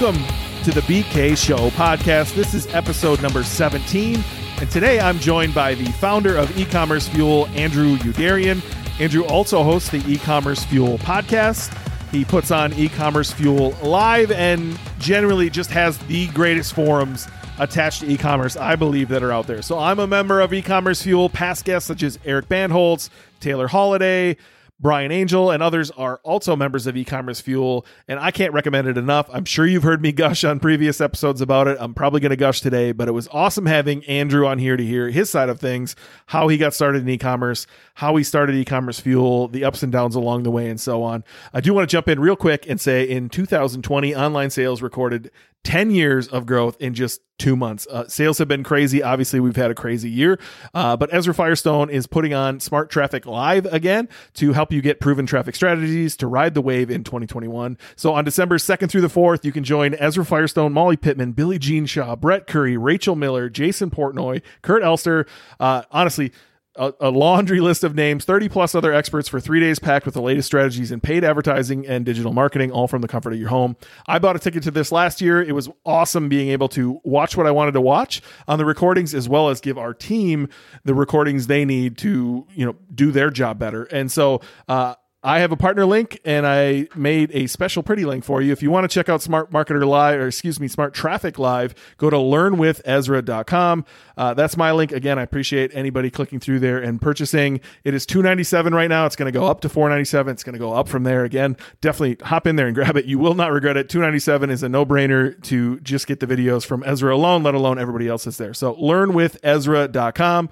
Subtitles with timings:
[0.00, 0.22] Welcome
[0.62, 2.36] to the BK Show podcast.
[2.36, 4.22] This is episode number 17.
[4.60, 8.62] And today I'm joined by the founder of e-commerce fuel, Andrew Youderian.
[9.00, 11.76] Andrew also hosts the e-commerce fuel podcast.
[12.12, 17.26] He puts on e-commerce fuel live and generally just has the greatest forums
[17.58, 19.62] attached to e-commerce I believe that are out there.
[19.62, 21.28] So I'm a member of e-commerce fuel.
[21.28, 24.36] Past guests such as Eric Bandholz, Taylor Holiday,
[24.80, 28.96] Brian Angel and others are also members of e-commerce fuel and i can't recommend it
[28.96, 29.28] enough.
[29.32, 31.76] I'm sure you've heard me gush on previous episodes about it.
[31.80, 34.84] I'm probably going to gush today but it was awesome having andrew on here to
[34.84, 35.96] hear his side of things
[36.26, 40.14] how he got started in e-commerce how he started e-commerce fuel the ups and downs
[40.14, 41.24] along the way and so on.
[41.52, 45.30] I do want to jump in real quick and say in 2020 online sales recorded
[45.64, 47.86] 10 years of growth in just two months.
[47.90, 49.02] Uh, sales have been crazy.
[49.02, 50.38] Obviously, we've had a crazy year,
[50.74, 54.98] uh, but Ezra Firestone is putting on Smart Traffic Live again to help you get
[54.98, 57.78] proven traffic strategies to ride the wave in 2021.
[57.96, 61.58] So on December 2nd through the 4th, you can join Ezra Firestone, Molly Pittman, Billy
[61.58, 65.26] Gene Shaw, Brett Curry, Rachel Miller, Jason Portnoy, Kurt Elster.
[65.60, 66.32] Uh, honestly,
[66.78, 70.14] a, a, laundry list of names, 30 plus other experts for three days packed with
[70.14, 73.48] the latest strategies in paid advertising and digital marketing, all from the comfort of your
[73.48, 73.76] home.
[74.06, 75.42] I bought a ticket to this last year.
[75.42, 79.14] It was awesome being able to watch what I wanted to watch on the recordings,
[79.14, 80.48] as well as give our team
[80.84, 83.84] the recordings they need to, you know, do their job better.
[83.84, 88.22] And so, uh, I have a partner link and I made a special pretty link
[88.22, 88.52] for you.
[88.52, 91.74] If you want to check out Smart Marketer Live, or excuse me, Smart Traffic Live,
[91.96, 93.84] go to learnwithezra.com.
[94.16, 94.92] Uh, that's my link.
[94.92, 97.60] Again, I appreciate anybody clicking through there and purchasing.
[97.82, 99.06] It is two ninety seven right now.
[99.06, 100.32] It's going to go up to four ninety seven.
[100.32, 101.24] It's going to go up from there.
[101.24, 103.06] Again, definitely hop in there and grab it.
[103.06, 103.88] You will not regret it.
[103.88, 107.42] Two ninety seven is a no brainer to just get the videos from Ezra alone,
[107.42, 108.54] let alone everybody else that's there.
[108.54, 110.50] So learnwithezra.com.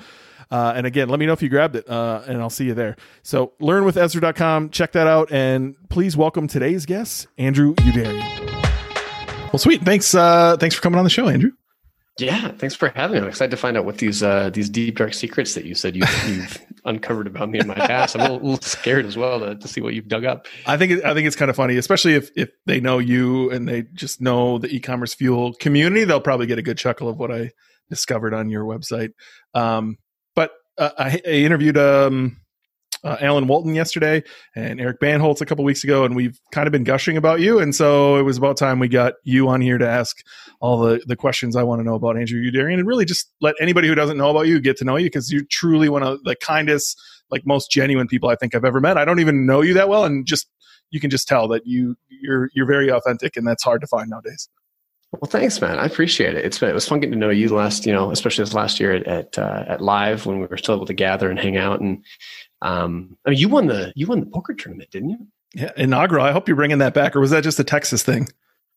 [0.51, 2.75] Uh, and again, let me know if you grabbed it, uh, and I'll see you
[2.75, 2.97] there.
[3.23, 8.47] So learnwithezra.com, check that out, and please welcome today's guest, Andrew Youderian.
[9.53, 9.83] Well, sweet.
[9.83, 10.15] Thanks.
[10.15, 11.51] Uh, thanks for coming on the show, Andrew.
[12.19, 13.23] Yeah, thanks for having me.
[13.23, 15.95] I'm excited to find out what these uh, these deep dark secrets that you said
[15.95, 18.17] you, have uncovered about me in my past.
[18.17, 20.47] I'm a little, a little scared as well to, to, see what you've dug up.
[20.67, 23.51] I think it, I think it's kind of funny, especially if if they know you
[23.51, 26.05] and they just know the e-commerce fuel community.
[26.05, 27.51] They'll probably get a good chuckle of what I
[27.91, 29.11] discovered on your website.
[29.53, 29.99] Um,
[30.79, 32.37] uh, I, I, interviewed um,
[33.05, 34.23] uh, Alan Walton yesterday
[34.55, 37.59] and Eric Bandholz a couple weeks ago, and we've kind of been gushing about you.
[37.59, 40.19] And so it was about time we got you on here to ask
[40.61, 43.55] all the, the questions I want to know about Andrew Youderian and really just let
[43.61, 46.23] anybody who doesn't know about you get to know you because you're truly one of
[46.25, 47.01] the kindest,
[47.31, 48.99] like most genuine people I think I've ever met.
[48.99, 50.49] I don't even know you that well, and just
[50.91, 54.11] you can just tell that you you're you're very authentic, and that's hard to find
[54.11, 54.49] nowadays.
[55.21, 55.79] Well, thanks, man.
[55.79, 56.45] I appreciate it.
[56.45, 58.81] It's been, it was fun getting to know you last, you know, especially this last
[58.81, 61.57] year at at, uh, at live when we were still able to gather and hang
[61.57, 61.81] out.
[61.81, 62.05] And
[62.63, 65.19] um, I mean, you won the you won the poker tournament, didn't you?
[65.55, 66.25] Yeah, inaugural.
[66.25, 68.29] I hope you're bringing that back, or was that just a Texas thing?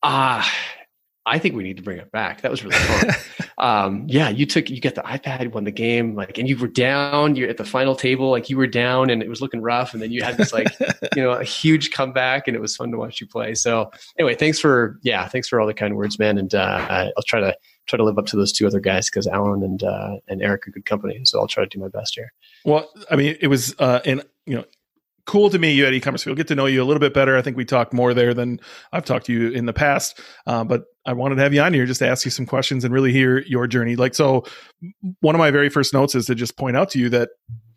[0.03, 0.78] Ah, uh,
[1.25, 2.41] I think we need to bring it back.
[2.41, 3.15] That was really fun.
[3.57, 6.67] um, yeah, you took you got the iPad, won the game, like, and you were
[6.67, 7.35] down.
[7.35, 9.93] You're at the final table, like you were down, and it was looking rough.
[9.93, 10.67] And then you had this like,
[11.15, 13.53] you know, a huge comeback, and it was fun to watch you play.
[13.53, 16.37] So anyway, thanks for yeah, thanks for all the kind words, man.
[16.37, 17.55] And uh, I'll try to
[17.85, 20.67] try to live up to those two other guys because Alan and uh, and Eric
[20.67, 21.19] are good company.
[21.25, 22.31] So I'll try to do my best here.
[22.65, 24.65] Well, I mean, it was uh, and you know
[25.29, 26.23] cool to me you at e-commerce.
[26.23, 27.37] Fuel get to know you a little bit better.
[27.37, 28.59] I think we talked more there than
[28.93, 30.19] i've talked to you in the past.
[30.47, 32.83] Uh, but i wanted to have you on here just to ask you some questions
[32.83, 33.95] and really hear your journey.
[33.95, 34.43] Like so
[35.19, 37.29] one of my very first notes is to just point out to you that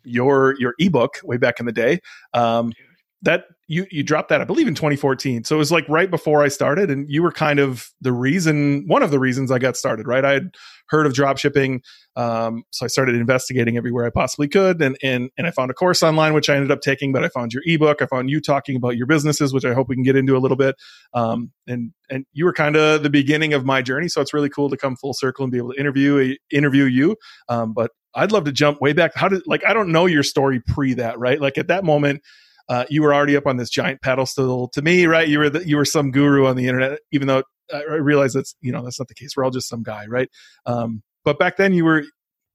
[0.03, 1.99] your your ebook way back in the day
[2.33, 2.73] um,
[3.23, 5.45] that you you dropped that I believe in 2014.
[5.45, 8.83] So it was like right before I started, and you were kind of the reason,
[8.87, 10.07] one of the reasons I got started.
[10.07, 10.51] Right, I had
[10.89, 11.81] heard of drop shipping,
[12.17, 15.73] um, so I started investigating everywhere I possibly could, and and and I found a
[15.73, 17.13] course online which I ended up taking.
[17.13, 19.87] But I found your ebook, I found you talking about your businesses, which I hope
[19.87, 20.75] we can get into a little bit.
[21.13, 24.49] Um, and and you were kind of the beginning of my journey, so it's really
[24.49, 27.15] cool to come full circle and be able to interview interview you.
[27.47, 29.13] Um, but I'd love to jump way back.
[29.15, 31.39] How did like I don't know your story pre that, right?
[31.39, 32.21] Like at that moment
[32.69, 35.27] uh, you were already up on this giant pedestal to me, right?
[35.27, 37.43] You were the, you were some guru on the internet, even though
[37.73, 39.35] I realize that's you know that's not the case.
[39.35, 40.29] We're all just some guy, right?
[40.65, 42.03] Um, but back then you were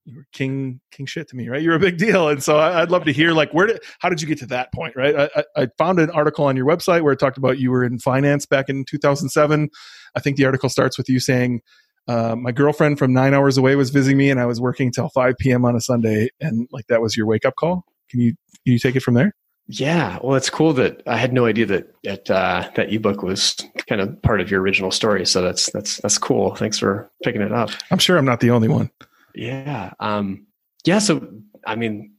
[0.04, 1.60] you were king king shit to me, right?
[1.60, 4.08] You're a big deal, and so I, would love to hear like where did how
[4.08, 5.30] did you get to that point, right?
[5.34, 7.98] I, I found an article on your website where it talked about you were in
[7.98, 9.68] finance back in 2007.
[10.14, 11.60] I think the article starts with you saying.
[12.06, 15.10] Uh, my girlfriend from nine hours away was visiting me, and I was working till
[15.10, 15.66] 5 p.m.
[15.66, 17.84] on a Sunday, and like that was your wake up call.
[18.08, 18.32] Can you
[18.64, 19.34] can you take it from there?
[19.70, 23.54] Yeah, well, it's cool that I had no idea that that uh, that ebook was
[23.86, 25.26] kind of part of your original story.
[25.26, 26.54] So that's that's that's cool.
[26.54, 27.70] Thanks for picking it up.
[27.90, 28.90] I'm sure I'm not the only one.
[29.34, 30.46] Yeah, um,
[30.86, 30.98] yeah.
[30.98, 31.28] So
[31.66, 32.14] I mean,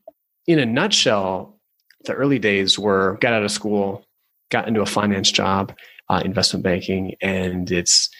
[0.45, 1.59] in a nutshell,
[2.05, 4.05] the early days were got out of school,
[4.51, 5.75] got into a finance job,
[6.07, 8.11] uh, investment banking, and it's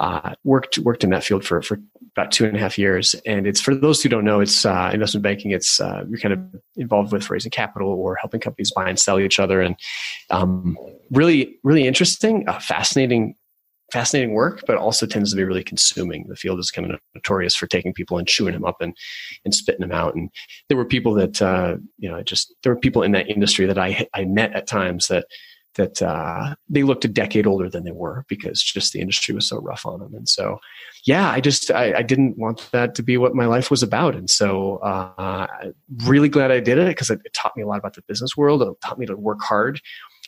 [0.00, 1.78] uh, worked worked in that field for for
[2.16, 3.14] about two and a half years.
[3.26, 5.50] And it's for those who don't know, it's uh, investment banking.
[5.50, 6.40] It's uh, you're kind of
[6.76, 9.76] involved with raising capital or helping companies buy and sell each other, and
[10.30, 10.76] um,
[11.10, 13.34] really really interesting, uh, fascinating.
[13.92, 16.26] Fascinating work, but also tends to be really consuming.
[16.26, 18.96] The field is kind of notorious for taking people and chewing them up and
[19.44, 20.14] and spitting them out.
[20.14, 20.30] And
[20.68, 23.76] there were people that uh, you know, just there were people in that industry that
[23.76, 25.26] I I met at times that
[25.74, 29.46] that uh, they looked a decade older than they were because just the industry was
[29.46, 30.14] so rough on them.
[30.14, 30.58] And so,
[31.04, 34.14] yeah, I just I, I didn't want that to be what my life was about.
[34.14, 35.46] And so, uh,
[36.04, 38.36] really glad I did it because it, it, taught me a lot about the business
[38.36, 38.62] world.
[38.62, 39.80] It taught me to work hard.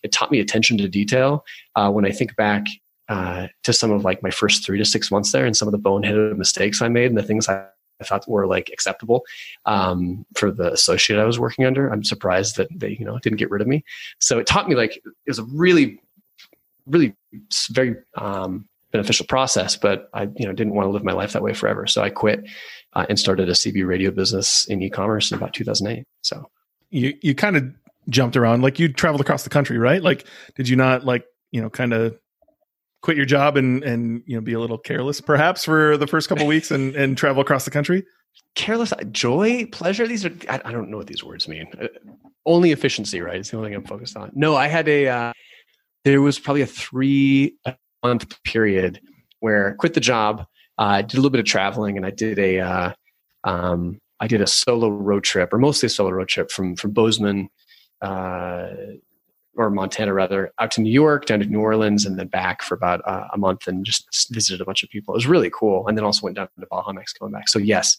[0.03, 1.45] It taught me attention to detail.
[1.77, 2.67] Uh, when I think back
[3.09, 5.73] uh, to some of like my first three to six months there and some of
[5.73, 7.67] the boneheaded mistakes I made and the things I
[8.01, 9.25] I thought were like acceptable
[9.67, 11.89] um, for the associate I was working under.
[11.89, 13.85] I'm surprised that they, you know, didn't get rid of me.
[14.19, 16.01] So it taught me like it was a really,
[16.87, 17.15] really
[17.71, 19.77] very um, beneficial process.
[19.77, 21.87] But I, you know, didn't want to live my life that way forever.
[21.87, 22.45] So I quit
[22.95, 26.05] uh, and started a CB radio business in e-commerce in about 2008.
[26.23, 26.49] So
[26.91, 27.65] you you kind of
[28.09, 30.03] jumped around, like you traveled across the country, right?
[30.03, 30.27] Like,
[30.57, 32.19] did you not like you know kind of
[33.05, 36.27] quit your job and and you know be a little careless perhaps for the first
[36.27, 38.03] couple weeks and and travel across the country?
[38.55, 41.67] Careless joy pleasure these are i, I don't know what these words mean.
[41.81, 41.89] Uh,
[42.47, 44.33] only efficiency right it's the only thing i'm focused on.
[44.35, 45.33] No i had a uh,
[46.05, 47.57] there was probably a three
[48.03, 49.01] month period
[49.41, 50.47] where I quit the job
[50.79, 52.93] uh, did a little bit of traveling and i did a uh,
[53.45, 56.93] um, I did a solo road trip or mostly a solo road trip from from
[56.93, 57.51] bozeman
[58.01, 58.69] uh,
[59.57, 62.75] or Montana rather, out to New York, down to New Orleans, and then back for
[62.75, 65.15] about uh, a month and just visited a bunch of people.
[65.15, 65.87] It was really cool.
[65.87, 67.49] And then also went down to Baja, Mexico, and back.
[67.49, 67.97] So yes,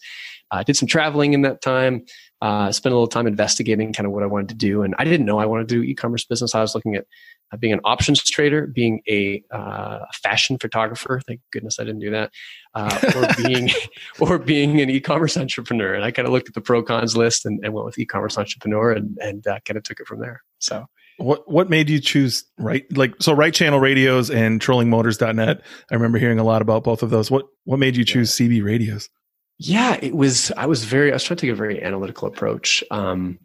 [0.50, 2.04] I uh, did some traveling in that time.
[2.42, 5.04] Uh, spent a little time investigating kind of what I wanted to do, and I
[5.04, 6.54] didn't know I wanted to do e-commerce business.
[6.54, 7.06] I was looking at
[7.50, 11.20] uh, being an options trader, being a uh, fashion photographer.
[11.26, 12.30] Thank goodness I didn't do that,
[12.74, 13.70] uh, or being
[14.20, 15.94] or being an e-commerce entrepreneur.
[15.94, 18.36] And I kind of looked at the pro cons list and, and went with e-commerce
[18.36, 20.42] entrepreneur, and and kind of took it from there.
[20.58, 20.86] So
[21.18, 25.62] what what made you choose right like so right channel radios and trollingmotors.net?
[25.90, 27.30] I remember hearing a lot about both of those.
[27.30, 29.08] What what made you choose CB radios?
[29.58, 32.84] Yeah, it was I was very I was trying to take a very analytical approach.
[32.90, 33.38] Um,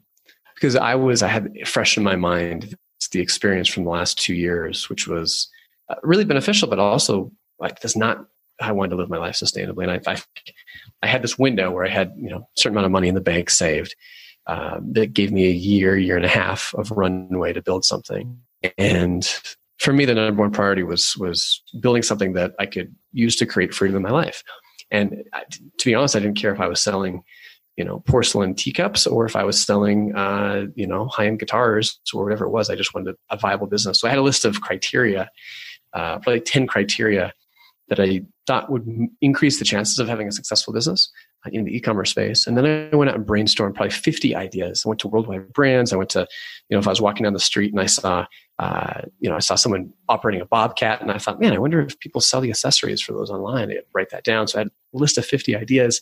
[0.56, 2.76] because I was I had fresh in my mind
[3.12, 5.50] the experience from the last two years, which was
[5.90, 8.26] uh, really beneficial, but also like does not
[8.60, 9.84] I wanted to live my life sustainably.
[9.84, 10.22] And I, I,
[11.02, 13.16] I had this window where I had you know a certain amount of money in
[13.16, 13.96] the bank saved,
[14.48, 18.40] uh, that gave me a year, year and a half of runway to build something.
[18.78, 19.26] And
[19.80, 23.46] for me, the number one priority was was building something that I could use to
[23.46, 24.44] create freedom in my life.
[24.92, 25.24] And
[25.78, 27.24] to be honest, I didn't care if I was selling,
[27.78, 32.00] you know, porcelain teacups or if I was selling, uh, you know, high end guitars
[32.14, 32.70] or whatever it was.
[32.70, 34.00] I just wanted a viable business.
[34.00, 35.30] So I had a list of criteria,
[35.94, 37.34] uh, probably ten criteria
[37.88, 38.88] that I thought would
[39.22, 41.12] increase the chances of having a successful business
[41.52, 42.46] in the e-commerce space.
[42.46, 44.84] And then I went out and brainstormed probably 50 ideas.
[44.86, 45.92] I went to worldwide brands.
[45.92, 46.28] I went to,
[46.70, 48.26] you know, if I was walking down the street and I saw,
[48.60, 51.82] uh, you know, I saw someone operating a Bobcat and I thought, man, I wonder
[51.82, 53.72] if people sell the accessories for those online.
[53.72, 54.48] I write that down.
[54.48, 56.02] So I had a list of 50 ideas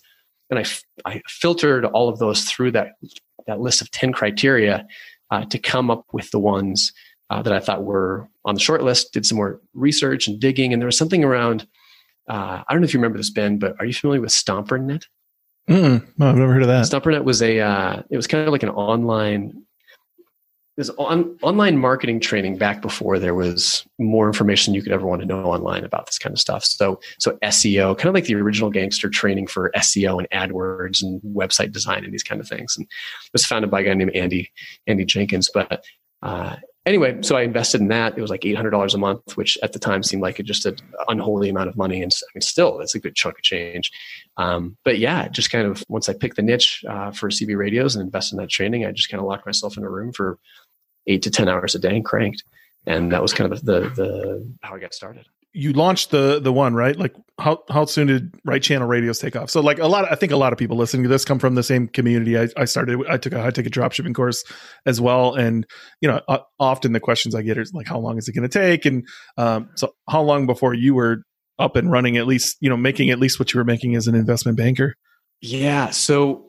[0.49, 0.65] and I,
[1.05, 2.93] I filtered all of those through that,
[3.47, 4.85] that list of 10 criteria
[5.31, 6.91] uh, to come up with the ones
[7.29, 10.73] uh, that I thought were on the short list, did some more research and digging.
[10.73, 11.67] And there was something around,
[12.27, 15.05] uh, I don't know if you remember this, Ben, but are you familiar with StomperNet?
[15.69, 16.05] Mm-mm.
[16.17, 16.85] No, I've never heard of that.
[16.85, 19.65] StomperNet was a uh, it was kind of like an online
[20.79, 25.21] this on, online marketing training back before there was more information you could ever want
[25.21, 26.63] to know online about this kind of stuff.
[26.63, 31.21] So so SEO, kind of like the original gangster training for SEO and AdWords and
[31.21, 32.77] website design and these kind of things.
[32.77, 34.49] And it was founded by a guy named Andy
[34.87, 35.51] Andy Jenkins.
[35.53, 35.83] But
[36.23, 38.17] uh, anyway, so I invested in that.
[38.17, 40.65] It was like eight hundred dollars a month, which at the time seemed like just
[40.65, 42.01] an unholy amount of money.
[42.01, 43.91] And I mean, still, that's a good chunk of change.
[44.37, 47.95] Um, but yeah, just kind of once I picked the niche uh, for CB radios
[47.95, 50.37] and invested in that training, I just kind of locked myself in a room for
[51.07, 52.43] eight to ten hours a day and cranked.
[52.85, 56.53] And that was kind of the, the how I got started you launched the the
[56.53, 56.95] one right?
[56.95, 59.49] Like how how soon did right channel radios take off?
[59.49, 61.39] So like a lot of, i think a lot of people listening to this come
[61.39, 64.43] from the same community i, I started i took a high ticket dropshipping course
[64.85, 65.35] as well.
[65.35, 65.65] And
[66.01, 68.47] you know uh, often the questions i get is like how long is it going
[68.47, 68.85] to take?
[68.85, 71.23] And um, so how long before you were
[71.57, 74.07] up and running at least you know making at least what you were making as
[74.07, 74.95] an investment banker?
[75.41, 75.89] Yeah.
[75.89, 76.48] So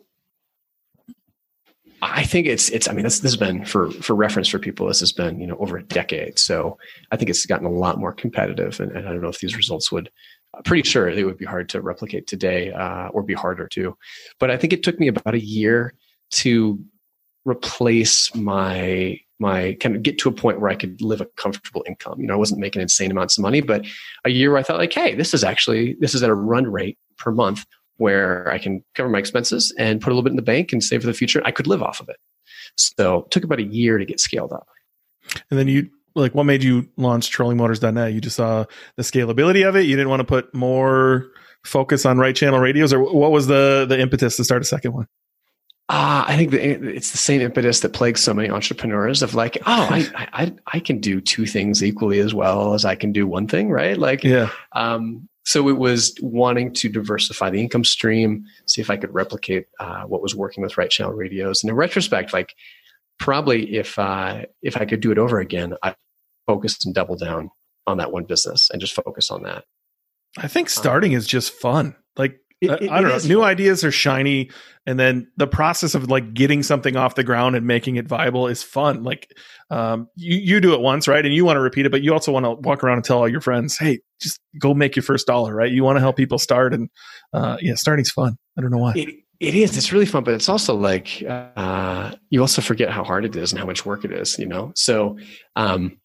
[2.02, 2.88] I think it's it's.
[2.88, 4.86] I mean, this, this has been for for reference for people.
[4.86, 6.38] This has been you know over a decade.
[6.38, 6.78] So
[7.10, 8.80] I think it's gotten a lot more competitive.
[8.80, 10.10] And, and I don't know if these results would.
[10.54, 13.96] I'm pretty sure they would be hard to replicate today, uh, or be harder to.
[14.38, 15.94] But I think it took me about a year
[16.32, 16.82] to
[17.44, 21.84] replace my my kind of get to a point where I could live a comfortable
[21.88, 22.20] income.
[22.20, 23.86] You know, I wasn't making insane amounts of money, but
[24.24, 26.70] a year where I thought like, hey, this is actually this is at a run
[26.70, 27.64] rate per month
[28.00, 30.82] where I can cover my expenses and put a little bit in the bank and
[30.82, 31.42] save for the future.
[31.44, 32.16] I could live off of it.
[32.76, 34.66] So it took about a year to get scaled up.
[35.50, 38.12] And then you like what made you launch trollingmotors.net?
[38.12, 38.64] You just saw
[38.96, 39.82] the scalability of it.
[39.82, 41.30] You didn't want to put more
[41.64, 44.92] focus on right channel radios or what was the the impetus to start a second
[44.92, 45.06] one?
[45.90, 46.60] Uh, I think the,
[46.94, 50.78] it's the same impetus that plagues so many entrepreneurs of like, oh, I, I, I
[50.78, 53.98] can do two things equally as well as I can do one thing, right?
[53.98, 54.50] Like, yeah.
[54.70, 59.66] Um, so it was wanting to diversify the income stream, see if I could replicate
[59.78, 61.62] uh, what was working with right channel radios.
[61.62, 62.54] And in retrospect, like
[63.18, 65.94] probably if uh, if I could do it over again, I
[66.46, 67.50] focused and double down
[67.86, 69.64] on that one business and just focus on that.
[70.36, 71.96] I think starting um, is just fun.
[72.16, 73.28] Like it, it, I don't know.
[73.28, 73.48] New fun.
[73.48, 74.50] ideas are shiny,
[74.86, 78.48] and then the process of like getting something off the ground and making it viable
[78.48, 79.02] is fun.
[79.02, 79.32] Like
[79.70, 81.24] um, you you do it once, right?
[81.24, 83.18] And you want to repeat it, but you also want to walk around and tell
[83.18, 85.70] all your friends, "Hey, just go make your first dollar," right?
[85.70, 86.90] You want to help people start, and
[87.32, 88.36] uh, yeah, starting's fun.
[88.58, 88.92] I don't know why.
[88.94, 89.08] It,
[89.40, 89.76] it is.
[89.78, 93.52] It's really fun, but it's also like uh, you also forget how hard it is
[93.52, 94.38] and how much work it is.
[94.38, 95.18] You know, so
[95.56, 95.98] um,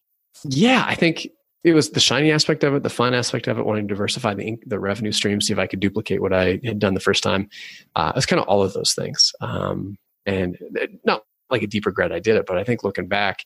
[0.44, 1.28] yeah, I think
[1.64, 4.34] it was the shiny aspect of it, the fun aspect of it, wanting to diversify
[4.34, 7.22] the the revenue stream, see if I could duplicate what I had done the first
[7.22, 7.48] time.
[7.94, 9.96] Uh, it's kind of all of those things, um,
[10.26, 10.58] and
[11.04, 13.44] not like a deep regret I did it, but I think looking back,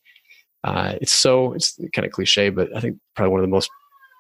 [0.65, 3.71] uh, it's so it's kind of cliche, but I think probably one of the most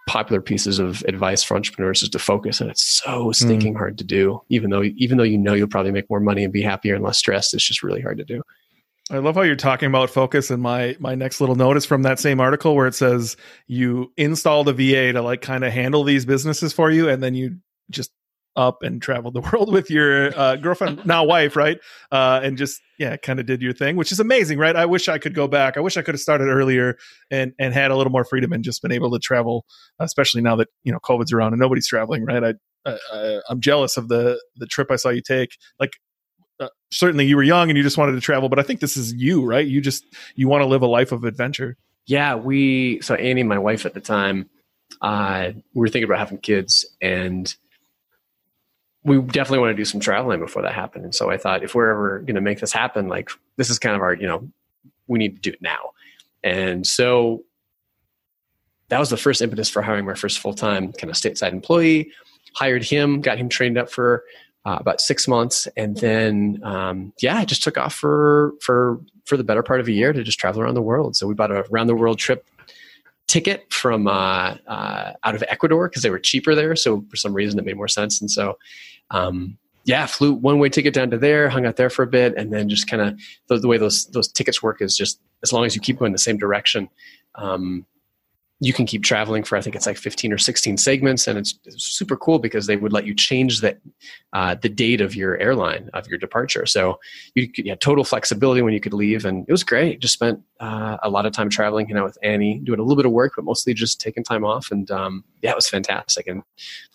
[0.08, 3.78] popular pieces of advice for entrepreneurs is to focus, and it's so stinking mm.
[3.78, 4.40] hard to do.
[4.48, 7.04] Even though even though you know you'll probably make more money and be happier and
[7.04, 8.42] less stressed, it's just really hard to do.
[9.10, 10.50] I love how you're talking about focus.
[10.50, 13.36] And my my next little note is from that same article where it says
[13.66, 17.34] you installed a VA to like kind of handle these businesses for you, and then
[17.34, 17.56] you
[17.90, 18.12] just
[18.56, 21.78] up and traveled the world with your uh, girlfriend, now wife, right?
[22.12, 24.76] Uh, and just yeah, kind of did your thing, which is amazing, right?
[24.76, 25.76] I wish I could go back.
[25.76, 26.96] I wish I could have started earlier
[27.30, 29.64] and and had a little more freedom and just been able to travel,
[29.98, 32.44] especially now that you know COVID's around and nobody's traveling, right?
[32.44, 32.54] I,
[33.12, 35.50] I I'm jealous of the the trip I saw you take.
[35.80, 35.90] Like
[36.60, 38.96] uh, certainly you were young and you just wanted to travel, but I think this
[38.96, 39.66] is you, right?
[39.66, 41.76] You just you want to live a life of adventure.
[42.06, 44.48] Yeah, we so Annie, my wife at the time,
[45.00, 47.54] uh, we were thinking about having kids, and
[49.04, 51.04] we definitely want to do some traveling before that happened.
[51.04, 53.78] And so I thought, if we're ever going to make this happen, like this is
[53.78, 54.46] kind of our, you know,
[55.06, 55.92] we need to do it now.
[56.44, 57.44] And so
[58.88, 62.10] that was the first impetus for hiring my first full time kind of stateside employee.
[62.54, 64.24] Hired him, got him trained up for
[64.64, 69.36] uh, about six months, and then um, yeah, I just took off for for for
[69.36, 71.16] the better part of a year to just travel around the world.
[71.16, 72.46] So we bought a round the world trip
[73.26, 76.74] ticket from uh, uh, out of Ecuador because they were cheaper there.
[76.76, 78.58] So for some reason it made more sense, and so
[79.10, 82.34] um, yeah, flew one way ticket down to there, hung out there for a bit,
[82.36, 85.52] and then just kind of the, the, way those those tickets work is just as
[85.52, 86.88] long as you keep going the same direction.
[87.36, 87.86] Um,
[88.62, 91.58] you can keep traveling for I think it's like 15 or 16 segments, and it's,
[91.64, 93.78] it's super cool because they would let you change that
[94.34, 96.66] uh, the date of your airline of your departure.
[96.66, 97.00] So
[97.34, 100.00] you, you had total flexibility when you could leave, and it was great.
[100.00, 102.96] Just spent uh, a lot of time traveling, you know, with Annie, doing a little
[102.96, 106.26] bit of work, but mostly just taking time off, and um, yeah, it was fantastic.
[106.26, 106.42] And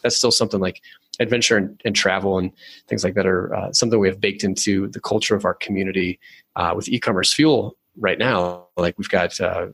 [0.04, 0.82] that's still something like
[1.20, 2.52] adventure and, and travel and
[2.88, 6.20] things like that are uh, something we have baked into the culture of our community
[6.58, 8.68] uh, with e-commerce fuel right now.
[8.78, 9.68] Like we've got uh,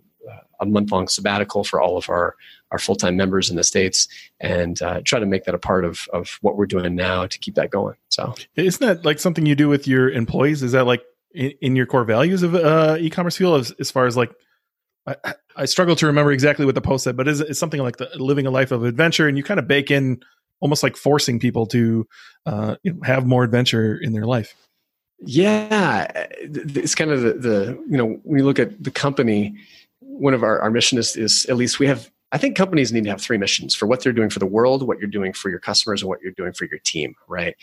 [0.60, 2.36] a month long sabbatical for all of our
[2.72, 4.08] our full time members in the states,
[4.40, 7.40] and uh, try to make that a part of of what we're doing now to
[7.40, 7.96] keep that going.
[8.10, 10.64] So, isn't that like something you do with your employees?
[10.64, 14.06] Is that like in, in your core values of uh, e-commerce fuel as, as far
[14.06, 14.32] as like
[15.08, 17.98] I, I, struggle to remember exactly what the post said, but is it something like
[17.98, 20.22] the, living a life of adventure, and you kind of bake in
[20.60, 22.08] almost like forcing people to
[22.46, 24.56] uh, you know, have more adventure in their life.
[25.24, 26.08] Yeah,
[26.40, 29.56] it's kind of the, the you know when you look at the company,
[30.12, 33.04] one of our, our mission is, is at least we have I think companies need
[33.04, 35.50] to have three missions for what they're doing for the world, what you're doing for
[35.50, 37.56] your customers, and what you're doing for your team, right?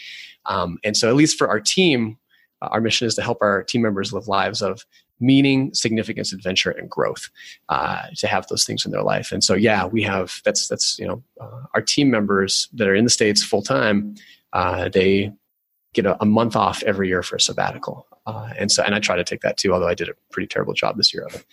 [0.44, 2.18] Um, and so, at least for our team,
[2.60, 4.84] uh, our mission is to help our team members live lives of
[5.20, 7.30] meaning, significance, adventure, and growth.
[7.70, 10.98] Uh, to have those things in their life, and so yeah, we have that's that's
[10.98, 14.14] you know uh, our team members that are in the states full time.
[14.52, 15.32] Uh, they
[15.94, 18.06] get a, a, month off every year for a sabbatical.
[18.28, 20.46] Uh, and so, and I try to take that too, although I did a pretty
[20.46, 21.46] terrible job this year of it.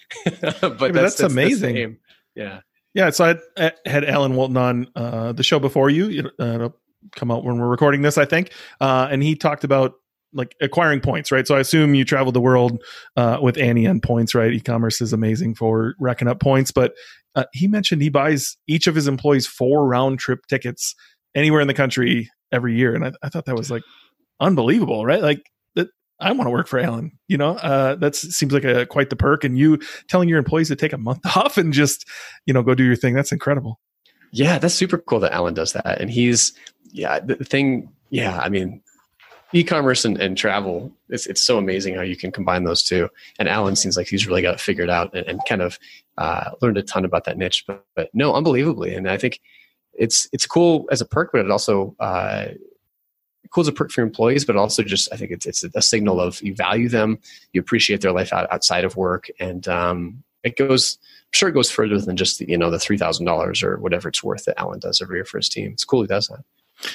[0.61, 1.97] but yeah, that's, that's, that's, amazing.
[2.35, 2.59] yeah.
[2.93, 3.09] Yeah.
[3.11, 6.29] So I, I had Alan Walton on uh, the show before you.
[6.39, 6.75] Uh, it'll
[7.15, 8.51] come out when we're recording this, I think.
[8.81, 9.93] Uh, and he talked about
[10.33, 11.47] like acquiring points, right?
[11.47, 12.83] So I assume you traveled the world
[13.15, 14.51] uh, with Annie on points, right?
[14.51, 16.93] E-commerce is amazing for racking up points, but
[17.35, 20.93] uh, he mentioned he buys each of his employees four round trip tickets
[21.35, 23.83] anywhere in the country every year, and I, I thought that was like
[24.39, 25.21] unbelievable, right?
[25.21, 25.45] Like that
[26.19, 27.11] I want to work for Alan.
[27.27, 29.43] You know, uh, that seems like a quite the perk.
[29.43, 32.07] And you telling your employees to take a month off and just,
[32.45, 33.13] you know, go do your thing.
[33.13, 33.79] That's incredible.
[34.31, 36.01] Yeah, that's super cool that Alan does that.
[36.01, 36.53] And he's,
[36.91, 38.81] yeah, the thing, yeah, I mean,
[39.53, 43.09] e-commerce and, and travel, it's, it's so amazing how you can combine those two.
[43.39, 45.79] And Alan seems like he's really got it figured out and, and kind of
[46.17, 47.63] uh, learned a ton about that niche.
[47.65, 48.93] But, but no, unbelievably.
[48.93, 49.39] And I think
[49.93, 52.47] it's, it's cool as a perk, but it also, uh,
[53.55, 56.19] cool as a perk for employees, but also just I think it's it's a signal
[56.19, 57.17] of you value them,
[57.53, 60.99] you appreciate their life out, outside of work, and um, it goes.
[61.01, 63.77] I'm sure it goes further than just the, you know the three thousand dollars or
[63.77, 65.71] whatever it's worth that Alan does every year for his team.
[65.71, 66.43] It's cool he does that.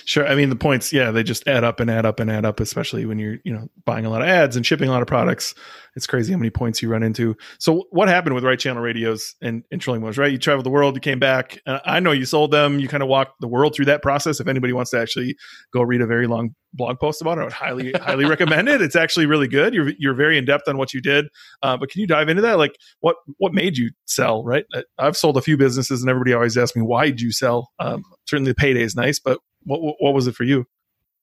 [0.05, 0.27] Sure.
[0.27, 2.61] I mean, the points, yeah, they just add up and add up and add up,
[2.61, 5.09] especially when you're, you know, buying a lot of ads and shipping a lot of
[5.09, 5.55] products.
[5.97, 7.35] It's crazy how many points you run into.
[7.59, 10.31] So, what happened with right channel radios and, and trolling motors, right?
[10.31, 11.61] You traveled the world, you came back.
[11.67, 12.79] Uh, I know you sold them.
[12.79, 14.39] You kind of walked the world through that process.
[14.39, 15.37] If anybody wants to actually
[15.73, 18.83] go read a very long blog post about it, I would highly, highly recommend it.
[18.83, 19.75] It's actually really good.
[19.75, 21.27] You're, you're very in depth on what you did.
[21.63, 22.59] Uh, but can you dive into that?
[22.59, 24.65] Like, what, what made you sell, right?
[24.99, 27.71] I've sold a few businesses and everybody always asks me, why did you sell?
[27.81, 30.67] Um, certainly the payday is nice, but what, what was it for you?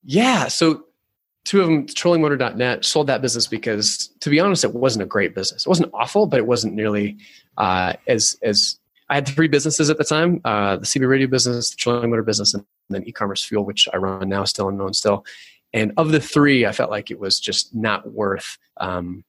[0.03, 0.47] Yeah.
[0.47, 0.85] So
[1.47, 5.33] two of them, trollingmotor.net, sold that business because, to be honest, it wasn't a great
[5.33, 5.65] business.
[5.65, 7.17] It wasn't awful, but it wasn't nearly
[7.57, 8.77] uh, as as.
[9.09, 12.23] I had three businesses at the time: uh, the CB radio business, the trolling motor
[12.23, 15.25] business, and then e-commerce fuel, which I run now, still unknown still.
[15.73, 18.57] And of the three, I felt like it was just not worth.
[18.77, 19.23] Um,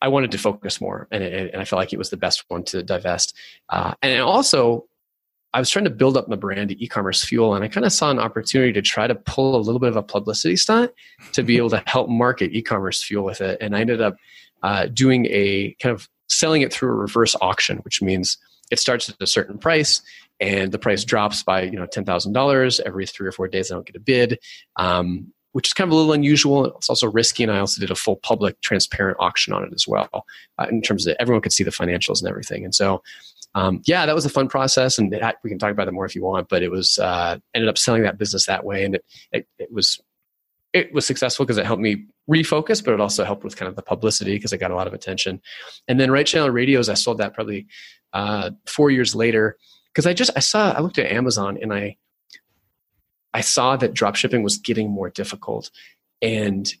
[0.00, 2.44] I wanted to focus more, and, it, and I felt like it was the best
[2.48, 3.34] one to divest.
[3.70, 4.86] Uh, and also,
[5.54, 7.92] I was trying to build up my brand to e-commerce fuel, and I kind of
[7.92, 10.90] saw an opportunity to try to pull a little bit of a publicity stunt
[11.32, 13.58] to be able to help market e-commerce fuel with it.
[13.60, 14.16] And I ended up
[14.62, 18.36] uh, doing a kind of selling it through a reverse auction, which means
[18.70, 20.02] it starts at a certain price
[20.40, 23.70] and the price drops by you know ten thousand dollars every three or four days.
[23.70, 24.38] I don't get a bid,
[24.76, 26.66] um, which is kind of a little unusual.
[26.76, 29.88] It's also risky, and I also did a full public, transparent auction on it as
[29.88, 30.24] well,
[30.58, 32.64] uh, in terms of everyone could see the financials and everything.
[32.64, 33.02] And so
[33.54, 36.04] um, yeah, that was a fun process, and it, we can talk about that more
[36.04, 36.48] if you want.
[36.48, 39.72] But it was uh, ended up selling that business that way, and it it, it
[39.72, 40.00] was
[40.72, 43.76] it was successful because it helped me refocus, but it also helped with kind of
[43.76, 45.40] the publicity because I got a lot of attention.
[45.88, 47.66] And then right channel radios, I sold that probably
[48.12, 49.56] uh, four years later
[49.92, 51.96] because I just I saw I looked at Amazon and I
[53.34, 55.70] I saw that drop shipping was getting more difficult,
[56.22, 56.72] and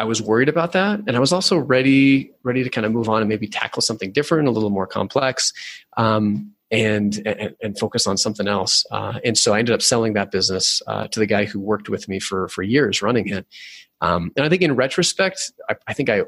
[0.00, 3.10] I was worried about that, and I was also ready ready to kind of move
[3.10, 5.52] on and maybe tackle something different, a little more complex,
[5.98, 8.86] um, and, and, and focus on something else.
[8.90, 11.90] Uh, and so I ended up selling that business uh, to the guy who worked
[11.90, 13.46] with me for for years running it.
[14.00, 16.22] Um, and I think in retrospect, I, I think I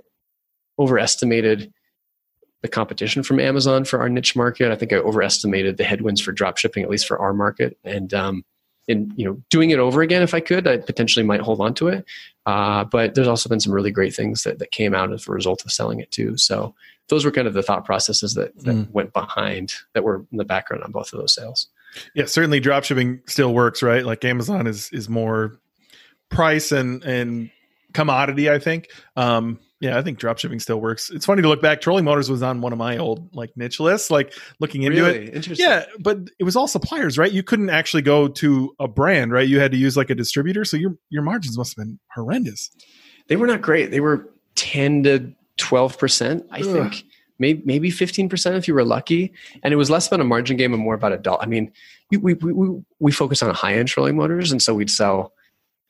[0.79, 1.73] overestimated
[2.61, 4.71] the competition from Amazon for our niche market.
[4.71, 7.79] I think I overestimated the headwinds for drop shipping, at least for our market.
[7.85, 8.45] And um,
[8.89, 11.75] in you know doing it over again if I could, I potentially might hold on
[11.75, 12.05] to it.
[12.47, 15.33] Uh, but there's also been some really great things that, that came out as a
[15.33, 16.37] result of selling it too.
[16.37, 16.75] So
[17.09, 18.91] those were kind of the thought processes that, that mm.
[18.91, 21.69] went behind that were in the background on both of those sales.
[22.15, 24.05] Yeah, certainly dropshipping still works, right?
[24.05, 25.59] Like Amazon is is more
[26.31, 27.51] price and and
[27.93, 28.89] commodity, I think.
[29.17, 31.11] Um, yeah, I think dropshipping still works.
[31.11, 31.81] It's funny to look back.
[31.81, 35.27] Trolling Motors was on one of my old like niche lists, like looking into really?
[35.27, 35.35] it.
[35.35, 35.67] Interesting.
[35.67, 37.33] Yeah, but it was all suppliers, right?
[37.33, 39.47] You couldn't actually go to a brand, right?
[39.47, 42.71] You had to use like a distributor, so your your margins must have been horrendous.
[43.27, 43.91] They were not great.
[43.91, 46.65] They were ten to twelve percent, I Ugh.
[46.65, 47.05] think.
[47.41, 49.33] Maybe maybe fifteen percent if you were lucky,
[49.65, 51.43] and it was less about a margin game and more about a dollar.
[51.43, 51.73] I mean,
[52.13, 55.33] we we we, we focus on high end trolling motors, and so we'd sell,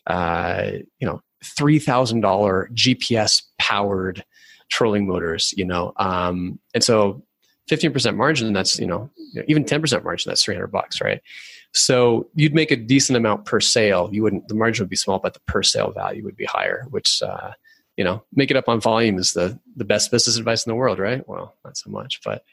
[0.06, 4.24] uh, you know, $3,000 GPS powered
[4.70, 5.92] trolling motors, you know.
[5.96, 7.22] Um, and so
[7.70, 9.10] 15% margin, that's, you know,
[9.46, 11.20] even 10% margin, that's 300 bucks, right?
[11.74, 14.08] So you'd make a decent amount per sale.
[14.12, 16.86] You wouldn't, the margin would be small, but the per sale value would be higher,
[16.90, 17.52] which, uh,
[17.96, 20.76] you know, make it up on volume is the, the best business advice in the
[20.76, 21.26] world, right?
[21.28, 22.44] Well, not so much, but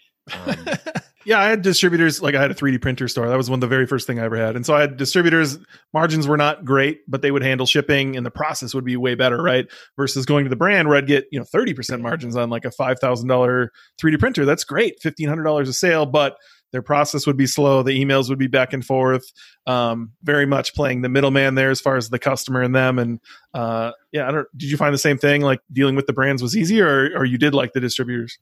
[0.45, 0.55] um,
[1.25, 2.21] yeah, I had distributors.
[2.21, 3.27] Like I had a 3D printer store.
[3.27, 4.55] That was one of the very first thing I ever had.
[4.55, 5.57] And so I had distributors.
[5.93, 9.15] Margins were not great, but they would handle shipping, and the process would be way
[9.15, 9.67] better, right?
[9.95, 12.65] Versus going to the brand where I'd get you know 30 percent margins on like
[12.65, 14.45] a five thousand dollar 3D printer.
[14.45, 16.37] That's great, fifteen hundred dollars a sale, but
[16.71, 17.83] their process would be slow.
[17.83, 19.31] The emails would be back and forth.
[19.65, 22.99] Um, very much playing the middleman there as far as the customer and them.
[22.99, 23.19] And
[23.53, 24.47] uh, yeah, I don't.
[24.57, 25.41] Did you find the same thing?
[25.41, 28.37] Like dealing with the brands was easy, or or you did like the distributors?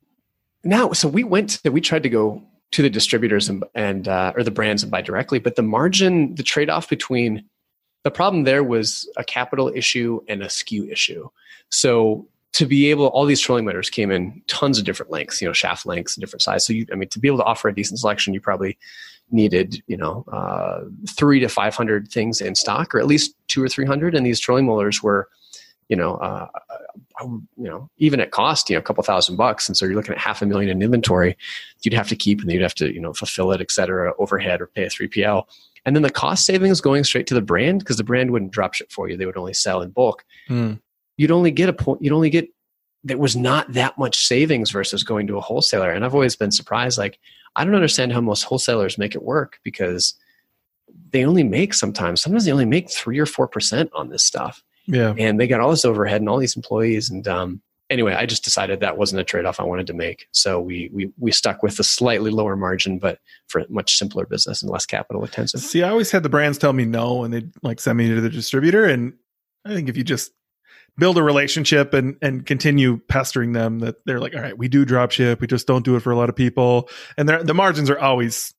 [0.64, 4.34] Now so we went to, we tried to go to the distributors and, and uh,
[4.36, 7.46] or the brands and buy directly but the margin the trade-off between
[8.04, 11.28] the problem there was a capital issue and a SKU issue
[11.70, 15.48] so to be able all these trolling motors came in tons of different lengths you
[15.48, 16.66] know shaft lengths and different sizes.
[16.66, 18.78] so you i mean to be able to offer a decent selection you probably
[19.32, 23.70] needed you know uh, three to 500 things in stock or at least two or
[23.70, 25.30] 300 and these trolling motors were
[25.90, 26.48] you know, uh,
[27.22, 29.68] uh, you know, even at cost, you know, a couple thousand bucks.
[29.68, 31.38] And so you're looking at half a million in inventory
[31.84, 34.62] you'd have to keep and you'd have to, you know, fulfill it, et cetera, overhead
[34.62, 35.44] or pay a 3PL.
[35.86, 38.74] And then the cost savings going straight to the brand because the brand wouldn't drop
[38.74, 39.16] ship for you.
[39.16, 40.26] They would only sell in bulk.
[40.50, 40.82] Mm.
[41.16, 42.50] You'd only get a point, you'd only get,
[43.04, 45.92] there was not that much savings versus going to a wholesaler.
[45.92, 46.98] And I've always been surprised.
[46.98, 47.20] Like,
[47.56, 50.14] I don't understand how most wholesalers make it work because
[51.12, 54.62] they only make sometimes, sometimes they only make three or 4% on this stuff.
[54.88, 55.14] Yeah.
[55.18, 57.10] And they got all this overhead and all these employees.
[57.10, 60.28] And um, anyway, I just decided that wasn't a trade off I wanted to make.
[60.32, 64.26] So we, we, we stuck with a slightly lower margin, but for a much simpler
[64.26, 65.60] business and less capital intensive.
[65.60, 68.22] See, I always had the brands tell me no and they'd like send me to
[68.22, 68.86] the distributor.
[68.86, 69.14] And
[69.66, 70.32] I think if you just
[70.98, 74.84] build a relationship and, and continue pestering them that they're like, all right, we do
[74.84, 75.42] drop ship.
[75.42, 76.90] We just don't do it for a lot of people.
[77.18, 78.54] And the margins are always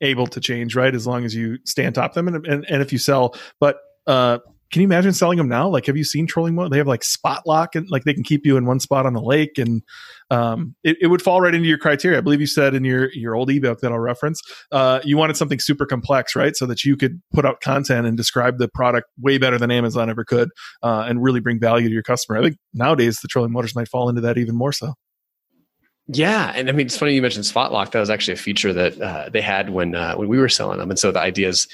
[0.00, 0.94] able to change, right?
[0.94, 3.36] As long as you stay on top of them and, and, and if you sell,
[3.60, 4.38] but, uh,
[4.70, 5.68] can you imagine selling them now?
[5.68, 6.72] Like, have you seen trolling mode?
[6.72, 9.12] They have like spot lock and like they can keep you in one spot on
[9.12, 9.82] the lake, and
[10.30, 12.18] um, it, it, would fall right into your criteria.
[12.18, 14.40] I believe you said in your your old ebook that I'll reference,
[14.72, 16.56] uh, you wanted something super complex, right?
[16.56, 20.10] So that you could put out content and describe the product way better than Amazon
[20.10, 20.50] ever could,
[20.82, 22.38] uh, and really bring value to your customer.
[22.38, 24.94] I think nowadays the trolling motors might fall into that even more so.
[26.06, 27.92] Yeah, and I mean it's funny you mentioned spot lock.
[27.92, 30.78] That was actually a feature that uh, they had when uh, when we were selling
[30.78, 31.66] them, and so the idea is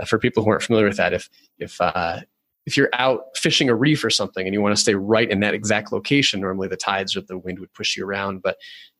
[0.00, 1.28] uh, for people who aren't familiar with that, if
[1.58, 2.20] if uh,
[2.66, 5.40] if you're out fishing a reef or something and you want to stay right in
[5.40, 8.56] that exact location, normally the tides or the wind would push you around, but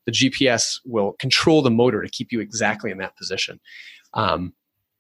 [0.07, 3.59] the GPS will control the motor to keep you exactly in that position.
[4.13, 4.53] Um,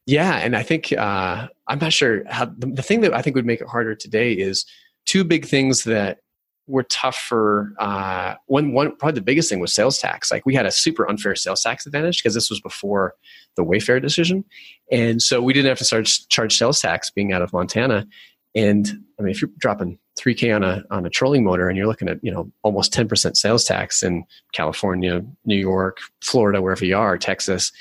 [0.07, 3.37] yeah, and I think uh, I'm not sure how the, the, thing that I think
[3.37, 4.67] would make it harder today is
[5.07, 6.19] two big things that
[6.67, 8.73] were tough for uh, one.
[8.73, 10.31] One probably the biggest thing was sales tax.
[10.31, 13.15] Like we had a super unfair sales tax advantage because this was before
[13.57, 14.45] the Wayfair decision,
[14.91, 18.07] and so we didn't have to start charge sales tax being out of Montana.
[18.55, 18.89] And
[19.19, 22.09] I mean, if you're dropping 3K on a on a trolling motor and you're looking
[22.09, 27.19] at you know almost 10% sales tax in California, New York, Florida, wherever you are,
[27.19, 27.73] Texas,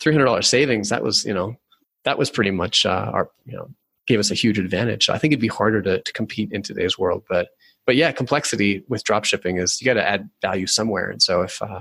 [0.00, 0.88] $300 savings.
[0.90, 1.56] That was you know
[2.04, 3.68] that was pretty much uh, our you know
[4.06, 5.06] gave us a huge advantage.
[5.06, 7.48] So I think it'd be harder to, to compete in today's world, but
[7.86, 11.10] but yeah, complexity with drop shipping is you got to add value somewhere.
[11.10, 11.80] And so if uh,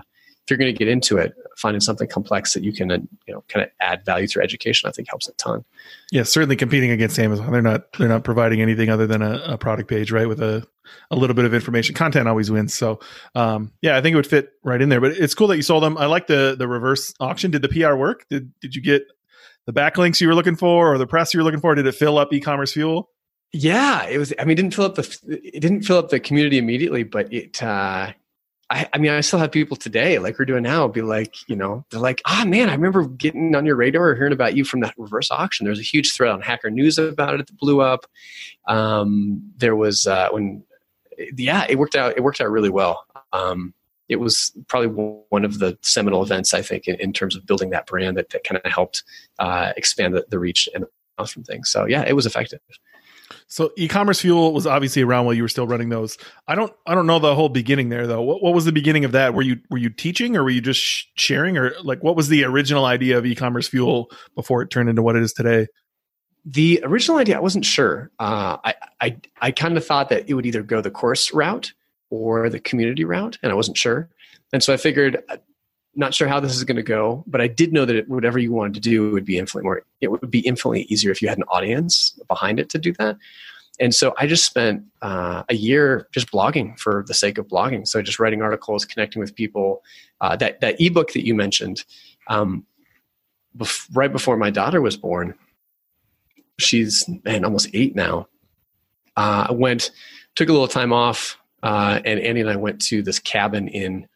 [0.52, 3.44] you're going to get into it, finding something complex that you can, uh, you know,
[3.48, 5.66] kind of add value through education, I think helps a ton.
[6.12, 9.58] Yeah, certainly competing against Amazon, they're not they're not providing anything other than a, a
[9.58, 10.28] product page, right?
[10.28, 10.68] With a
[11.10, 11.96] a little bit of information.
[11.96, 12.74] Content always wins.
[12.74, 13.00] So,
[13.34, 15.02] um, yeah, I think it would fit right in there.
[15.02, 15.98] But it's cool that you sold them.
[15.98, 17.50] I like the the reverse auction.
[17.50, 18.28] Did the PR work?
[18.30, 19.04] Did did you get
[19.66, 21.74] the backlinks you were looking for or the press you were looking for?
[21.76, 23.10] Did it fill up e-commerce fuel?
[23.54, 24.34] Yeah, it was.
[24.40, 27.32] I mean, it didn't fill up the it didn't fill up the community immediately, but
[27.34, 28.14] it uh,
[28.72, 31.58] I, I, mean, I still have people today, like we're doing now, be like, you
[31.58, 34.56] know, they're like, ah, oh, man, I remember getting on your radar or hearing about
[34.56, 35.66] you from that reverse auction.
[35.66, 38.06] There was a huge thread on Hacker News about it that blew up.
[38.68, 40.64] Um, there was uh, when,
[41.36, 42.16] yeah, it worked out.
[42.16, 43.06] It worked out really well.
[43.34, 43.74] Um,
[44.08, 44.88] it was probably
[45.30, 48.30] one of the seminal events, I think, in, in terms of building that brand that,
[48.30, 49.04] that kind of helped
[49.40, 50.86] uh, expand the, the reach and
[51.28, 51.70] from things.
[51.70, 52.60] So yeah, it was effective.
[53.52, 56.18] So e-commerce fuel was obviously around while you were still running those.
[56.48, 58.22] I don't I don't know the whole beginning there though.
[58.22, 59.34] What what was the beginning of that?
[59.34, 62.46] Were you were you teaching or were you just sharing or like what was the
[62.46, 65.68] original idea of e-commerce fuel before it turned into what it is today?
[66.46, 68.10] The original idea, I wasn't sure.
[68.20, 71.74] Uh, I I I kind of thought that it would either go the course route
[72.10, 74.10] or the community route, and I wasn't sure.
[74.54, 75.38] And so I figured, uh,
[75.96, 78.40] not sure how this is going to go, but I did know that it, whatever
[78.40, 79.84] you wanted to do would be infinitely more.
[80.00, 83.18] It would be infinitely easier if you had an audience behind it to do that.
[83.80, 87.88] And so I just spent uh, a year just blogging for the sake of blogging.
[87.88, 89.84] So just writing articles, connecting with people.
[90.22, 91.84] Uh, that that ebook that you mentioned,
[92.28, 92.66] um,
[93.58, 95.34] bef- right before my daughter was born,
[96.60, 98.28] she's man almost eight now.
[99.18, 99.92] Uh, I went,
[100.36, 104.08] took a little time off, uh, and Annie and I went to this cabin in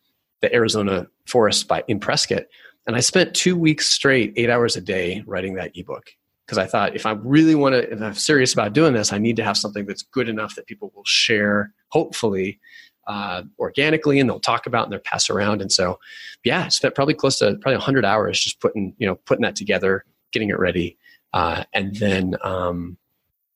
[0.42, 2.44] the Arizona forest by in Prescott.
[2.88, 6.12] And I spent two weeks straight, eight hours a day, writing that ebook
[6.46, 9.18] because I thought if I really want to, if I'm serious about doing this, I
[9.18, 12.60] need to have something that's good enough that people will share, hopefully,
[13.08, 15.62] uh, organically, and they'll talk about and they'll pass around.
[15.62, 16.00] And so,
[16.44, 19.56] yeah, I spent probably close to probably 100 hours just putting, you know, putting that
[19.56, 20.98] together, getting it ready,
[21.34, 22.98] uh, and then um,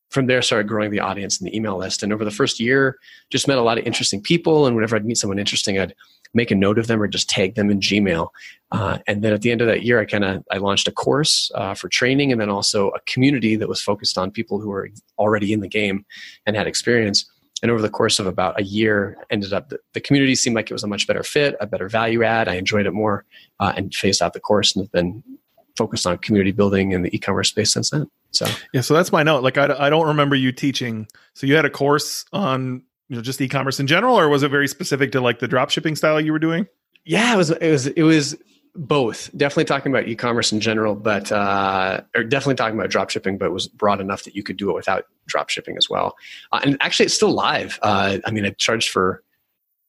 [0.10, 2.01] from there started growing the audience and the email list.
[2.01, 2.97] And over the first year,
[3.29, 4.65] just met a lot of interesting people.
[4.65, 5.93] And whenever I'd meet someone interesting, I'd
[6.33, 8.29] make a note of them or just tag them in Gmail.
[8.71, 10.91] Uh, and then at the end of that year, I kind of I launched a
[10.91, 14.69] course uh, for training, and then also a community that was focused on people who
[14.69, 16.05] were already in the game
[16.45, 17.29] and had experience.
[17.61, 20.69] And over the course of about a year, ended up the, the community seemed like
[20.69, 22.47] it was a much better fit, a better value add.
[22.47, 23.25] I enjoyed it more,
[23.59, 25.23] uh, and phased out the course and have been
[25.77, 28.09] focused on community building in the e-commerce space since then.
[28.31, 29.43] So yeah, so that's my note.
[29.43, 31.07] Like I, I don't remember you teaching.
[31.33, 34.50] So you had a course on you know just e-commerce in general, or was it
[34.50, 36.67] very specific to like the drop shipping style you were doing?
[37.06, 37.50] Yeah, it was.
[37.50, 37.88] It was.
[37.88, 38.38] It was
[38.76, 39.30] both.
[39.36, 43.45] Definitely talking about e-commerce in general, but uh, or definitely talking about drop shipping, but
[43.45, 46.15] it was broad enough that you could do it without drop shipping as well.
[46.52, 47.80] Uh, and actually, it's still live.
[47.82, 49.24] Uh, I mean, I charged for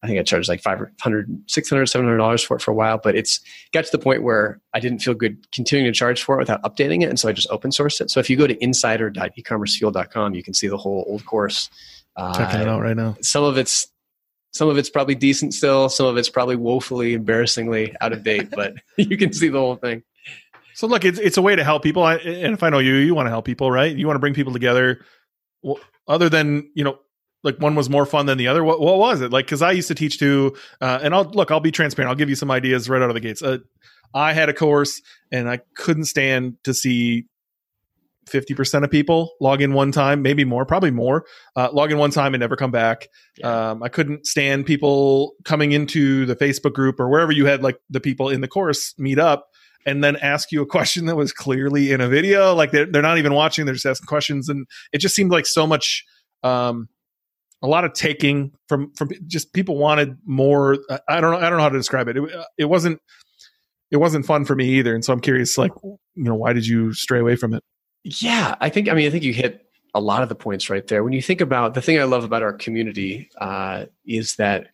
[0.02, 3.40] I think I charged like 500 600 $700 for it for a while, but it's
[3.72, 6.62] got to the point where I didn't feel good continuing to charge for it without
[6.62, 7.10] updating it.
[7.10, 8.10] And so I just open sourced it.
[8.10, 11.68] So if you go to insider.ecommercefuel.com, you can see the whole old course.
[12.18, 13.16] Checking uh, it out right now.
[13.22, 13.86] Some of it's
[14.52, 15.88] some of it's probably decent still.
[15.88, 19.76] Some of it's probably woefully, embarrassingly out of date, but you can see the whole
[19.76, 20.02] thing.
[20.74, 22.06] So look, it's it's a way to help people.
[22.06, 23.94] And if I know you, you want to help people, right?
[23.94, 25.04] You want to bring people together.
[25.62, 26.98] Well, other than you know
[27.42, 28.62] like one was more fun than the other?
[28.64, 29.46] What what was it like?
[29.46, 31.50] Because I used to teach too, uh, and I'll look.
[31.50, 32.08] I'll be transparent.
[32.08, 33.42] I'll give you some ideas right out of the gates.
[33.42, 33.58] Uh,
[34.12, 37.26] I had a course, and I couldn't stand to see
[38.30, 41.24] fifty percent of people log in one time, maybe more, probably more.
[41.56, 43.08] Uh, log in one time and never come back.
[43.38, 43.70] Yeah.
[43.70, 47.78] Um, I couldn't stand people coming into the Facebook group or wherever you had like
[47.90, 49.46] the people in the course meet up
[49.86, 52.54] and then ask you a question that was clearly in a video.
[52.54, 55.46] Like they're, they're not even watching; they're just asking questions, and it just seemed like
[55.46, 56.04] so much.
[56.42, 56.88] Um,
[57.62, 60.78] a lot of taking from from just people wanted more.
[61.08, 61.36] I don't know.
[61.36, 62.16] I don't know how to describe it.
[62.16, 62.24] It,
[62.56, 63.00] it wasn't
[63.90, 64.94] it wasn't fun for me either.
[64.94, 67.62] And so I'm curious, like, you know, why did you stray away from it?
[68.04, 68.88] Yeah, I think.
[68.88, 71.04] I mean, I think you hit a lot of the points right there.
[71.04, 74.68] When you think about the thing I love about our community uh, is that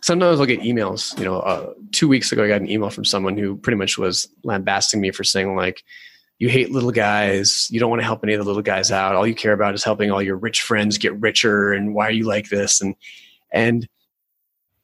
[0.00, 1.18] sometimes I'll get emails.
[1.18, 3.98] You know, uh, two weeks ago, I got an email from someone who pretty much
[3.98, 5.82] was lambasting me for saying like,
[6.38, 7.68] you hate little guys.
[7.70, 9.14] You don't want to help any of the little guys out.
[9.14, 11.72] All you care about is helping all your rich friends get richer.
[11.72, 12.80] And why are you like this?
[12.80, 12.94] And
[13.52, 13.88] and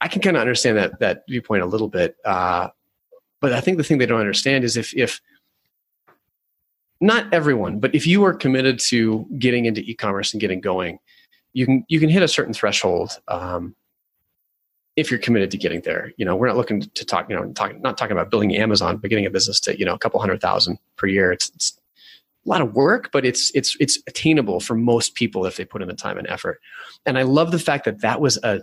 [0.00, 2.16] I can kind of understand that that viewpoint a little bit.
[2.24, 2.68] Uh,
[3.40, 5.20] but I think the thing they don't understand is if if
[7.00, 10.98] not everyone, but if you are committed to getting into e-commerce and getting going,
[11.52, 13.18] you can you can hit a certain threshold.
[13.28, 13.74] Um,
[14.96, 16.12] if you're committed to getting there.
[16.16, 18.98] You know, we're not looking to talk, you know, talk, not talking about building Amazon,
[18.98, 21.32] but getting a business to, you know, a couple hundred thousand per year.
[21.32, 21.78] It's, it's
[22.44, 25.80] a lot of work, but it's, it's, it's attainable for most people if they put
[25.80, 26.60] in the time and effort.
[27.06, 28.60] And I love the fact that that was a,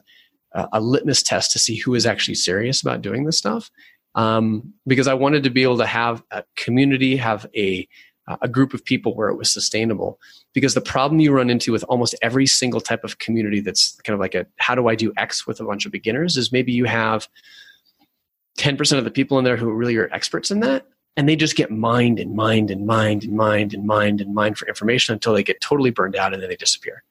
[0.53, 3.71] a litmus test to see who is actually serious about doing this stuff.
[4.15, 7.87] Um, because I wanted to be able to have a community, have a,
[8.27, 10.19] Uh, a group of people where it was sustainable.
[10.53, 14.13] Because the problem you run into with almost every single type of community that's kind
[14.13, 16.73] of like a how do I do X with a bunch of beginners is maybe
[16.73, 17.29] you have
[18.59, 20.85] 10% of the people in there who really are experts in that.
[21.15, 24.57] And they just get mined and mined and mined and mined and mined and mined
[24.57, 27.03] for information until they get totally burned out and then they disappear.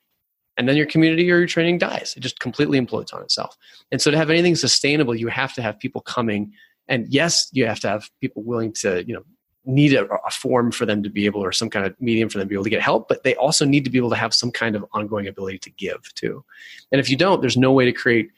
[0.59, 2.15] And then your community or your training dies.
[2.17, 3.57] It just completely implodes on itself.
[3.91, 6.53] And so to have anything sustainable, you have to have people coming
[6.89, 9.25] and yes, you have to have people willing to, you know,
[9.67, 12.39] need a, a, form for them to be able or some kind of medium for
[12.39, 14.17] them to be able to get help but they also need to be able to
[14.17, 16.45] have some kind of ongoing ability to give too.
[16.93, 18.31] And if you don't there's no way to create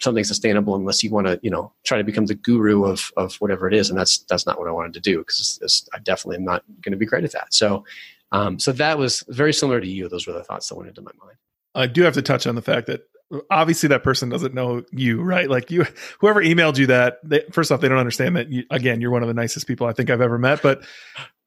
[0.00, 3.34] something sustainable unless you want to you know try to become the guru of of
[3.36, 3.90] whatever it is.
[3.90, 6.92] And that's that's not what i wanted to do because i definitely am not going
[6.92, 7.52] to be great at that.
[7.52, 7.84] So
[8.32, 10.08] um, so that was very similar to you.
[10.08, 11.36] Those were the thoughts that went into my mind.
[11.74, 13.02] I do have to touch on the fact that
[13.50, 15.48] obviously that person doesn't know you, right?
[15.48, 15.86] Like you,
[16.20, 18.50] whoever emailed you that, they, first off, they don't understand that.
[18.50, 20.62] You, again, you're one of the nicest people I think I've ever met.
[20.62, 20.82] But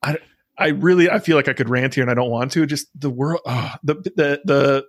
[0.01, 0.17] I,
[0.57, 2.65] I really, I feel like I could rant here, and I don't want to.
[2.65, 4.85] Just the world, oh, the the the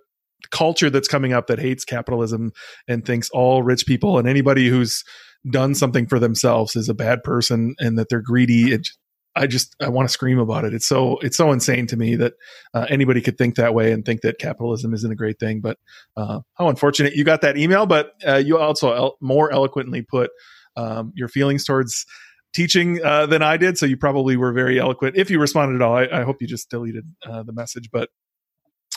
[0.51, 2.51] culture that's coming up that hates capitalism
[2.87, 5.03] and thinks all rich people and anybody who's
[5.49, 8.73] done something for themselves is a bad person and that they're greedy.
[8.73, 8.87] It,
[9.35, 10.73] I just I want to scream about it.
[10.73, 12.33] It's so it's so insane to me that
[12.73, 15.61] uh, anybody could think that way and think that capitalism isn't a great thing.
[15.61, 15.77] But
[16.15, 17.85] uh, how unfortunate you got that email.
[17.85, 20.31] But uh, you also el- more eloquently put
[20.77, 22.05] um, your feelings towards
[22.53, 23.77] teaching uh, than I did.
[23.77, 25.17] So you probably were very eloquent.
[25.17, 27.89] If you responded at all, I, I hope you just deleted uh, the message.
[27.91, 28.09] But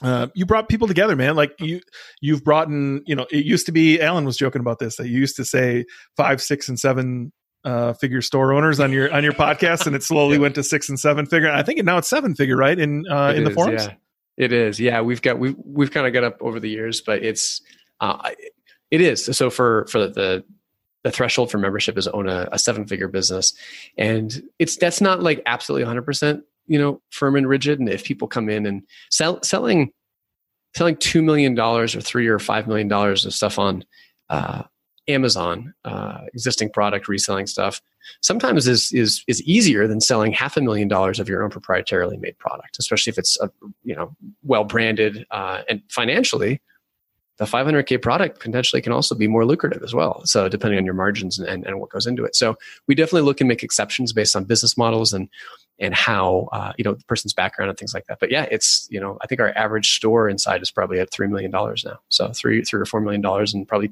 [0.02, 1.34] uh, you brought people together, man.
[1.34, 1.80] Like you,
[2.20, 3.02] you've brought in.
[3.06, 4.00] You know, it used to be.
[4.00, 4.96] Alan was joking about this.
[4.96, 5.84] That you used to say
[6.16, 7.32] five, six, and seven
[7.64, 10.42] uh, figure store owners on your on your podcast, and it slowly yeah.
[10.42, 11.50] went to six and seven figure.
[11.50, 12.78] I think now it's seven figure, right?
[12.78, 13.86] In uh, in is, the forums.
[13.86, 13.94] Yeah.
[14.36, 15.00] It is, yeah.
[15.00, 17.60] We've got we've we've kind of got up over the years, but it's
[18.00, 18.30] uh,
[18.90, 19.24] it is.
[19.24, 20.44] So for for the
[21.04, 23.52] the threshold for membership is own a, a seven figure business,
[23.96, 27.80] and it's that's not like absolutely 100 percent you know firm and rigid.
[27.80, 29.90] And if people come in and sell selling
[30.76, 33.84] selling two million dollars or three or five million dollars of stuff on
[34.30, 34.62] uh,
[35.08, 37.80] Amazon, uh, existing product reselling stuff,
[38.20, 42.20] sometimes is is is easier than selling half a million dollars of your own proprietarily
[42.20, 43.50] made product, especially if it's a,
[43.84, 46.60] you know well branded uh, and financially
[47.38, 50.22] the 500k product potentially can also be more lucrative as well.
[50.24, 52.34] So depending on your margins and, and, and what goes into it.
[52.34, 52.56] So
[52.88, 55.28] we definitely look and make exceptions based on business models and
[55.78, 58.18] and how uh, you know the person's background and things like that.
[58.20, 61.28] But yeah, it's you know I think our average store inside is probably at three
[61.28, 61.98] million dollars now.
[62.08, 63.90] So three three or four million dollars, and probably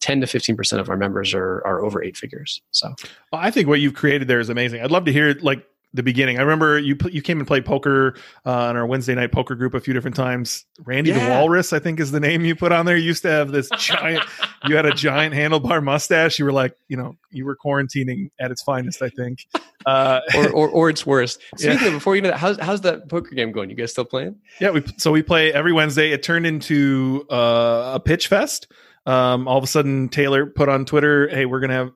[0.00, 2.60] ten to fifteen percent of our members are are over eight figures.
[2.70, 2.94] So
[3.32, 4.82] well, I think what you've created there is amazing.
[4.82, 5.66] I'd love to hear like
[5.96, 6.38] the beginning.
[6.38, 9.74] I remember you you came and played poker uh, on our Wednesday night poker group
[9.74, 10.64] a few different times.
[10.84, 11.24] Randy yeah.
[11.24, 12.96] the Walrus, I think, is the name you put on there.
[12.96, 14.24] You used to have this giant.
[14.66, 16.38] you had a giant handlebar mustache.
[16.38, 19.02] You were like, you know, you were quarantining at its finest.
[19.02, 19.46] I think,
[19.86, 21.40] uh, or, or, or its worst.
[21.56, 21.86] Speaking yeah.
[21.88, 23.70] of, before you know that, how's how's that poker game going?
[23.70, 24.36] You guys still playing?
[24.60, 26.12] Yeah, we so we play every Wednesday.
[26.12, 28.70] It turned into uh, a pitch fest.
[29.06, 31.92] Um, all of a sudden, Taylor put on Twitter, "Hey, we're gonna have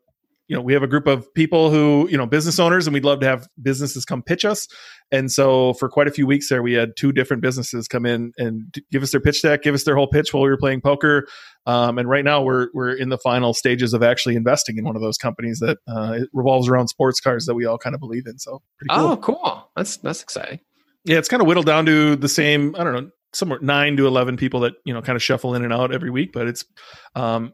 [0.50, 3.04] you know we have a group of people who you know business owners and we'd
[3.04, 4.66] love to have businesses come pitch us.
[5.12, 8.32] And so for quite a few weeks there we had two different businesses come in
[8.36, 10.80] and give us their pitch deck give us their whole pitch while we were playing
[10.80, 11.28] poker.
[11.66, 14.96] Um, and right now we're we're in the final stages of actually investing in one
[14.96, 18.00] of those companies that uh, it revolves around sports cars that we all kind of
[18.00, 18.40] believe in.
[18.40, 19.06] So cool.
[19.06, 19.70] oh cool.
[19.76, 20.58] That's that's exciting.
[21.04, 24.06] Yeah it's kind of whittled down to the same i don't know somewhere nine to
[24.06, 26.64] 11 people that you know kind of shuffle in and out every week but it's
[27.14, 27.52] um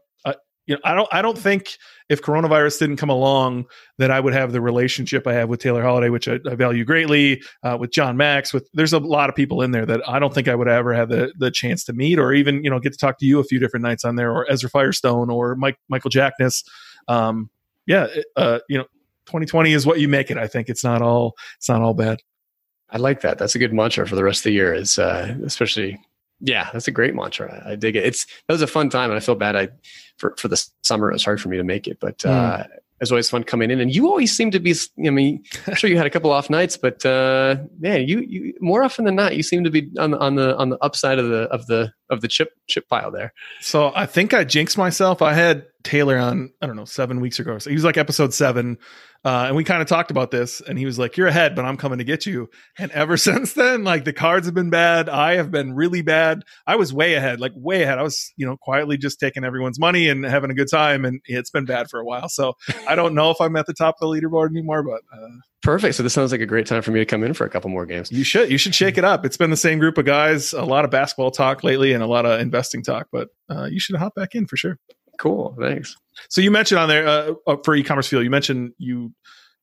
[0.67, 1.77] you know, I don't I don't think
[2.09, 3.65] if coronavirus didn't come along
[3.97, 6.83] that I would have the relationship I have with Taylor Holiday, which I, I value
[6.83, 8.53] greatly, uh, with John Max.
[8.53, 10.93] With there's a lot of people in there that I don't think I would ever
[10.93, 13.39] have the the chance to meet, or even you know get to talk to you
[13.39, 16.63] a few different nights on there, or Ezra Firestone, or Mike Michael Jackness.
[17.07, 17.49] Um,
[17.85, 18.83] yeah, uh, you know,
[19.27, 20.37] 2020 is what you make it.
[20.37, 22.19] I think it's not all it's not all bad.
[22.89, 23.37] I like that.
[23.37, 24.73] That's a good mantra for the rest of the year.
[24.73, 25.97] Is uh, especially
[26.39, 27.63] yeah, that's a great mantra.
[27.65, 28.05] I dig it.
[28.05, 29.55] It's that was a fun time, and I feel bad.
[29.55, 29.69] I
[30.17, 32.29] for for the summer it was hard for me to make it, but mm.
[32.29, 32.63] uh,
[32.99, 33.79] it was always fun coming in.
[33.79, 34.75] And you always seem to be.
[35.05, 38.53] I mean, I'm sure you had a couple off nights, but uh, man, you you
[38.59, 41.19] more often than not, you seem to be on the on the on the upside
[41.19, 43.33] of the of the of the chip chip pile there.
[43.61, 45.21] So I think I jinxed myself.
[45.21, 47.57] I had Taylor on I don't know seven weeks ago.
[47.59, 48.77] So he was like episode seven.
[49.27, 51.65] Uh, and we kind of talked about this, and he was like, "You're ahead, but
[51.65, 55.09] I'm coming to get you." And ever since then, like the cards have been bad.
[55.09, 56.43] I have been really bad.
[56.65, 57.99] I was way ahead, like way ahead.
[57.99, 61.19] I was, you know, quietly just taking everyone's money and having a good time, and
[61.25, 62.29] it's been bad for a while.
[62.29, 62.53] So
[62.87, 65.27] I don't know if I'm at the top of the leaderboard anymore, but uh,
[65.61, 65.95] perfect.
[65.95, 67.69] So this sounds like a great time for me to come in for a couple
[67.69, 68.09] more games.
[68.09, 69.25] You should, you should shake it up.
[69.25, 72.07] It's been the same group of guys, a lot of basketball talk lately, and a
[72.07, 74.79] lot of investing talk, but uh, you should hop back in for sure.
[75.17, 75.95] Cool, thanks.
[76.29, 79.13] So you mentioned on there uh, uh for e-commerce fuel, you mentioned you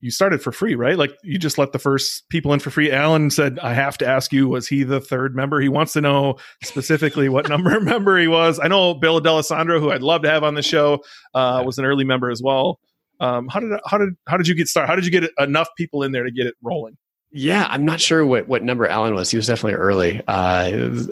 [0.04, 0.98] you started for free, right?
[0.98, 2.92] Like you just let the first people in for free.
[2.92, 5.62] Alan said, I have to ask you, was he the third member?
[5.62, 8.60] He wants to know specifically what number member he was.
[8.62, 11.86] I know Bill D'Alessandro, who I'd love to have on the show, uh, was an
[11.86, 12.80] early member as well.
[13.18, 14.88] Um, how did how did how did you get started?
[14.88, 16.98] How did you get enough people in there to get it rolling?
[17.36, 19.30] Yeah, I'm not sure what, what number Alan was.
[19.30, 20.22] He was definitely early.
[20.28, 21.02] Uh,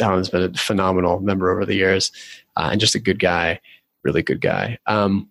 [0.00, 2.12] Alan's been a phenomenal member over the years,
[2.56, 3.58] uh, and just a good guy,
[4.02, 4.78] really good guy.
[4.86, 5.30] Um,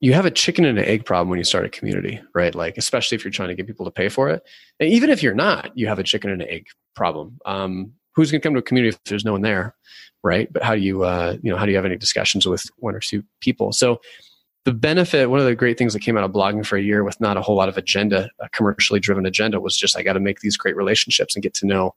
[0.00, 2.54] you have a chicken and an egg problem when you start a community, right?
[2.54, 4.42] Like, especially if you're trying to get people to pay for it.
[4.78, 7.38] And even if you're not, you have a chicken and an egg problem.
[7.44, 9.74] Um, who's going to come to a community if there's no one there,
[10.22, 10.52] right?
[10.52, 12.94] But how do you, uh, you know, how do you have any discussions with one
[12.94, 13.72] or two people?
[13.72, 14.00] So,
[14.64, 17.02] the benefit, one of the great things that came out of blogging for a year
[17.02, 20.12] with not a whole lot of agenda, a commercially driven agenda, was just I got
[20.12, 21.94] to make these great relationships and get to know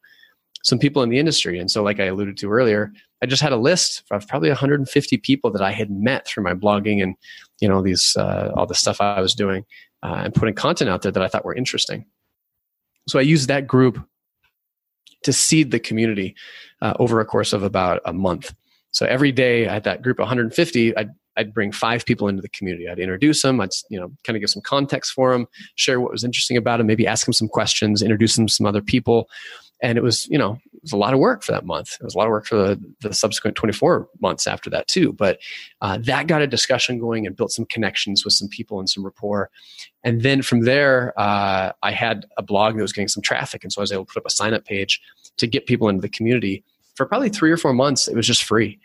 [0.63, 1.59] some people in the industry.
[1.59, 5.17] And so, like I alluded to earlier, I just had a list of probably 150
[5.17, 7.15] people that I had met through my blogging and
[7.59, 9.65] you know these uh, all the stuff I was doing
[10.03, 12.05] uh, and putting content out there that I thought were interesting.
[13.07, 13.99] So I used that group
[15.23, 16.35] to seed the community
[16.81, 18.53] uh, over a course of about a month.
[18.91, 20.95] So every day I had that group of 150.
[20.97, 22.89] I'd I'd bring five people into the community.
[22.89, 23.61] I'd introduce them.
[23.61, 26.77] I'd you know kind of give some context for them, share what was interesting about
[26.77, 29.29] them, maybe ask them some questions, introduce them to some other people,
[29.81, 31.97] and it was you know it was a lot of work for that month.
[31.99, 35.13] It was a lot of work for the, the subsequent 24 months after that too.
[35.13, 35.39] But
[35.81, 39.05] uh, that got a discussion going and built some connections with some people and some
[39.05, 39.51] rapport.
[40.03, 43.63] And then from there uh, i had a blog that was getting some traffic.
[43.63, 45.01] And so i was able to put up a sign up page
[45.37, 46.63] to get people into the community.
[46.95, 48.79] For probably three or four months it was just free.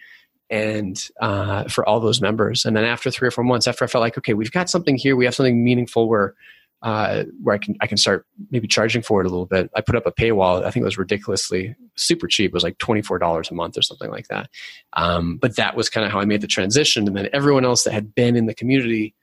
[0.49, 2.65] And uh, for all those members.
[2.65, 4.97] And then after three or four months after i felt like okay we've got something
[4.97, 5.17] here.
[5.17, 6.35] We have something meaningful where
[6.83, 9.71] uh, where I can I can start maybe charging for it a little bit.
[9.75, 10.65] I put up a paywall.
[10.65, 12.51] I think it was ridiculously super cheap.
[12.51, 14.51] It was like twenty four dollars a month or something like that.
[14.93, 17.07] Um, but that was kind of how I made the transition.
[17.07, 19.15] And then everyone else that had been in the community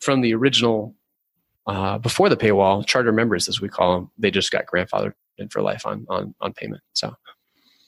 [0.00, 0.94] from the original
[1.66, 5.48] uh, before the paywall, charter members as we call them, they just got grandfathered in
[5.48, 6.82] for life on on on payment.
[6.92, 7.14] So.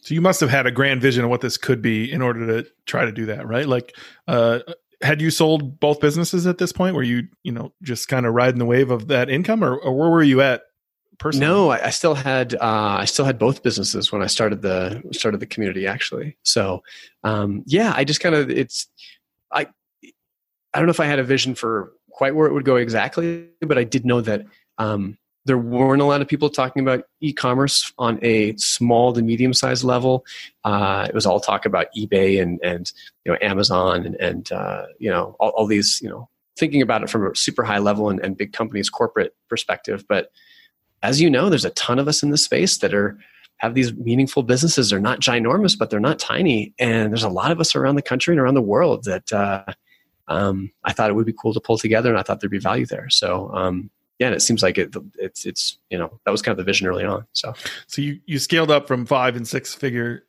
[0.03, 2.47] So you must have had a grand vision of what this could be in order
[2.47, 3.69] to try to do that, right?
[3.69, 3.95] Like,
[4.27, 4.61] uh,
[5.03, 6.95] had you sold both businesses at this point?
[6.95, 9.97] Were you, you know, just kind of riding the wave of that income, or, or
[9.97, 10.63] where were you at
[11.19, 11.47] personally?
[11.47, 15.03] No, I, I still had uh, I still had both businesses when I started the
[15.13, 16.37] started the community actually.
[16.43, 16.83] So
[17.25, 18.89] um, yeah, I just kind of it's
[19.53, 19.69] I
[20.75, 23.49] I don't know if I had a vision for quite where it would go exactly,
[23.61, 24.45] but I did know that
[24.79, 25.17] um,
[25.47, 29.85] there weren't a lot of people talking about e-commerce on a small to medium sized
[29.85, 30.25] level.
[30.65, 32.93] Uh, it was all talk about eBay and and
[33.25, 36.29] you know Amazon and and uh, you know all, all, these you know
[36.59, 40.05] thinking about it from a super high level and, and big companies corporate perspective.
[40.09, 40.31] But
[41.03, 43.19] as you know, there's a ton of us in this space that are
[43.57, 44.91] have these meaningful businesses.
[44.91, 48.03] They're not ginormous, but they're not tiny, and there's a lot of us around the
[48.03, 49.33] country and around the world that.
[49.33, 49.65] Uh,
[50.29, 52.61] um, I thought it would be cool to pull together, and I thought there'd be
[52.61, 53.11] value there.
[53.11, 56.53] So um, yeah, and it seems like it, it's it's you know that was kind
[56.53, 57.27] of the vision early on.
[57.33, 57.55] So
[57.87, 60.25] so you you scaled up from five and six figure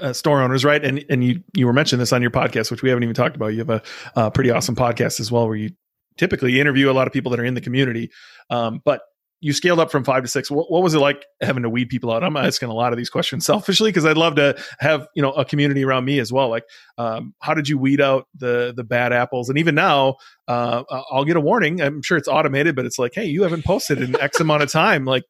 [0.00, 0.82] uh, store owners, right?
[0.82, 3.36] And and you you were mentioning this on your podcast, which we haven't even talked
[3.36, 3.48] about.
[3.48, 3.82] You have
[4.16, 5.70] a, pretty awesome podcast as well, where you
[6.16, 8.10] typically interview a lot of people that are in the community.
[8.48, 9.02] Um, but
[9.46, 10.50] you scaled up from five to six.
[10.50, 12.24] What, what, was it like having to weed people out?
[12.24, 15.30] I'm asking a lot of these questions selfishly because I'd love to have you know
[15.30, 16.48] a community around me as well.
[16.48, 16.64] Like,
[16.98, 19.48] um, how did you weed out the the bad apples?
[19.48, 20.16] And even now,
[20.48, 20.82] uh,
[21.12, 21.80] I'll get a warning.
[21.80, 24.72] I'm sure it's automated, but it's like, hey, you haven't posted in X amount of
[24.72, 25.04] time.
[25.04, 25.22] Like,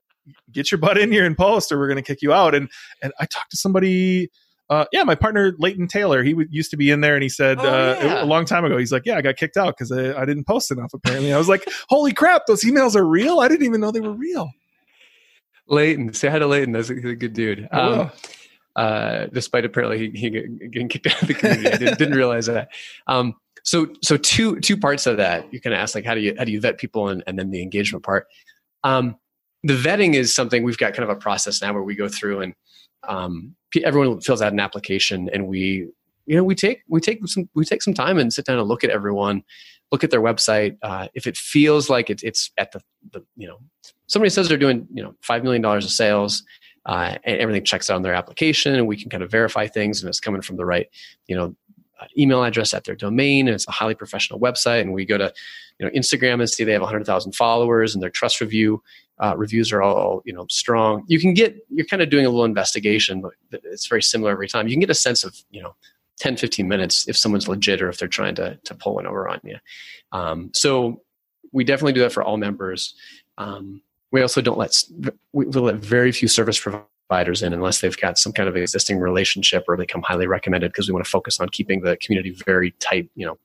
[0.51, 2.55] get your butt in here and post, or we're going to kick you out.
[2.55, 2.71] And
[3.03, 4.31] and I talked to somebody
[4.69, 7.29] uh, yeah, my partner Leighton Taylor, he w- used to be in there, and he
[7.29, 8.25] said oh, uh, yeah.
[8.25, 10.45] a long time ago, he's like, yeah, I got kicked out because I, I, didn't
[10.45, 10.93] post enough.
[10.93, 13.41] Apparently, I was like, holy crap, those emails are real.
[13.41, 14.51] I didn't even know they were real.
[15.69, 16.73] Leighton, say hi to Leighton.
[16.73, 17.69] That's a, he's a good dude.
[17.71, 18.11] Um,
[18.75, 22.47] uh, despite apparently he, he, getting kicked out of the community, I didn't, didn't realize
[22.47, 22.69] that.
[23.07, 25.53] Um, so, so two two parts of that.
[25.53, 27.51] You can ask like, how do you how do you vet people, and, and then
[27.51, 28.27] the engagement part.
[28.85, 29.17] Um,
[29.63, 32.43] the vetting is something we've got kind of a process now where we go through
[32.43, 32.55] and
[33.09, 35.89] um, everyone fills out an application and we
[36.27, 38.69] you know we take we take some we take some time and sit down and
[38.69, 39.43] look at everyone
[39.93, 42.81] look at their website uh, if it feels like it, it's at the,
[43.13, 43.59] the you know
[44.07, 46.43] somebody says they're doing you know five million dollars of sales
[46.87, 50.03] uh, and everything checks out on their application and we can kind of verify things
[50.03, 50.89] and it's coming from the right
[51.27, 51.55] you know
[52.17, 55.33] email address at their domain and it's a highly professional website and we go to
[55.79, 58.83] you know instagram and see they have 100000 followers and their trust review
[59.19, 61.05] uh, reviews are all you know strong.
[61.07, 64.49] You can get you're kind of doing a little investigation but it's very similar every
[64.49, 64.69] time.
[64.69, 65.75] You can get a sense of you know
[66.19, 69.29] 10 15 minutes if someone's legit or if they're trying to, to pull one over
[69.29, 69.57] on you.
[70.13, 71.03] Um, so
[71.53, 72.95] we definitely do that for all members.
[73.39, 73.83] Um,
[74.13, 74.77] we also don't let
[75.33, 79.65] we let very few service providers in unless they've got some kind of existing relationship
[79.69, 82.73] or they come highly recommended because we want to focus on keeping the community very
[82.73, 83.39] tight you know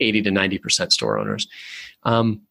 [0.00, 1.48] 80 to 90 percent store owners
[2.04, 2.42] um,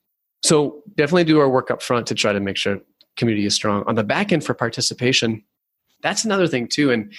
[0.44, 2.80] so definitely do our work up front to try to make sure
[3.18, 3.84] community is strong.
[3.88, 5.44] On the back end for participation,
[6.02, 6.92] that's another thing too.
[6.92, 7.12] And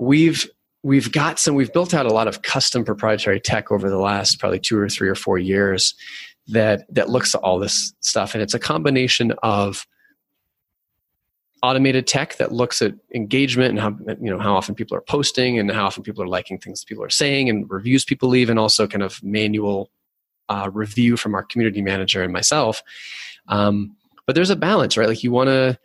[0.00, 0.48] we've
[0.82, 4.40] we've got some we've built out a lot of custom proprietary tech over the last
[4.40, 5.94] probably two or three or four years
[6.48, 8.34] that that looks at all this stuff.
[8.34, 9.86] And it's a combination of
[11.62, 15.58] automated tech that looks at engagement and how you know how often people are posting
[15.58, 18.58] and how often people are liking things people are saying and reviews people leave and
[18.58, 19.90] also kind of manual
[20.48, 22.82] uh, review from our community manager and myself.
[23.48, 23.96] Um,
[24.26, 25.08] but there's a balance, right?
[25.08, 25.78] Like you want to.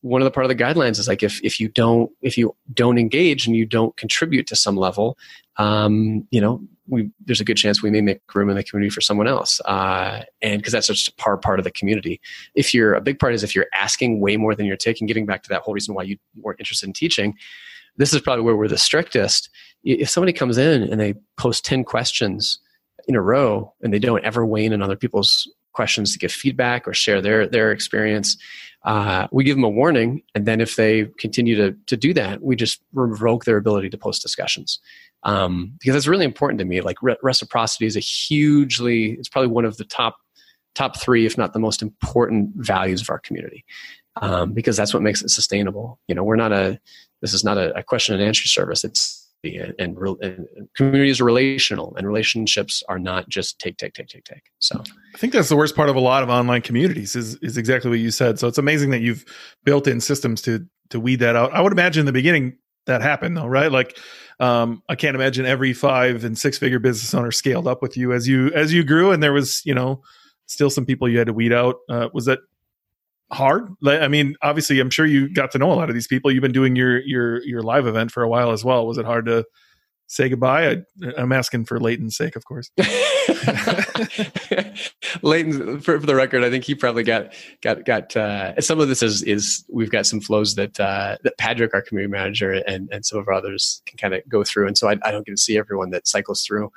[0.00, 2.54] One of the part of the guidelines is like if if you don't if you
[2.74, 5.16] don't engage and you don't contribute to some level,
[5.56, 8.90] um, you know, we there's a good chance we may make room in the community
[8.90, 12.20] for someone else, uh, and because that's just a part part of the community.
[12.54, 15.06] If you're a big part is if you're asking way more than you're taking.
[15.06, 17.34] Getting back to that whole reason why you weren't interested in teaching,
[17.96, 19.50] this is probably where we're the strictest.
[19.82, 22.58] If somebody comes in and they post ten questions
[23.06, 26.32] in a row and they don't ever weigh in on other people's questions to give
[26.32, 28.36] feedback or share their their experience
[28.84, 32.42] uh, we give them a warning and then if they continue to, to do that
[32.42, 34.78] we just revoke their ability to post discussions
[35.24, 39.50] um, because that's really important to me like re- reciprocity is a hugely it's probably
[39.50, 40.16] one of the top
[40.74, 43.64] top three if not the most important values of our community.
[44.22, 45.98] Um, because that's what makes it sustainable.
[46.06, 46.78] You know we're not a
[47.20, 48.84] this is not a, a question and answer service.
[48.84, 54.08] It's and, and, and, communities are relational and relationships are not just take take take
[54.08, 54.44] take take.
[54.58, 54.82] So.
[55.14, 57.90] I think that's the worst part of a lot of online communities is is exactly
[57.90, 58.38] what you said.
[58.38, 59.24] So it's amazing that you've
[59.64, 61.52] built in systems to to weed that out.
[61.52, 62.56] I would imagine in the beginning
[62.86, 63.70] that happened though right?
[63.70, 63.98] Like
[64.40, 68.12] um, i can't imagine every five and six figure business owner scaled up with you
[68.12, 70.02] as you as you grew and there was you know
[70.46, 71.76] still some people you had to weed out.
[71.88, 72.40] Uh, was that
[73.32, 73.68] hard?
[73.86, 76.30] I mean obviously i'm sure you got to know a lot of these people.
[76.30, 78.86] You've been doing your your your live event for a while as well.
[78.86, 79.44] Was it hard to
[80.06, 80.68] say goodbye.
[80.68, 80.82] I,
[81.16, 82.70] am asking for leighton's sake of course.
[85.22, 87.32] Leighton for, for, the record i think he probably got
[87.62, 91.38] got got uh, some of this is is we've got some flows that uh, that
[91.38, 94.66] patrick our community manager and and some of our others can kind of go through.
[94.66, 96.70] And so I, I, don't get to see everyone that cycles through.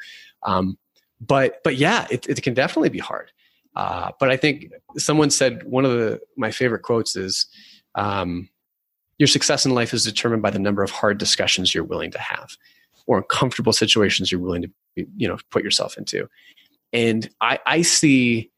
[0.43, 0.78] Um,
[1.19, 3.32] but but yeah it, it can definitely be hard.
[3.75, 7.45] Uh, but I think someone said one of the my favorite quotes is
[7.95, 8.49] um,
[9.17, 12.19] your success in life is determined by the number of hard discussions you're willing to
[12.19, 12.49] have
[13.07, 14.69] or uncomfortable situations you're willing to
[15.15, 16.29] you know put yourself into.
[16.93, 18.51] And i i see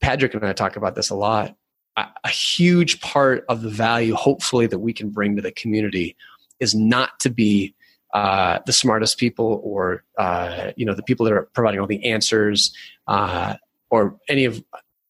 [0.00, 1.54] patrick and i talk about this a lot.
[1.96, 6.16] A, a huge part of the value hopefully that we can bring to the community
[6.58, 7.74] is not to be
[8.14, 12.04] uh, the smartest people or uh, you know the people that are providing all the
[12.04, 12.74] answers
[13.08, 13.54] uh,
[13.90, 14.62] or any of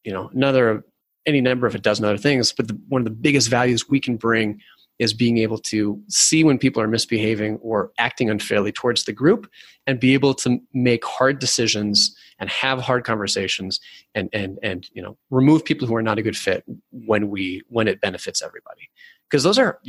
[0.04, 0.84] you know another
[1.26, 2.52] any number of a dozen other things.
[2.52, 4.60] But the, one of the biggest values we can bring
[5.02, 9.50] is being able to see when people are misbehaving or acting unfairly towards the group
[9.88, 13.80] and be able to make hard decisions and have hard conversations
[14.14, 17.62] and and and you know remove people who are not a good fit when we
[17.68, 18.88] when it benefits everybody.
[19.28, 19.80] Because those are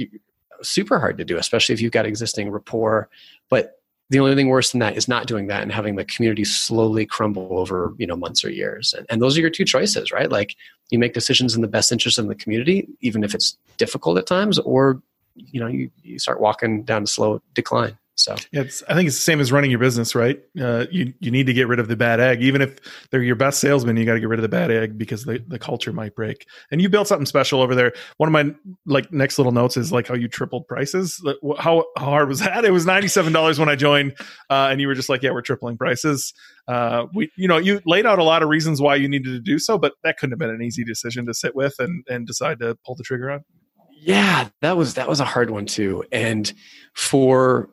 [0.64, 3.08] super hard to do especially if you've got existing rapport.
[3.52, 6.44] But the only thing worse than that is not doing that and having the community
[6.44, 8.94] slowly crumble over you know months or years.
[8.94, 10.30] And, and those are your two choices right?
[10.30, 10.56] Like
[10.90, 14.28] you make decisions in the best interest of the community even if it's difficult at
[14.28, 15.02] times or
[15.36, 19.16] you know you, you start walking down a slow decline so it's I think it's
[19.16, 20.40] the same as running your business, right?
[20.60, 22.78] Uh, you you need to get rid of the bad egg, even if
[23.10, 23.98] they're your best salesman.
[23.98, 26.46] You got to get rid of the bad egg because the, the culture might break.
[26.70, 27.92] And you built something special over there.
[28.18, 28.54] One of my
[28.86, 31.26] like next little notes is like how you tripled prices.
[31.58, 32.66] How, how hard was that?
[32.66, 34.14] It was ninety seven dollars when I joined,
[34.48, 36.36] uh, and you were just like, yeah, we're tripling prices.
[36.68, 39.40] Uh, we you know you laid out a lot of reasons why you needed to
[39.40, 42.28] do so, but that couldn't have been an easy decision to sit with and and
[42.28, 43.44] decide to pull the trigger on.
[43.92, 46.54] Yeah, that was that was a hard one too, and
[46.94, 47.70] for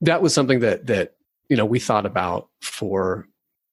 [0.00, 1.14] that was something that that
[1.48, 3.26] you know we thought about for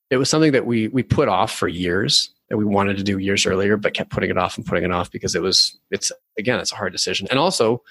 [0.09, 3.17] it was something that we we put off for years that we wanted to do
[3.17, 6.11] years earlier but kept putting it off and putting it off because it was it's
[6.37, 7.27] again it's a hard decision.
[7.29, 7.81] And also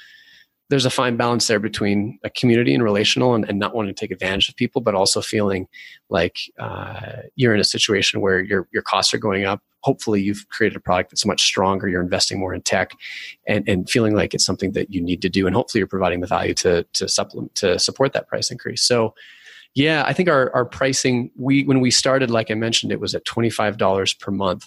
[0.68, 3.98] there's a fine balance there between a community and relational and, and not wanting to
[3.98, 5.68] take advantage of people, but also feeling
[6.08, 9.62] like uh, you're in a situation where your your costs are going up.
[9.82, 11.88] Hopefully, you've created a product that's much stronger.
[11.88, 12.92] You're investing more in tech,
[13.46, 15.46] and and feeling like it's something that you need to do.
[15.46, 18.82] And hopefully, you're providing the value to to supplement to support that price increase.
[18.82, 19.14] So.
[19.74, 23.14] Yeah, I think our, our pricing, we when we started, like I mentioned, it was
[23.14, 24.66] at $25 per month.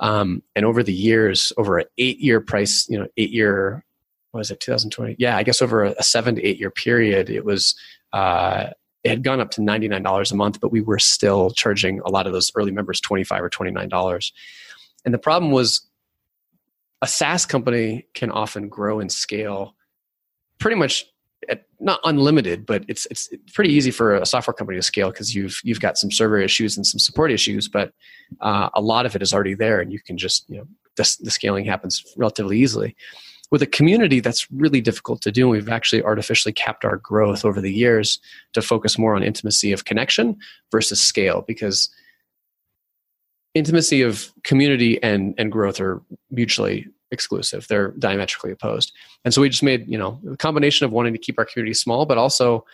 [0.00, 3.86] Um, and over the years, over an eight year price, you know, eight year
[4.32, 5.16] was it 2020?
[5.18, 7.74] Yeah, I guess over a, a seven to eight year period, it was
[8.12, 8.68] uh,
[9.02, 12.00] it had gone up to ninety nine dollars a month, but we were still charging
[12.00, 14.32] a lot of those early members twenty five or twenty nine dollars.
[15.04, 15.88] And the problem was,
[17.02, 19.74] a SaaS company can often grow and scale
[20.58, 21.06] pretty much
[21.48, 25.34] at, not unlimited, but it's it's pretty easy for a software company to scale because
[25.34, 27.92] you've you've got some server issues and some support issues, but
[28.40, 30.66] uh, a lot of it is already there, and you can just you know
[30.96, 32.94] the, the scaling happens relatively easily
[33.50, 35.48] with a community that's really difficult to do.
[35.48, 38.20] We've actually artificially capped our growth over the years
[38.52, 40.36] to focus more on intimacy of connection
[40.70, 41.90] versus scale because
[43.54, 47.66] intimacy of community and and growth are mutually exclusive.
[47.68, 48.92] They're diametrically opposed.
[49.24, 51.74] And so we just made you know a combination of wanting to keep our community
[51.74, 52.64] small but also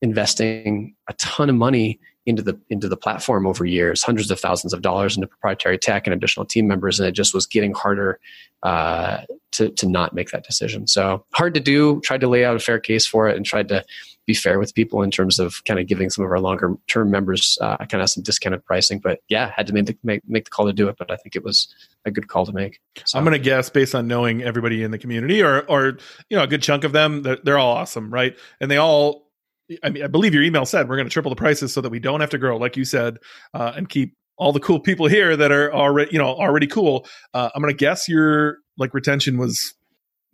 [0.00, 4.74] investing a ton of money into the into the platform over years, hundreds of thousands
[4.74, 8.20] of dollars into proprietary tech and additional team members, and it just was getting harder
[8.62, 9.22] uh,
[9.52, 10.86] to to not make that decision.
[10.86, 12.02] So hard to do.
[12.02, 13.82] Tried to lay out a fair case for it, and tried to
[14.26, 17.10] be fair with people in terms of kind of giving some of our longer term
[17.10, 18.98] members uh, kind of some discounted pricing.
[18.98, 20.96] But yeah, had to make the, make make the call to do it.
[20.98, 21.74] But I think it was
[22.04, 22.78] a good call to make.
[23.06, 23.18] So.
[23.18, 25.98] I'm going to guess based on knowing everybody in the community, or or
[26.28, 28.36] you know a good chunk of them, they're, they're all awesome, right?
[28.60, 29.27] And they all
[29.82, 31.90] I mean, I believe your email said we're going to triple the prices so that
[31.90, 33.18] we don't have to grow, like you said,
[33.54, 37.06] uh, and keep all the cool people here that are already, you know, already cool.
[37.34, 39.74] Uh, I'm going to guess your like retention was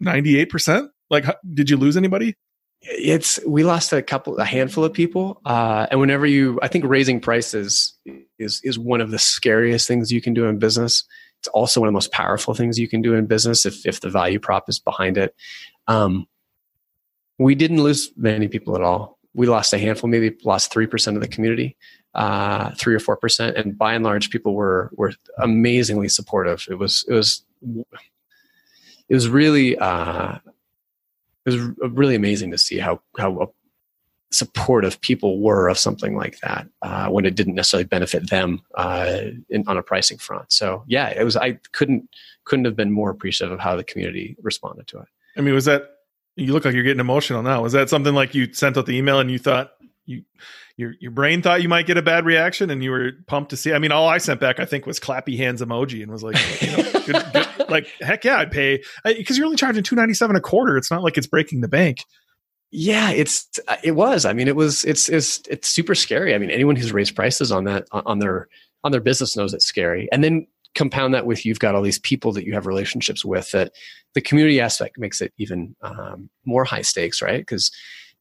[0.01, 0.91] 98 percent.
[1.11, 2.35] Like, did you lose anybody?
[2.83, 6.85] It's we lost a couple, a handful of people, uh, and whenever you, I think
[6.87, 7.97] raising prices
[8.39, 11.03] is is one of the scariest things you can do in business.
[11.41, 14.01] It's also one of the most powerful things you can do in business if if
[14.01, 15.35] the value prop is behind it.
[15.89, 16.27] Um,
[17.39, 21.17] we didn't lose many people at all we lost a handful, maybe lost three percent
[21.17, 21.77] of the community,
[22.15, 26.67] uh, three or four percent, and by and large, people were were amazingly supportive.
[26.71, 27.45] It was it was
[29.09, 30.37] it was really uh,
[31.47, 33.53] it was really amazing to see how how
[34.35, 39.21] supportive people were of something like that uh, when it didn't necessarily benefit them uh,
[39.49, 40.51] in, on a pricing front.
[40.53, 42.09] So yeah, it was I couldn't
[42.45, 45.09] couldn't have been more appreciative of how the community responded to it.
[45.37, 45.94] I mean, was that
[46.37, 47.63] you look like you're getting emotional now.
[47.63, 49.73] Was that something like you sent out the email and you thought
[50.07, 50.23] you
[50.77, 53.57] your your brain thought you might get a bad reaction and you were pumped to
[53.57, 53.73] see?
[53.73, 56.37] I mean, all I sent back I think was clappy hands emoji and was like,
[56.63, 60.15] you know, good, good, like heck yeah, I'd pay because you're only charging two ninety
[60.15, 60.77] seven a quarter.
[60.77, 62.05] It's not like it's breaking the bank.
[62.77, 64.25] Yeah, it's uh, it was.
[64.25, 66.35] I mean, it was it's it's it's super scary.
[66.35, 68.49] I mean, anyone who's raised prices on that on their
[68.83, 70.09] on their business knows it's scary.
[70.13, 73.51] And then compound that with you've got all these people that you have relationships with
[73.53, 73.73] that
[74.15, 77.41] the community aspect makes it even um, more high stakes right?
[77.41, 77.71] Because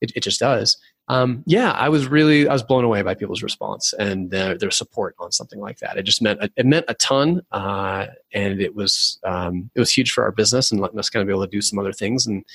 [0.02, 0.78] it, it just does.
[1.10, 4.72] Um, yeah i was really i was blown away by people's response and their, their
[4.72, 5.98] support on something like that.
[5.98, 10.12] It just meant it meant a ton uh, and it was um, it was huge
[10.12, 12.26] for our business and letting us kind of be able to do some other things.
[12.26, 12.46] And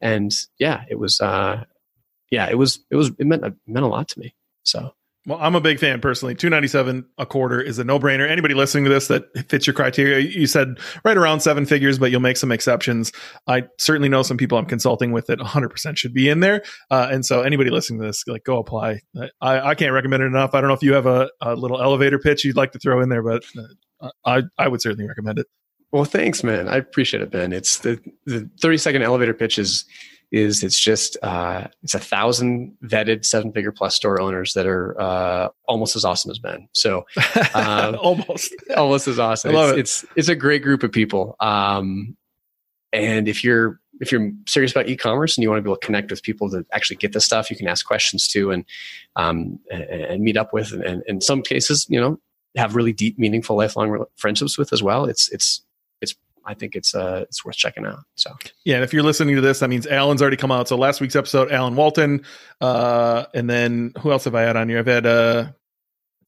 [0.00, 1.64] and yeah it was uh,
[2.30, 4.34] yeah it was it was it meant it meant a lot to me.
[4.62, 4.94] So
[5.26, 6.34] well, I'm a big fan personally.
[6.34, 8.28] 297 a quarter is a no-brainer.
[8.28, 12.10] Anybody listening to this that fits your criteria, you said right around seven figures, but
[12.10, 13.12] you'll make some exceptions.
[13.46, 16.62] I certainly know some people I'm consulting with that 100% should be in there.
[16.90, 19.00] Uh, and so anybody listening to this, like go apply.
[19.40, 20.54] I, I can't recommend it enough.
[20.54, 23.02] I don't know if you have a, a little elevator pitch you'd like to throw
[23.02, 23.44] in there, but
[24.00, 25.46] uh, I, I would certainly recommend it.
[25.92, 26.68] Well, thanks, man.
[26.68, 27.52] I appreciate it, Ben.
[27.52, 29.84] It's the, the 30 second elevator pitch is
[30.30, 35.00] is it's just uh, it's a thousand vetted seven figure plus store owners that are
[35.00, 36.68] uh, almost as awesome as Ben.
[36.72, 37.06] So
[37.54, 39.54] um, almost almost as awesome.
[39.54, 39.78] It's, it.
[39.78, 41.36] it's, it's a great group of people.
[41.40, 42.16] Um,
[42.92, 45.84] and if you're if you're serious about e-commerce and you want to be able to
[45.84, 48.64] connect with people that actually get the stuff, you can ask questions to and
[49.16, 52.20] um, and, and, meet up with, and, and in some cases, you know,
[52.56, 55.04] have really deep, meaningful, lifelong friendships with as well.
[55.04, 55.62] It's it's
[56.44, 58.00] I think it's uh it's worth checking out.
[58.14, 58.30] So
[58.64, 60.68] yeah, and if you're listening to this, that means Alan's already come out.
[60.68, 62.24] So last week's episode, Alan Walton,
[62.60, 64.78] uh, and then who else have I had on here?
[64.78, 65.52] I've had uh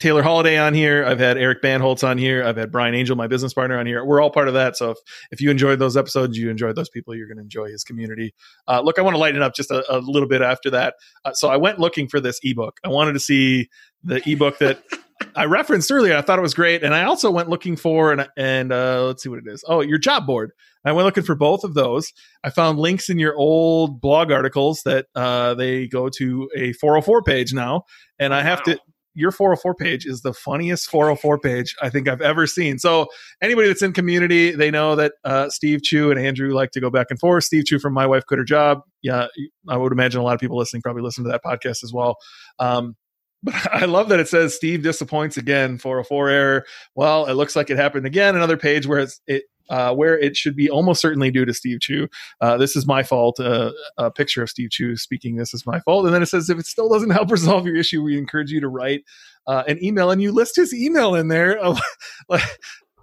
[0.01, 1.05] Taylor Holiday on here.
[1.05, 2.43] I've had Eric Bandholz on here.
[2.43, 4.03] I've had Brian Angel, my business partner, on here.
[4.03, 4.77] We're all part of that.
[4.79, 4.99] So if,
[5.31, 8.35] if you enjoyed those episodes, you enjoyed those people, you're going to enjoy his community.
[8.67, 10.95] Uh, look, I want to lighten up just a, a little bit after that.
[11.27, 12.81] Uh, so I went looking for this ebook.
[12.83, 13.69] I wanted to see
[14.03, 14.83] the ebook that
[15.35, 16.17] I referenced earlier.
[16.17, 19.23] I thought it was great, and I also went looking for and and uh, let's
[19.23, 19.65] see what it is.
[19.67, 20.53] Oh, your job board.
[20.85, 22.13] I went looking for both of those.
[22.43, 27.23] I found links in your old blog articles that uh, they go to a 404
[27.23, 27.83] page now,
[28.19, 28.75] and I have wow.
[28.75, 28.81] to.
[29.13, 32.79] Your 404 page is the funniest 404 page I think I've ever seen.
[32.79, 33.09] So
[33.43, 36.91] anybody that's in community, they know that uh, Steve Chou and Andrew like to go
[36.91, 37.43] back and forth.
[37.43, 38.83] Steve Chou from My Wife Quit Her Job.
[39.03, 39.27] Yeah,
[39.69, 42.19] I would imagine a lot of people listening probably listen to that podcast as well.
[42.61, 42.95] Um,
[43.43, 46.65] but I love that it says Steve disappoints again for a four error.
[46.95, 48.37] Well, it looks like it happened again.
[48.37, 52.09] Another page where it uh, where it should be almost certainly due to Steve Chou.
[52.41, 53.39] Uh, this is my fault.
[53.39, 55.37] Uh, a picture of Steve Chou speaking.
[55.37, 56.07] This is my fault.
[56.07, 58.61] And then it says if it still doesn't help resolve your issue, we encourage you
[58.61, 59.05] to write
[59.47, 60.11] uh, an email.
[60.11, 61.59] And you list his email in there.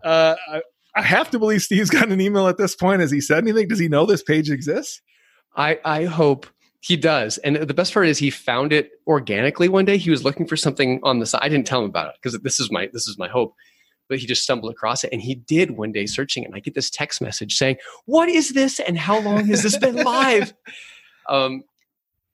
[0.04, 0.62] Uh, I,
[0.96, 3.02] I have to believe Steve's got an email at this point.
[3.02, 3.68] Has he said anything?
[3.68, 5.02] Does he know this page exists?
[5.56, 6.46] I I hope
[6.88, 7.38] he does.
[7.40, 9.98] And the best part is he found it organically one day.
[9.98, 11.42] He was looking for something on the side.
[11.44, 13.56] I didn't tell him about it because this is my this is my hope.
[14.08, 16.46] But he just stumbled across it and he did one day searching.
[16.46, 17.76] And I get this text message saying,
[18.06, 18.80] What is this?
[18.80, 20.54] And how long has this been live?
[21.30, 21.64] um,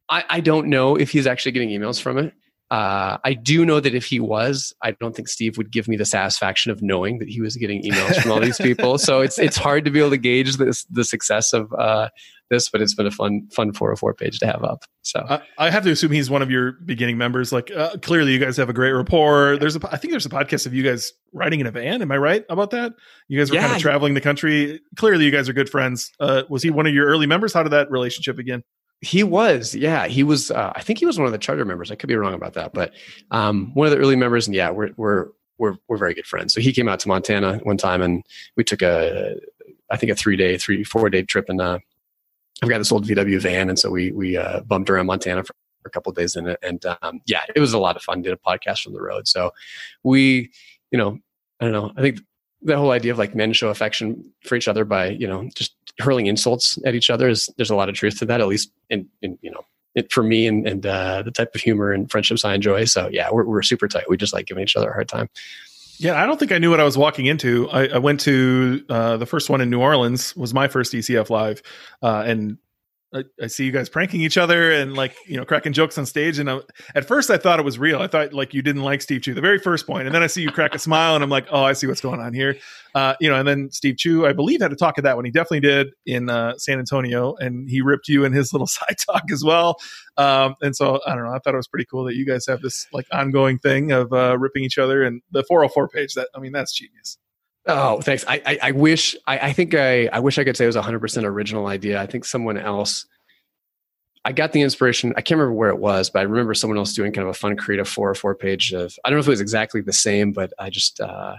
[0.08, 2.32] I, I don't know if he's actually getting emails from it.
[2.70, 5.96] Uh, I do know that if he was, I don't think Steve would give me
[5.96, 8.98] the satisfaction of knowing that he was getting emails from all these people.
[9.00, 12.10] So it's it's hard to be able to gauge this the success of uh,
[12.54, 14.84] this, but it's been a fun fun 404 page to have up.
[15.02, 17.52] So I, I have to assume he's one of your beginning members.
[17.52, 19.58] Like uh, clearly, you guys have a great rapport.
[19.58, 22.02] There's a I think there's a podcast of you guys riding in a van.
[22.02, 22.94] Am I right about that?
[23.28, 24.80] You guys were yeah, kind of traveling the country.
[24.96, 26.12] Clearly, you guys are good friends.
[26.20, 27.54] Uh, was he one of your early members?
[27.54, 28.64] How did that relationship begin?
[29.02, 30.50] He was, yeah, he was.
[30.50, 31.92] Uh, I think he was one of the charter members.
[31.92, 32.94] I could be wrong about that, but
[33.32, 34.48] um, one of the early members.
[34.48, 35.28] And yeah, we're we're
[35.58, 36.54] we're we're very good friends.
[36.54, 38.24] So he came out to Montana one time, and
[38.56, 39.36] we took a,
[39.92, 41.80] I think a three day, three four day trip, and uh,
[42.62, 45.54] I've got this old VW van, and so we we uh, bumped around Montana for
[45.86, 48.22] a couple days in it, and um, yeah, it was a lot of fun.
[48.22, 49.52] Did a podcast from the road, so
[50.04, 50.52] we,
[50.92, 51.18] you know,
[51.60, 51.92] I don't know.
[51.98, 52.20] I think
[52.62, 55.76] the whole idea of like men show affection for each other by you know just
[56.00, 58.72] hurling insults at each other is there's a lot of truth to that at least
[58.90, 62.10] in, in you know it, for me and, and uh, the type of humor and
[62.10, 62.86] friendships I enjoy.
[62.86, 64.10] So yeah, we're, we're super tight.
[64.10, 65.30] We just like giving each other a hard time.
[66.04, 67.70] Yeah, I don't think I knew what I was walking into.
[67.70, 71.30] I, I went to uh, the first one in New Orleans was my first ECF
[71.30, 71.62] live,
[72.02, 72.58] uh, and
[73.42, 76.40] I, see you guys pranking each other and like you know cracking jokes on stage.
[76.40, 76.60] And I,
[76.96, 78.02] at first, I thought it was real.
[78.02, 80.28] I thought like you didn't like Steve Chou the very first point, and then I
[80.28, 82.58] see you crack a smile, and I'm like, oh, I see what's going on here.
[82.96, 85.26] Uh, you know, and then Steve Chou, I believe, had to talk at that one.
[85.26, 88.96] He definitely did in uh, San Antonio, and he ripped you in his little side
[89.06, 89.78] talk as well.
[90.18, 91.34] Um, and so I don't know.
[91.34, 94.12] I thought it was pretty cool that you guys have this like ongoing thing of
[94.14, 95.04] uh, ripping each other.
[95.04, 97.18] And the 404 page, that I mean, that's genius.
[97.66, 98.26] Oh, thanks.
[98.28, 100.76] I, I, I wish I, I, think I, I wish I could say it was
[100.76, 102.02] a hundred percent original idea.
[102.02, 103.06] I think someone else.
[104.26, 105.12] I got the inspiration.
[105.18, 107.38] I can't remember where it was, but I remember someone else doing kind of a
[107.38, 108.98] fun creative four or four page of.
[109.04, 111.36] I don't know if it was exactly the same, but I just, uh,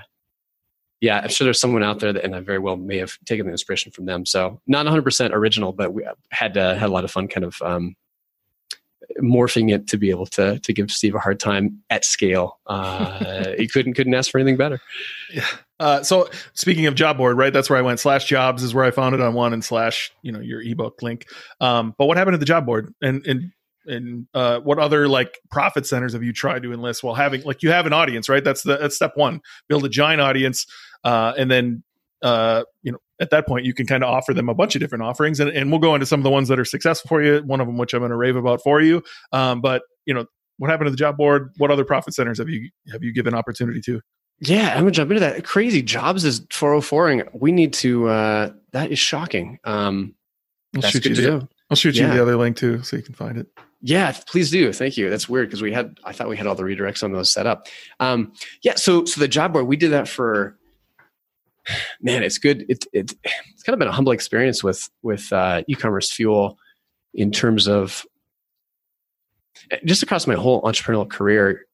[1.00, 3.46] yeah, I'm sure there's someone out there that, and I very well may have taken
[3.46, 4.26] the inspiration from them.
[4.26, 7.44] So not 100 percent original, but we had uh, had a lot of fun, kind
[7.44, 7.96] of um,
[9.18, 12.58] morphing it to be able to to give Steve a hard time at scale.
[12.66, 14.80] Uh, he couldn't couldn't ask for anything better.
[15.32, 15.46] Yeah.
[15.80, 17.52] Uh, so speaking of job board, right?
[17.52, 18.00] That's where I went.
[18.00, 21.02] Slash jobs is where I found it on one, and slash you know your ebook
[21.02, 21.26] link.
[21.60, 22.94] Um, but what happened to the job board?
[23.02, 23.52] And and
[23.86, 27.62] and uh, what other like profit centers have you tried to enlist while having like
[27.62, 28.44] you have an audience, right?
[28.44, 29.40] That's the that's step one.
[29.68, 30.66] Build a giant audience,
[31.02, 31.82] uh, and then
[32.22, 34.80] uh, you know at that point you can kind of offer them a bunch of
[34.80, 37.22] different offerings, and, and we'll go into some of the ones that are successful for
[37.22, 37.42] you.
[37.44, 39.02] One of them, which I'm going to rave about for you.
[39.32, 40.26] Um, but you know
[40.58, 41.52] what happened to the job board?
[41.58, 44.00] What other profit centers have you have you given opportunity to?
[44.41, 45.45] Yeah, I'm gonna jump into that.
[45.45, 47.28] Crazy jobs is 404ing.
[47.35, 48.09] We need to.
[48.09, 49.59] uh That is shocking.
[49.64, 50.14] Um,
[50.76, 51.49] I'll shoot you the.
[51.70, 52.14] I'll shoot you Yeah.
[52.14, 53.47] the other link too, so you can find it.
[53.80, 54.72] Yeah, please do.
[54.72, 55.09] Thank you.
[55.11, 57.47] That's weird because we had I thought we had all the redirects on those set
[57.47, 57.68] up.
[58.01, 58.32] Um,
[58.62, 60.59] yeah, so so the job board we did that for
[62.01, 62.66] man, it's good.
[62.68, 66.59] It, it it's kind of been a humble experience with with uh, e-commerce fuel
[67.14, 68.05] in terms of
[69.70, 71.66] eh, just across my whole entrepreneurial career.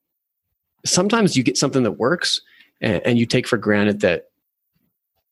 [0.85, 2.41] Sometimes you get something that works
[2.81, 4.27] and, and you take for granted that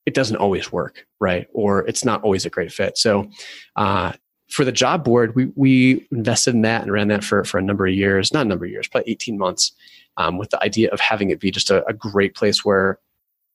[0.07, 1.49] it doesn't always work, right?
[1.53, 2.97] Or it's not always a great fit.
[2.97, 3.29] So
[3.77, 4.13] uh,
[4.49, 7.63] for the job board, we we invested in that and ran that for for a
[7.63, 9.73] number of years, not a number of years, probably eighteen months,
[10.17, 12.99] um, with the idea of having it be just a, a great place where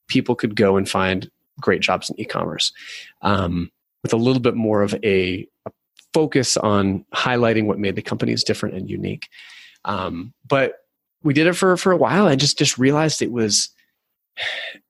[0.07, 2.71] people could go and find great jobs in e-commerce,
[3.23, 3.71] um,
[4.03, 5.71] with a little bit more of a, a
[6.13, 9.27] focus on highlighting what made the companies different and unique.
[9.85, 10.85] Um, but
[11.23, 12.27] we did it for for a while.
[12.27, 13.69] I just just realized it was.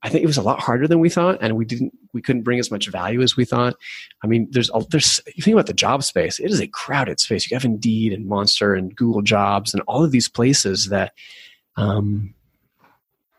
[0.01, 2.43] I think it was a lot harder than we thought, and we didn't we couldn't
[2.43, 3.75] bring as much value as we thought.
[4.23, 7.49] I mean, there's there's you think about the job space, it is a crowded space.
[7.49, 11.13] You have Indeed and Monster and Google Jobs and all of these places that,
[11.75, 12.33] um,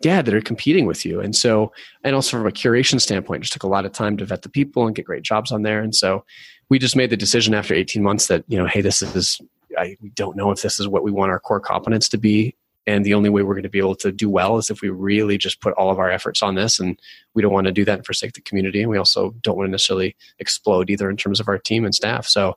[0.02, 1.20] yeah, that are competing with you.
[1.20, 4.16] And so, and also from a curation standpoint, it just took a lot of time
[4.18, 5.80] to vet the people and get great jobs on there.
[5.80, 6.24] And so,
[6.68, 9.40] we just made the decision after 18 months that you know, hey, this is
[9.78, 12.54] I, we don't know if this is what we want our core competence to be
[12.86, 14.90] and the only way we're going to be able to do well is if we
[14.90, 17.00] really just put all of our efforts on this and
[17.34, 19.66] we don't want to do that and forsake the community and we also don't want
[19.66, 22.26] to necessarily explode either in terms of our team and staff.
[22.26, 22.56] So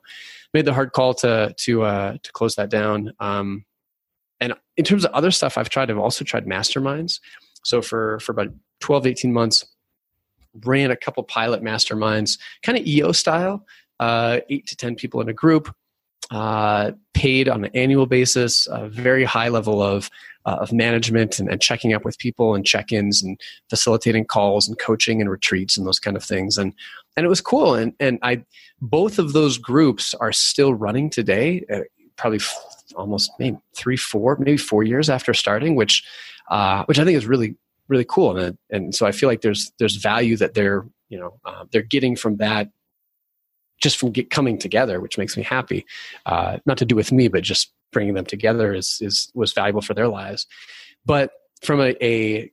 [0.52, 3.12] made the hard call to to uh, to close that down.
[3.20, 3.64] Um,
[4.40, 7.20] and in terms of other stuff i've tried i've also tried masterminds.
[7.64, 8.48] So for for about
[8.80, 9.64] 12 18 months
[10.64, 13.64] ran a couple pilot masterminds kind of eo style
[14.00, 15.74] uh, eight to ten people in a group
[16.30, 20.10] uh, paid on an annual basis, a very high level of
[20.46, 24.78] uh, of management and, and checking up with people and check-ins and facilitating calls and
[24.78, 26.56] coaching and retreats and those kind of things.
[26.56, 26.72] And
[27.16, 27.74] and it was cool.
[27.74, 28.44] And and I
[28.80, 31.64] both of those groups are still running today.
[31.72, 31.80] Uh,
[32.16, 32.54] probably f-
[32.96, 36.04] almost maybe three, four, maybe four years after starting, which
[36.50, 37.56] uh, which I think is really
[37.88, 38.36] really cool.
[38.36, 41.82] And and so I feel like there's there's value that they're you know uh, they're
[41.82, 42.70] getting from that
[43.80, 45.86] just from get coming together, which makes me happy.
[46.26, 49.82] Uh, not to do with me, but just bringing them together is is was valuable
[49.82, 50.46] for their lives.
[51.04, 51.30] But
[51.62, 52.50] from a, a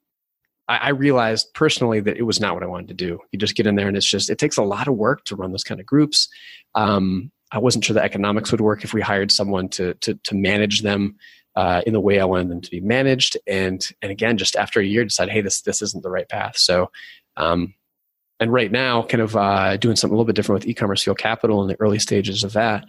[0.67, 3.19] I realized personally that it was not what I wanted to do.
[3.32, 5.36] You just get in there and it's just it takes a lot of work to
[5.36, 6.28] run those kind of groups.
[6.73, 10.36] Um, I wasn't sure the economics would work if we hired someone to to, to
[10.36, 11.17] manage them
[11.55, 13.38] uh, in the way I wanted them to be managed.
[13.45, 16.57] And and again, just after a year, decided, hey, this this isn't the right path.
[16.57, 16.91] So
[17.38, 17.76] um,
[18.40, 21.16] and right now kind of uh, doing something a little bit different with e-commerce fuel
[21.16, 22.86] capital in the early stages of that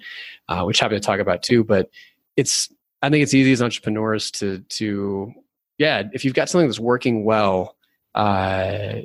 [0.48, 1.90] uh, which happy to talk about too but
[2.36, 2.70] it's
[3.02, 5.32] i think it's easy as entrepreneurs to to
[5.78, 7.76] yeah if you've got something that's working well
[8.14, 8.96] uh,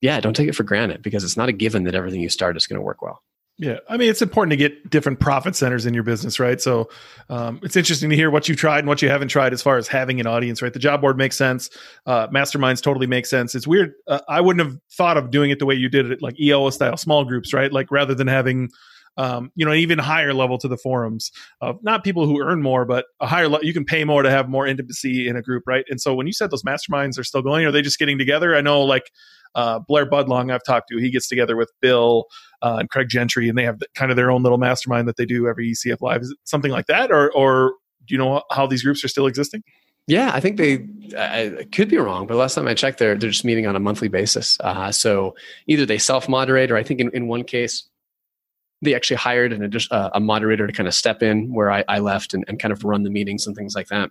[0.00, 2.56] yeah don't take it for granted because it's not a given that everything you start
[2.56, 3.22] is going to work well
[3.60, 6.60] Yeah, I mean, it's important to get different profit centers in your business, right?
[6.60, 6.90] So
[7.28, 9.76] um, it's interesting to hear what you've tried and what you haven't tried as far
[9.76, 10.72] as having an audience, right?
[10.72, 11.68] The job board makes sense.
[12.06, 13.56] Uh, masterminds totally make sense.
[13.56, 13.94] It's weird.
[14.06, 16.70] Uh, I wouldn't have thought of doing it the way you did it, like EO
[16.70, 17.72] style small groups, right?
[17.72, 18.68] Like rather than having,
[19.16, 22.62] um, you know, an even higher level to the forums of not people who earn
[22.62, 23.66] more, but a higher level.
[23.66, 25.84] You can pay more to have more intimacy in a group, right?
[25.88, 28.54] And so when you said those masterminds are still going, are they just getting together?
[28.54, 29.10] I know, like
[29.54, 32.26] uh, Blair Budlong, I've talked to, he gets together with Bill
[32.62, 35.26] uh, and Craig Gentry, and they have kind of their own little mastermind that they
[35.26, 36.22] do every ECF Live.
[36.22, 37.74] Is it something like that, or or
[38.06, 39.62] do you know how these groups are still existing?
[40.06, 40.86] Yeah, I think they.
[41.16, 43.76] I I could be wrong, but last time I checked, they're they're just meeting on
[43.76, 44.56] a monthly basis.
[44.60, 45.34] Uh, so
[45.66, 47.86] either they self moderate, or I think in, in one case,
[48.80, 51.98] they actually hired an uh, a moderator to kind of step in where I, I
[51.98, 54.10] left and, and kind of run the meetings and things like that.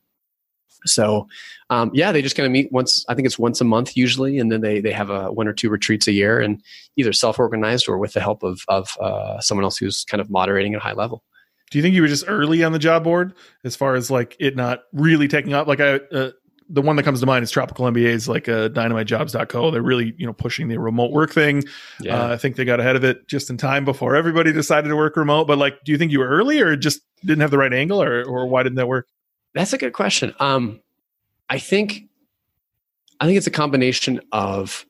[0.85, 1.27] So
[1.69, 3.05] um, yeah, they just kind of meet once.
[3.09, 5.53] I think it's once a month usually, and then they they have a one or
[5.53, 6.61] two retreats a year, and
[6.95, 10.29] either self organized or with the help of of uh, someone else who's kind of
[10.29, 11.23] moderating at a high level.
[11.69, 13.33] Do you think you were just early on the job board
[13.65, 15.67] as far as like it not really taking off?
[15.67, 16.31] Like I, uh,
[16.69, 19.71] the one that comes to mind is Tropical MBA's like uh, dynamitejobs.co.
[19.71, 21.63] They're really, you know, pushing the remote work thing.
[22.01, 22.21] Yeah.
[22.21, 24.95] Uh, I think they got ahead of it just in time before everybody decided to
[24.95, 25.45] work remote.
[25.45, 28.01] But like, do you think you were early or just didn't have the right angle
[28.01, 29.07] or, or why didn't that work?
[29.57, 30.35] That's a good question.
[30.39, 30.81] Um,
[31.49, 32.03] I think,
[33.19, 34.85] I think it's a combination of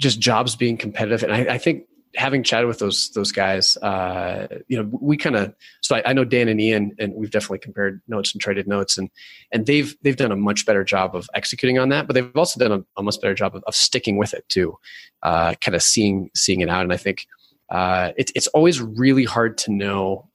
[0.00, 1.22] just jobs being competitive.
[1.22, 1.84] And I, I think
[2.16, 5.54] having chatted with those those guys, uh, you know, we kind of.
[5.80, 8.98] So I, I, know Dan and Ian, and we've definitely compared notes and traded notes,
[8.98, 9.10] and
[9.52, 12.58] and they've they've done a much better job of executing on that, but they've also
[12.58, 14.76] done a, a much better job of, of sticking with it too,
[15.22, 16.82] uh, kind of seeing seeing it out.
[16.82, 17.26] And I think
[17.70, 20.28] uh, it's it's always really hard to know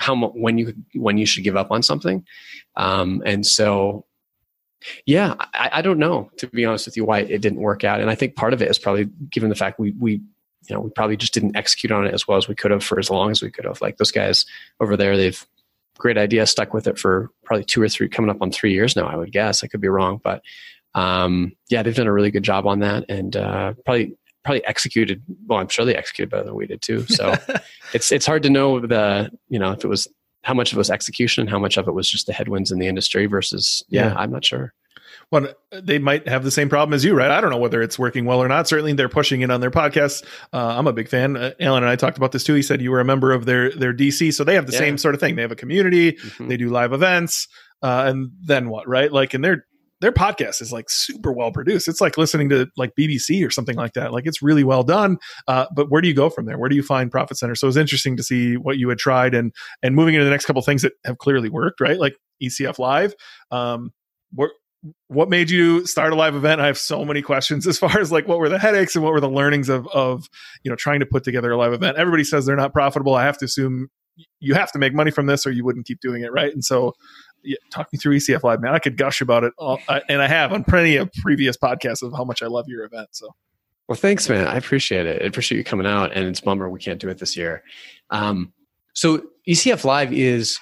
[0.00, 2.24] how when you when you should give up on something,
[2.76, 4.06] um, and so
[5.04, 8.00] yeah, I, I, don't know to be honest with you why it didn't work out,
[8.00, 10.22] and I think part of it is probably given the fact we we
[10.68, 12.84] you know, we probably just didn't execute on it as well as we could have
[12.84, 13.80] for as long as we could have.
[13.80, 14.44] Like those guys
[14.80, 15.44] over there, they've
[15.98, 18.96] great idea, stuck with it for probably two or three, coming up on three years
[18.96, 19.06] now.
[19.06, 19.62] I would guess.
[19.62, 20.42] I could be wrong, but
[20.94, 25.22] um, yeah, they've done a really good job on that, and uh, probably probably executed.
[25.46, 27.06] Well, I'm sure they executed better than we did too.
[27.06, 27.34] So
[27.92, 30.08] it's it's hard to know the you know if it was
[30.42, 32.70] how much of it was execution and how much of it was just the headwinds
[32.70, 34.72] in the industry versus yeah, yeah I'm not sure
[35.30, 37.30] well, they might have the same problem as you, right?
[37.30, 38.66] I don't know whether it's working well or not.
[38.66, 40.24] Certainly, they're pushing it on their podcasts.
[40.52, 41.36] Uh, I'm a big fan.
[41.36, 42.54] Uh, Alan and I talked about this too.
[42.54, 44.80] He said you were a member of their their DC, so they have the yeah.
[44.80, 45.36] same sort of thing.
[45.36, 46.12] They have a community.
[46.14, 46.48] Mm-hmm.
[46.48, 47.46] They do live events,
[47.80, 48.88] uh, and then what?
[48.88, 49.12] Right?
[49.12, 49.66] Like, and their
[50.00, 51.88] their podcast is like super well produced.
[51.88, 54.12] It's like listening to like BBC or something like that.
[54.12, 55.18] Like, it's really well done.
[55.46, 56.58] Uh, but where do you go from there?
[56.58, 57.54] Where do you find Profit Center?
[57.54, 60.46] So it's interesting to see what you had tried and and moving into the next
[60.46, 61.80] couple things that have clearly worked.
[61.80, 61.98] Right?
[61.98, 63.14] Like ECF Live.
[63.50, 63.92] Um,
[64.32, 64.50] where,
[65.08, 66.60] what made you start a live event?
[66.60, 69.12] I have so many questions as far as like what were the headaches and what
[69.12, 70.28] were the learnings of of
[70.64, 71.98] you know trying to put together a live event.
[71.98, 73.14] Everybody says they're not profitable.
[73.14, 73.88] I have to assume
[74.40, 76.52] you have to make money from this or you wouldn't keep doing it, right?
[76.52, 76.94] And so
[77.42, 78.74] yeah, talk me through ECF Live, man.
[78.74, 82.02] I could gush about it, all, I, and I have on plenty of previous podcasts
[82.02, 83.08] of how much I love your event.
[83.12, 83.28] So,
[83.88, 84.46] well, thanks, man.
[84.46, 85.22] I appreciate it.
[85.22, 87.62] I appreciate you coming out, and it's bummer we can't do it this year.
[88.10, 88.52] Um,
[88.94, 90.58] so ECF Live is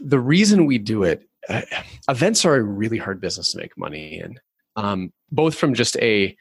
[0.00, 1.62] the reason we do it uh,
[2.08, 4.40] events are a really hard business to make money in,
[4.76, 6.36] um, both from just a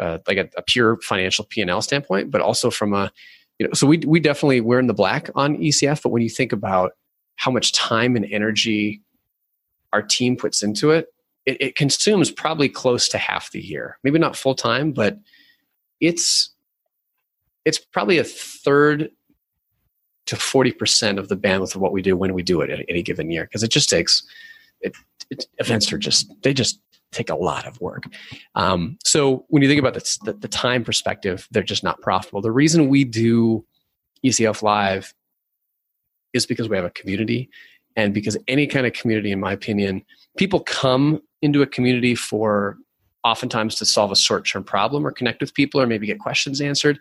[0.00, 3.12] uh, like a, a, pure financial P and L standpoint, but also from a
[3.58, 3.72] you know.
[3.74, 6.92] So we we definitely we're in the black on ECF, but when you think about
[7.36, 9.02] how much time and energy
[9.92, 11.06] our team puts into it,
[11.46, 13.98] it, it consumes probably close to half the year.
[14.02, 15.18] Maybe not full time, but
[16.00, 16.50] it's
[17.64, 19.10] it's probably a third
[20.26, 23.02] to 40% of the bandwidth of what we do when we do it at any
[23.02, 24.22] given year because it just takes
[24.80, 24.94] it,
[25.30, 26.80] it, events are just they just
[27.12, 28.04] take a lot of work
[28.54, 32.40] um, so when you think about the, the, the time perspective they're just not profitable
[32.40, 33.64] the reason we do
[34.24, 35.14] ecf live
[36.34, 37.48] is because we have a community.
[37.96, 40.04] And because any kind of community in my opinion
[40.36, 42.76] people come into a community for
[43.22, 46.98] oftentimes to solve a short-term problem or connect with people or maybe get questions answered.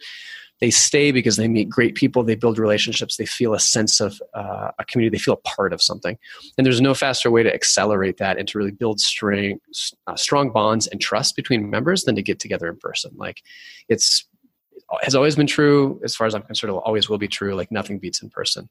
[0.62, 4.22] They stay because they meet great people they build relationships they feel a sense of
[4.34, 6.18] uh, a community they feel a part of something.
[6.58, 9.60] And there's no faster way to accelerate that and to really build strong,
[10.08, 13.12] uh, strong bonds and trust between members than to get together in person.
[13.18, 13.42] Like
[13.90, 14.26] it's
[15.02, 18.00] has always been true as far as i'm concerned always will be true like nothing
[18.00, 18.70] beats in person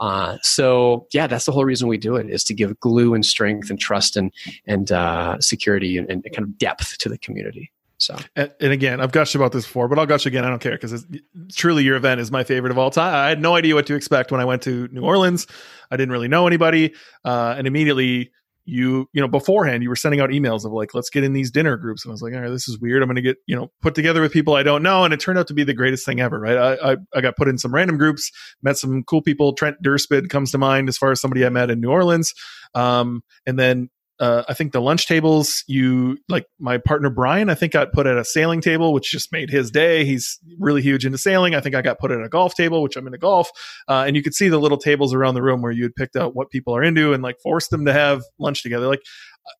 [0.00, 3.26] uh, so yeah that's the whole reason we do it is to give glue and
[3.26, 4.32] strength and trust and
[4.66, 9.00] and uh, security and, and kind of depth to the community so, and, and, again,
[9.00, 10.44] I've gushed about this before, but I'll gush again.
[10.44, 11.04] I don't care because
[11.52, 13.12] truly your event is my favorite of all time.
[13.12, 15.48] I had no idea what to expect when I went to New Orleans.
[15.90, 16.94] I didn't really know anybody,
[17.24, 18.30] uh, and immediately
[18.68, 21.50] you you know beforehand you were sending out emails of like let's get in these
[21.50, 22.04] dinner groups.
[22.04, 23.02] And i was like all right this is weird.
[23.02, 25.04] I'm gonna get you know put together with people i don't know.
[25.04, 26.56] And it turned out to be the greatest thing ever right?
[26.56, 28.30] I i, I got put in some random groups
[28.62, 29.54] met some cool people.
[29.54, 32.34] Trent Dyrsmid comes to mind as far as somebody i met in new orleans.
[32.74, 33.88] Um, and then
[34.20, 38.06] uh, I think the lunch tables, you like my partner Brian, I think got put
[38.06, 40.04] at a sailing table, which just made his day.
[40.04, 41.54] He's really huge into sailing.
[41.54, 43.50] I think I got put at a golf table, which I'm into golf.
[43.86, 46.16] Uh, and you could see the little tables around the room where you had picked
[46.16, 48.86] out what people are into and like forced them to have lunch together.
[48.86, 49.02] Like,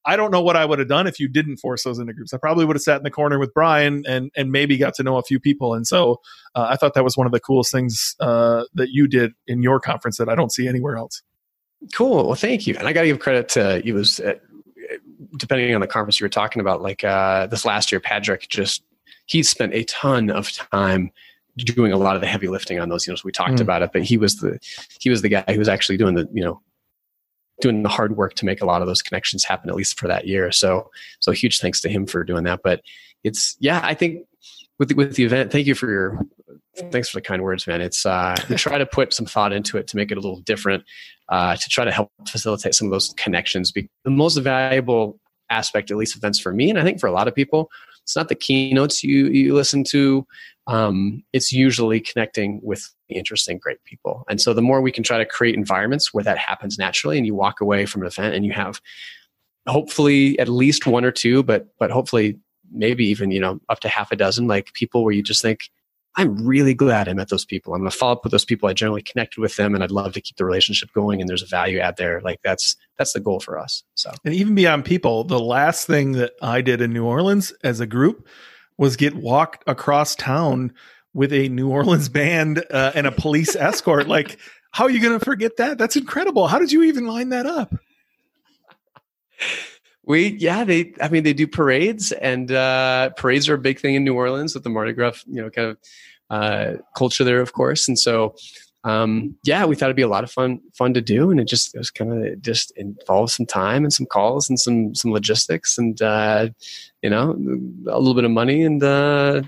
[0.04, 2.34] I don't know what I would have done if you didn't force those into groups.
[2.34, 5.02] I probably would have sat in the corner with Brian and and maybe got to
[5.02, 5.74] know a few people.
[5.74, 6.20] And so
[6.54, 9.62] uh, I thought that was one of the coolest things uh, that you did in
[9.62, 11.22] your conference that I don't see anywhere else.
[11.94, 12.26] Cool.
[12.26, 12.74] Well, thank you.
[12.76, 14.20] And I got to give credit to you was
[15.36, 18.82] depending on the conference you were talking about, like uh, this last year, Patrick just
[19.26, 21.10] he spent a ton of time
[21.56, 23.06] doing a lot of the heavy lifting on those.
[23.06, 23.60] You know, so we talked mm.
[23.60, 24.58] about it, but he was the
[25.00, 26.60] he was the guy who was actually doing the you know
[27.60, 30.08] doing the hard work to make a lot of those connections happen, at least for
[30.08, 30.50] that year.
[30.52, 30.90] So
[31.20, 32.60] so huge thanks to him for doing that.
[32.62, 32.82] But
[33.24, 34.26] it's yeah, I think
[34.78, 36.20] with the, with the event, thank you for your
[36.90, 37.80] thanks for the kind words, man.
[37.80, 40.84] It's uh, try to put some thought into it to make it a little different,
[41.28, 43.72] uh, to try to help facilitate some of those connections.
[43.72, 45.18] The most valuable
[45.50, 47.70] aspect, at least events for me, and I think for a lot of people,
[48.02, 50.26] it's not the keynotes you you listen to.
[50.66, 54.24] Um, it's usually connecting with interesting, great people.
[54.28, 57.26] And so the more we can try to create environments where that happens naturally, and
[57.26, 58.80] you walk away from an event and you have
[59.66, 62.38] hopefully at least one or two, but but hopefully
[62.70, 65.70] maybe even you know up to half a dozen like people where you just think
[66.18, 67.72] i'm really glad i met those people.
[67.74, 68.68] I'm going to follow up with those people.
[68.68, 71.42] I generally connected with them and i'd love to keep the relationship going and there's
[71.42, 72.20] a value add there.
[72.20, 74.10] Like that's that's the goal for us so.
[74.24, 77.86] And even beyond people the last thing that i did in new orleans as a
[77.86, 78.28] group
[78.76, 80.72] was get walked across town
[81.14, 84.08] with a new orleans band uh, and a police escort.
[84.08, 84.38] Like
[84.72, 85.78] how are you going to forget that?
[85.78, 86.46] That's incredible.
[86.46, 87.74] How did you even line that up
[90.08, 93.94] we yeah they I mean they do parades and uh, parades are a big thing
[93.94, 95.76] in New Orleans with the Mardi Gras you know kind of
[96.30, 97.86] uh, culture there of course.
[97.86, 98.34] And so
[98.84, 101.44] um, yeah we thought it'd be a lot of fun fun to do and it
[101.44, 105.12] just it was kind of just involved some time and some calls and some some
[105.12, 106.48] logistics and uh,
[107.02, 107.32] you know
[107.88, 109.42] a little bit of money and uh,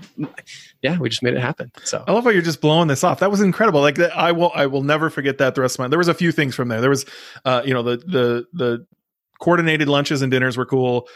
[0.83, 2.03] yeah we just made it happen so.
[2.07, 3.19] I love how you're just blowing this off.
[3.21, 3.81] That was incredible.
[3.81, 6.13] Like I will I will never forget that the rest of my there was a
[6.13, 6.81] few things from there.
[6.81, 7.05] There was
[7.45, 8.85] uh, you know the the the
[9.41, 11.07] coordinated lunches and dinners were cool.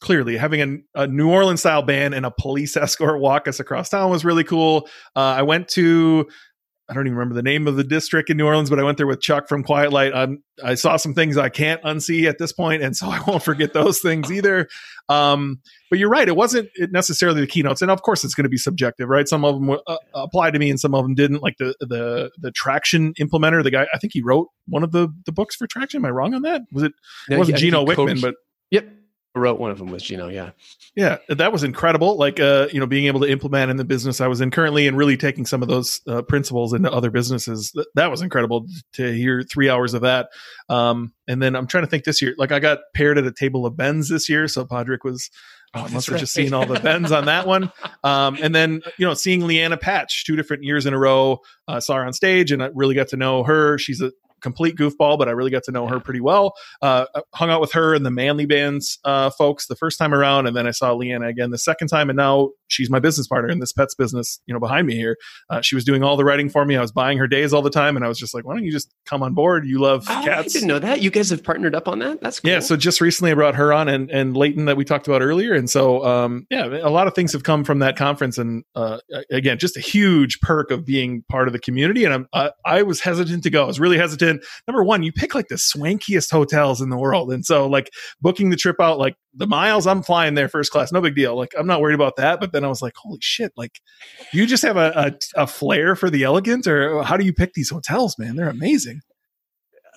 [0.00, 3.88] Clearly, having a, a, New Orleans style band and a police escort walk us across
[3.88, 4.88] town was really cool.
[5.16, 6.28] Uh, I went to
[6.88, 8.96] I don't even remember the name of the district in New Orleans, but I went
[8.96, 10.14] there with Chuck from Quiet Light.
[10.14, 13.42] Um, I saw some things I can't unsee at this point, and so I won't
[13.42, 14.68] forget those things either.
[15.08, 15.60] Um,
[15.90, 18.56] but you're right; it wasn't necessarily the keynotes, and of course, it's going to be
[18.56, 19.26] subjective, right?
[19.26, 21.42] Some of them uh, applied to me, and some of them didn't.
[21.42, 25.08] Like the the the Traction implementer, the guy I think he wrote one of the
[25.24, 26.00] the books for Traction.
[26.00, 26.62] Am I wrong on that?
[26.72, 26.92] Was it?
[27.28, 28.36] No, it wasn't Gino Wickman, but
[28.70, 28.88] yep,
[29.36, 30.28] wrote one of them with Gino.
[30.28, 30.50] Yeah,
[30.94, 32.16] yeah, that was incredible.
[32.16, 34.86] Like, uh, you know, being able to implement in the business I was in currently,
[34.86, 37.70] and really taking some of those uh, principles into other businesses.
[37.72, 40.28] That, that was incredible to hear three hours of that.
[40.68, 42.34] Um, and then I'm trying to think this year.
[42.38, 45.30] Like, I got paired at a table of Bens this year, so Padraig was.
[45.74, 46.20] Oh, uh, must have right.
[46.20, 47.70] just seen all the Bens on that one.
[48.04, 51.80] Um, and then, you know, seeing Lianna Patch two different years in a row, uh,
[51.80, 53.76] saw her on stage and I really got to know her.
[53.76, 54.12] She's a
[54.46, 56.54] complete goofball, but I really got to know her pretty well.
[56.80, 60.46] Uh, hung out with her and the Manly Bands uh, folks the first time around,
[60.46, 63.50] and then I saw Lianna again the second time, and now she's my business partner
[63.50, 64.38] in this pets business.
[64.46, 65.16] You know, behind me here,
[65.50, 66.76] uh, she was doing all the writing for me.
[66.76, 68.62] I was buying her days all the time, and I was just like, "Why don't
[68.62, 69.66] you just come on board?
[69.66, 71.02] You love oh, cats." I didn't know that.
[71.02, 72.20] You guys have partnered up on that.
[72.20, 72.52] That's cool.
[72.52, 72.60] yeah.
[72.60, 75.54] So just recently, I brought her on, and and Leighton that we talked about earlier,
[75.54, 78.98] and so um, yeah, a lot of things have come from that conference, and uh,
[79.30, 82.04] again, just a huge perk of being part of the community.
[82.04, 83.64] And I'm I, I was hesitant to go.
[83.64, 84.35] I was really hesitant.
[84.66, 87.32] Number one, you pick like the swankiest hotels in the world.
[87.32, 90.92] And so like booking the trip out, like the miles, I'm flying there first class,
[90.92, 91.36] no big deal.
[91.36, 92.40] Like I'm not worried about that.
[92.40, 93.80] But then I was like, holy shit, like
[94.32, 94.92] you just have a,
[95.36, 98.36] a, a flair for the elegant or how do you pick these hotels, man?
[98.36, 99.00] They're amazing.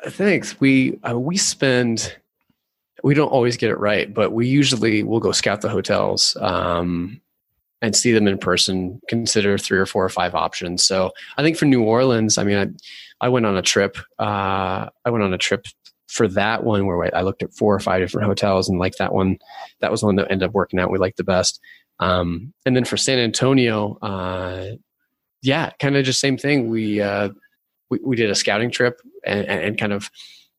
[0.05, 0.59] Uh, thanks.
[0.59, 2.15] We, uh, we spend,
[3.03, 6.35] we don't always get it right, but we usually will go scout the hotels.
[6.41, 7.21] Um,
[7.81, 10.83] and see them in person, consider three or four or five options.
[10.83, 12.67] So I think for New Orleans, I mean, I,
[13.21, 13.97] I went on a trip.
[14.17, 15.65] Uh, I went on a trip
[16.07, 19.13] for that one where I looked at four or five different hotels and like that
[19.13, 19.37] one,
[19.79, 20.91] that was the one that ended up working out.
[20.91, 21.59] We liked the best.
[21.99, 24.71] Um, and then for San Antonio, uh,
[25.41, 26.69] yeah, kind of just same thing.
[26.69, 27.29] We, uh,
[27.91, 30.09] we, we did a scouting trip and, and kind of,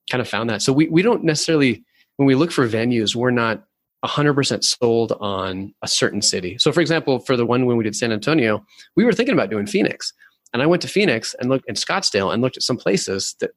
[0.09, 0.63] kind of found that.
[0.63, 1.83] So we, we don't necessarily,
[2.17, 3.65] when we look for venues, we're not
[4.05, 6.59] 100% sold on a certain city.
[6.59, 8.65] So, for example, for the one when we did San Antonio,
[8.97, 10.13] we were thinking about doing Phoenix.
[10.53, 13.51] And I went to Phoenix and looked in Scottsdale and looked at some places that,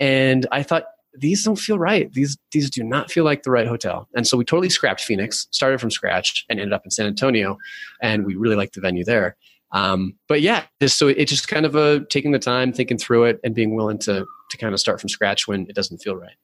[0.00, 0.84] and I thought,
[1.14, 2.12] these don't feel right.
[2.12, 4.08] These these do not feel like the right hotel.
[4.14, 7.58] And so we totally scrapped Phoenix, started from scratch, and ended up in San Antonio.
[8.00, 9.36] And we really liked the venue there.
[9.72, 13.40] Um, but yeah, so it just kind of a taking the time, thinking through it,
[13.44, 16.36] and being willing to to kind of start from scratch when it doesn't feel right.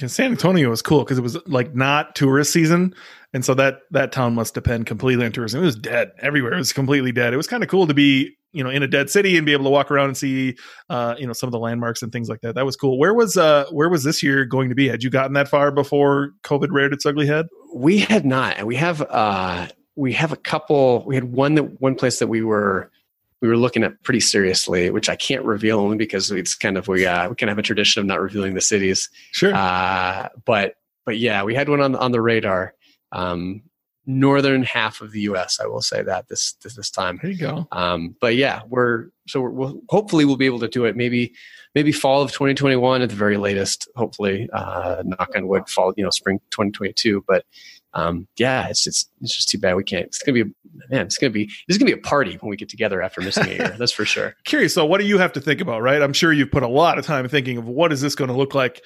[0.00, 2.94] And San Antonio was cool because it was like not tourist season,
[3.34, 5.62] and so that that town must depend completely on tourism.
[5.62, 6.54] It was dead everywhere.
[6.54, 7.34] It was completely dead.
[7.34, 9.52] It was kind of cool to be you know in a dead city and be
[9.52, 10.56] able to walk around and see
[10.90, 12.54] uh, you know some of the landmarks and things like that.
[12.54, 12.98] That was cool.
[12.98, 14.88] Where was uh where was this year going to be?
[14.88, 17.46] Had you gotten that far before COVID reared its ugly head?
[17.74, 21.04] We had not, and we have uh we have a couple.
[21.06, 22.90] We had one that one place that we were
[23.42, 26.88] we were looking at pretty seriously, which I can't reveal only because it's kind of
[26.88, 29.10] we uh, we kind of have a tradition of not revealing the cities.
[29.32, 29.52] Sure.
[29.52, 32.74] Uh, but but yeah, we had one on on the radar.
[33.10, 33.62] Um,
[34.06, 35.60] northern half of the U.S.
[35.60, 37.18] I will say that this this, this time.
[37.22, 37.66] There you go.
[37.72, 40.96] Um, but yeah, we're so we're, we'll, hopefully we'll be able to do it.
[40.96, 41.32] Maybe
[41.74, 43.88] maybe fall of 2021 at the very latest.
[43.96, 47.24] Hopefully, uh, knock on wood, fall you know spring 2022.
[47.26, 47.44] But
[47.94, 50.06] um, yeah, it's, it's it's just too bad we can't.
[50.06, 50.50] It's gonna be
[50.90, 51.06] man.
[51.06, 53.50] It's gonna be it's gonna be a party when we get together after missing a
[53.50, 53.76] year.
[53.78, 54.34] That's for sure.
[54.44, 54.74] Curious.
[54.74, 55.82] So, what do you have to think about?
[55.82, 56.02] Right.
[56.02, 58.36] I'm sure you've put a lot of time thinking of what is this going to
[58.36, 58.82] look like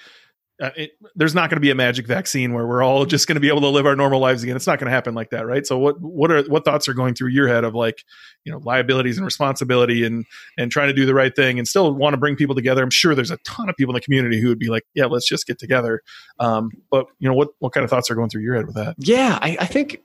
[0.60, 3.34] uh, it, there's not going to be a magic vaccine where we're all just going
[3.34, 4.56] to be able to live our normal lives again.
[4.56, 5.66] It's not going to happen like that, right?
[5.66, 8.04] So what what are what thoughts are going through your head of like,
[8.44, 10.24] you know, liabilities and responsibility and
[10.56, 12.82] and trying to do the right thing and still want to bring people together?
[12.82, 15.06] I'm sure there's a ton of people in the community who would be like, yeah,
[15.06, 16.02] let's just get together.
[16.38, 18.76] Um, but you know, what what kind of thoughts are going through your head with
[18.76, 18.96] that?
[18.98, 20.00] Yeah, I, I think,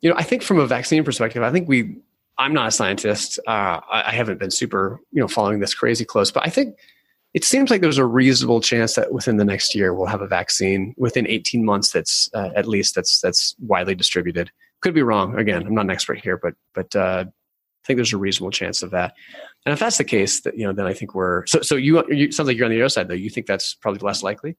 [0.00, 1.96] you know, I think from a vaccine perspective, I think we.
[2.38, 3.38] I'm not a scientist.
[3.46, 6.78] Uh, I, I haven't been super, you know, following this crazy close, but I think
[7.32, 10.26] it seems like there's a reasonable chance that within the next year we'll have a
[10.26, 14.50] vaccine within 18 months that's uh, at least that's that's widely distributed.
[14.80, 15.38] Could be wrong.
[15.38, 18.82] Again i'm not an expert here but but uh, i think there's a reasonable chance
[18.82, 19.14] of that.
[19.66, 22.02] And if that's the case that you know then i think we're so so you,
[22.08, 23.14] you sounds like you're on the other side though.
[23.14, 24.56] You think that's probably less likely?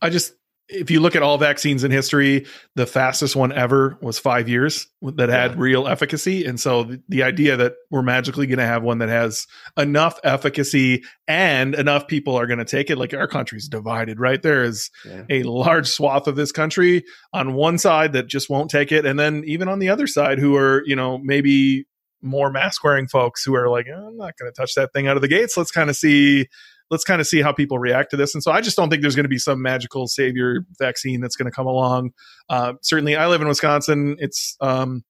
[0.00, 0.34] I just
[0.72, 4.86] if you look at all vaccines in history, the fastest one ever was five years
[5.02, 5.56] that had yeah.
[5.58, 6.44] real efficacy.
[6.44, 9.46] And so the, the idea that we're magically going to have one that has
[9.76, 14.40] enough efficacy and enough people are going to take it, like our country's divided, right?
[14.40, 15.24] There is yeah.
[15.28, 19.06] a large swath of this country on one side that just won't take it.
[19.06, 21.86] And then even on the other side, who are, you know, maybe
[22.22, 25.16] more mask wearing folks who are like, I'm not going to touch that thing out
[25.16, 25.56] of the gates.
[25.56, 26.46] Let's kind of see
[26.92, 28.34] let's kind of see how people react to this.
[28.34, 31.36] And so I just don't think there's going to be some magical savior vaccine that's
[31.36, 32.12] going to come along.
[32.50, 34.16] Uh, certainly, I live in Wisconsin.
[34.20, 35.02] It's um,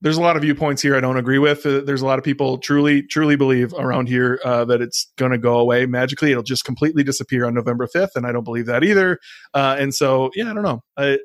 [0.00, 1.66] there's a lot of viewpoints here I don't agree with.
[1.66, 5.32] Uh, there's a lot of people truly, truly believe around here uh, that it's going
[5.32, 6.30] to go away magically.
[6.30, 9.18] It'll just completely disappear on November 5th, and I don't believe that either.
[9.52, 10.82] Uh, and so, yeah, I don't know.
[10.96, 11.18] I,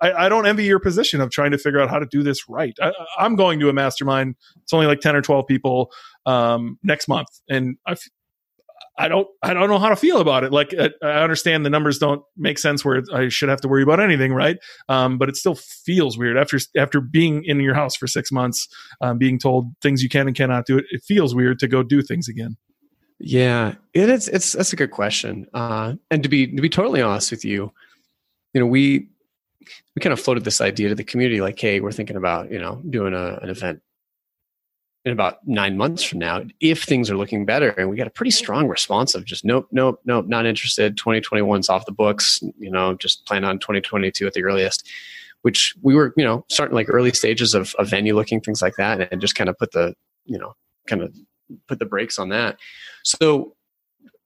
[0.00, 2.48] I, I don't envy your position of trying to figure out how to do this
[2.48, 2.74] right.
[2.80, 4.36] I, am going to a mastermind.
[4.62, 5.90] It's only like 10 or 12 people
[6.24, 7.96] um, next month, and I,
[8.98, 10.52] I don't I don't know how to feel about it.
[10.52, 13.82] Like I, I, understand the numbers don't make sense where I should have to worry
[13.82, 14.58] about anything, right?
[14.88, 18.68] Um, but it still feels weird after after being in your house for six months,
[19.00, 20.78] um, being told things you can and cannot do.
[20.78, 22.56] It, it feels weird to go do things again.
[23.18, 24.28] Yeah, it is.
[24.28, 25.46] It's that's a good question.
[25.54, 27.72] Uh, and to be to be totally honest with you,
[28.52, 29.08] you know, we
[29.94, 32.58] we kind of floated this idea to the community, like, hey, we're thinking about you
[32.58, 33.80] know doing a, an event
[35.04, 38.10] in about nine months from now if things are looking better and we got a
[38.10, 40.96] pretty strong response of just nope nope nope not interested.
[40.96, 44.88] 2021's off the books you know just plan on 2022 at the earliest
[45.42, 48.74] which we were you know starting like early stages of, of venue looking things like
[48.76, 49.94] that and just kind of put the
[50.24, 50.54] you know
[50.86, 51.14] kind of
[51.68, 52.58] put the brakes on that.
[53.04, 53.54] So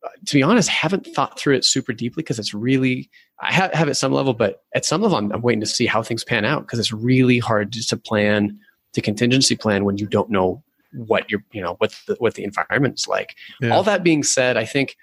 [0.05, 3.11] uh, to be honest haven't thought through it super deeply because it's really
[3.41, 5.87] i have, have at some level but at some level I'm, I'm waiting to see
[5.87, 8.61] how things pan out because it's really hard just to plan
[8.97, 12.43] to contingency plan when you don't know what you're you know what the, what the
[12.43, 13.69] environment's like yeah.
[13.69, 14.97] all that being said i think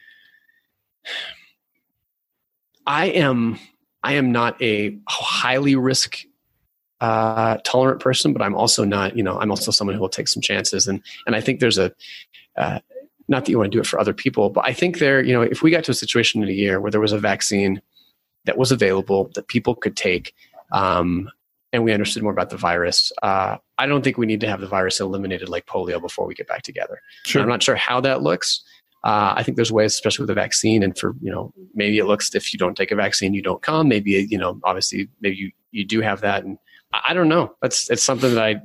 [2.87, 3.59] i am
[4.01, 6.23] i am not a highly risk
[7.01, 10.27] uh, tolerant person but i'm also not you know i'm also someone who will take
[10.27, 11.93] some chances and and i think there's a
[12.57, 12.79] uh,
[13.27, 15.33] not that you want to do it for other people but i think there you
[15.33, 17.79] know if we got to a situation in a year where there was a vaccine
[18.45, 20.33] that was available that people could take
[20.71, 21.29] um,
[21.73, 23.11] and we understood more about the virus.
[23.21, 26.35] Uh, I don't think we need to have the virus eliminated like polio before we
[26.35, 27.01] get back together.
[27.25, 27.41] Sure.
[27.41, 28.63] I'm not sure how that looks.
[29.03, 32.05] Uh, I think there's ways, especially with a vaccine, and for you know, maybe it
[32.05, 33.89] looks if you don't take a vaccine, you don't come.
[33.89, 36.57] Maybe you know, obviously, maybe you you do have that, and
[36.93, 37.53] I, I don't know.
[37.61, 38.61] That's it's something that I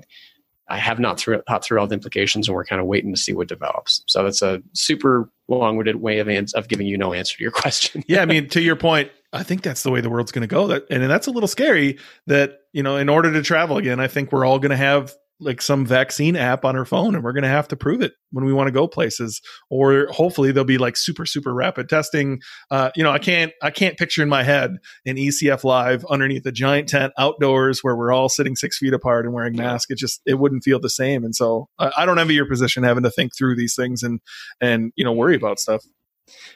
[0.69, 3.21] I have not through, thought through all the implications, and we're kind of waiting to
[3.21, 4.05] see what develops.
[4.07, 7.51] So that's a super long-winded way of ans- of giving you no answer to your
[7.53, 8.05] question.
[8.07, 10.53] yeah, I mean, to your point, I think that's the way the world's going to
[10.53, 10.67] go.
[10.69, 11.99] That and that's a little scary.
[12.27, 15.15] That you know, in order to travel again, I think we're all going to have
[15.41, 18.13] like some vaccine app on our phone, and we're going to have to prove it
[18.33, 19.41] when we want to go places.
[19.71, 22.41] Or hopefully there'll be like super super rapid testing.
[22.71, 26.47] Uh, you know, I can't I can't picture in my head an ECF live underneath
[26.47, 29.91] a giant tent outdoors where we're all sitting six feet apart and wearing masks.
[29.91, 31.23] It just it wouldn't feel the same.
[31.23, 34.21] And so I, I don't envy your position having to think through these things and
[34.61, 35.85] and you know worry about stuff.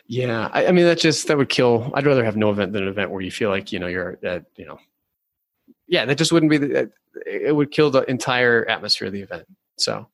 [0.06, 1.90] Yeah, I, I, mean that just that would kill.
[1.94, 4.18] I'd rather have no event than an event where you feel like you know you're
[4.22, 4.78] at you know,
[5.86, 6.58] yeah, that just wouldn't be.
[6.58, 6.90] The,
[7.26, 9.46] it would kill the entire atmosphere of the event.
[9.76, 10.08] So,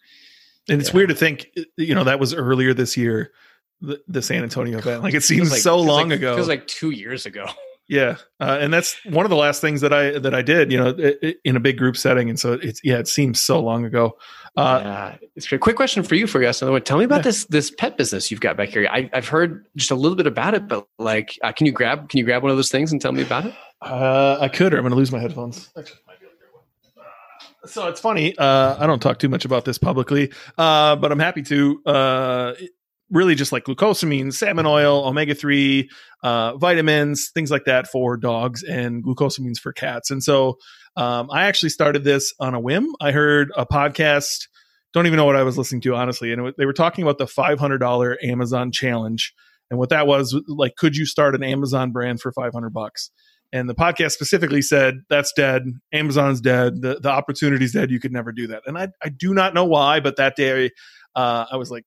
[0.68, 0.96] and it's yeah.
[0.96, 3.32] weird to think you know that was earlier this year,
[3.80, 5.02] the, the San Antonio event.
[5.02, 6.32] Like it seems it like, so long like, ago.
[6.32, 7.46] It feels like two years ago.
[7.88, 10.76] Yeah, uh, and that's one of the last things that I that I did, you
[10.76, 13.60] know, it, it, in a big group setting, and so it's yeah, it seems so
[13.60, 14.18] long ago.
[14.58, 15.62] Uh, yeah, it's great.
[15.62, 16.82] Quick question for you, for you, another one.
[16.82, 17.22] Tell me about yeah.
[17.22, 18.86] this this pet business you've got back here.
[18.90, 22.10] I, have heard just a little bit about it, but like, uh, can you grab
[22.10, 23.54] can you grab one of those things and tell me about it?
[23.80, 25.70] Uh, I could, or I'm going to lose my headphones.
[27.64, 28.36] So it's funny.
[28.36, 31.82] Uh, I don't talk too much about this publicly, uh, but I'm happy to.
[33.10, 35.88] Really, just like glucosamine, salmon oil, omega three,
[36.22, 40.10] uh, vitamins, things like that for dogs, and glucosamines for cats.
[40.10, 40.58] And so
[40.96, 42.94] um, I actually started this on a whim.
[43.00, 44.48] I heard a podcast.
[44.92, 46.32] Don't even know what I was listening to, honestly.
[46.32, 49.32] And it, they were talking about the $500 Amazon challenge.
[49.70, 53.10] And what that was like, could you start an Amazon brand for 500 bucks?
[53.52, 55.62] And the podcast specifically said, that's dead.
[55.92, 56.82] Amazon's dead.
[56.82, 57.90] The, the opportunity's dead.
[57.90, 58.62] You could never do that.
[58.66, 60.70] And I, I do not know why, but that day
[61.14, 61.84] uh, I was like,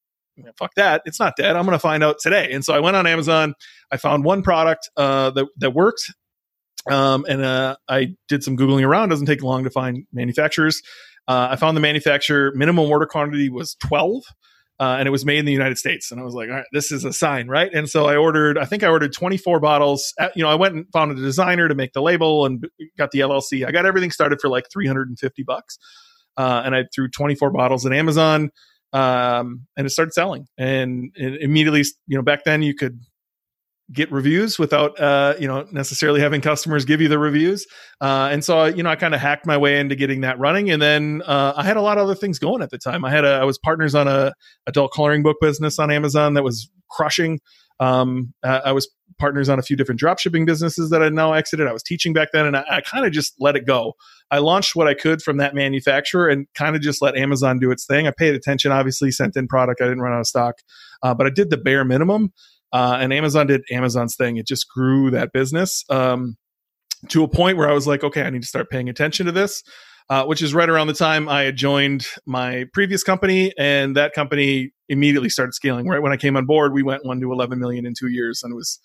[0.58, 1.02] fuck that.
[1.06, 1.56] It's not dead.
[1.56, 2.52] I'm going to find out today.
[2.52, 3.54] And so I went on Amazon.
[3.92, 6.14] I found one product uh, that, that worked.
[6.90, 9.10] Um, and uh, I did some Googling around.
[9.10, 10.82] It doesn't take long to find manufacturers.
[11.28, 14.24] Uh, I found the manufacturer minimum order quantity was 12
[14.82, 16.10] uh, and it was made in the United States.
[16.10, 17.72] And I was like, all right, this is a sign, right?
[17.72, 20.12] And so I ordered, I think I ordered 24 bottles.
[20.18, 22.68] At, you know, I went and found a designer to make the label and
[22.98, 23.64] got the LLC.
[23.66, 25.78] I got everything started for like 350 bucks.
[26.36, 28.50] Uh, and I threw 24 bottles at Amazon
[28.94, 30.48] um, and it started selling.
[30.58, 33.00] And immediately, you know, back then you could
[33.92, 37.66] get reviews without uh, you know necessarily having customers give you the reviews.
[38.00, 40.70] Uh, and so you know i kind of hacked my way into getting that running.
[40.72, 43.04] And then uh, i had a lot of other things going at the time.
[43.04, 44.34] I had a i was partners on a
[44.68, 47.40] adult coloring book business on amazon that was crushing
[47.82, 48.90] um, i was
[49.20, 52.14] partners on a few different drop shipping businesses that i now exited i was teaching
[52.14, 53.94] back then and i, I kind of just let it go
[54.32, 57.70] i launched what i could from that manufacturer and kind of just let amazon do
[57.70, 60.56] its thing i paid attention obviously sent in product i didn't run out of stock
[61.04, 62.32] uh, but i did the bare minimum
[62.74, 64.38] uh, and Amazon did Amazon's thing.
[64.38, 66.38] It just grew that business um,
[67.10, 69.32] to a point where I was like, okay, I need to start paying attention to
[69.32, 69.64] this.
[70.12, 74.12] Uh, which is right around the time I had joined my previous company, and that
[74.12, 75.88] company immediately started scaling.
[75.88, 78.44] Right when I came on board, we went one to 11 million in two years,
[78.44, 78.78] and was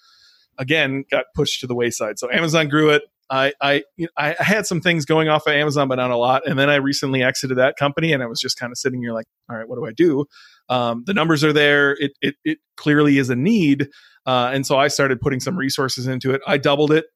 [0.57, 2.21] again got pushed to the wayside.
[2.21, 3.03] So Amazon grew it.
[3.29, 3.83] I I
[4.17, 6.47] I had some things going off of Amazon, but not a lot.
[6.47, 9.13] And then I recently exited that company, and I was just kind of sitting here
[9.13, 10.27] like, all right, what do I do?
[10.69, 11.95] Um, the numbers are there.
[11.95, 13.89] It it, it clearly is a need,
[14.27, 16.41] uh, and so I started putting some resources into it.
[16.47, 17.07] I doubled it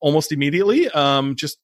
[0.00, 0.90] almost immediately.
[0.90, 1.56] Um, just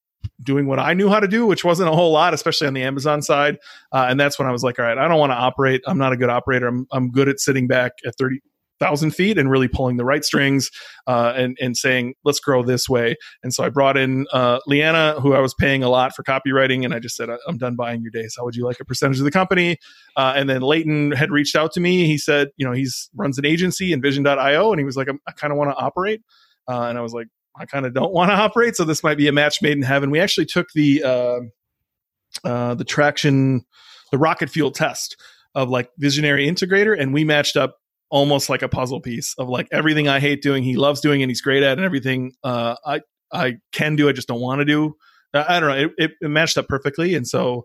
[0.42, 2.82] doing what I knew how to do, which wasn't a whole lot, especially on the
[2.82, 3.58] Amazon side.
[3.92, 5.82] Uh, and that's when I was like, all right, I don't want to operate.
[5.86, 6.66] I'm not a good operator.
[6.66, 8.40] I'm, I'm good at sitting back at 30,
[8.80, 10.70] thousand feet and really pulling the right strings
[11.06, 13.14] uh, and and saying let's grow this way.
[13.42, 16.84] And so I brought in uh, Lianna, who I was paying a lot for copywriting,
[16.84, 18.34] and I just said I'm done buying your days.
[18.36, 19.76] How would you like a percentage of the company?
[20.16, 22.06] Uh, and then Leighton had reached out to me.
[22.06, 25.52] He said, you know, he's runs an agency, Envision.io, and he was like, I kind
[25.52, 26.22] of want to operate.
[26.68, 29.18] Uh, and I was like, I kind of don't want to operate, so this might
[29.18, 30.10] be a match made in heaven.
[30.10, 31.40] We actually took the uh,
[32.44, 33.64] uh, the traction,
[34.12, 35.16] the rocket fuel test
[35.54, 37.76] of like visionary integrator, and we matched up
[38.10, 41.30] almost like a puzzle piece of like everything I hate doing, he loves doing, and
[41.30, 43.00] he's great at, and everything uh, I
[43.32, 44.94] I can do, I just don't want to do.
[45.32, 45.76] I don't know.
[45.76, 47.64] It, it, it, matched up perfectly, and so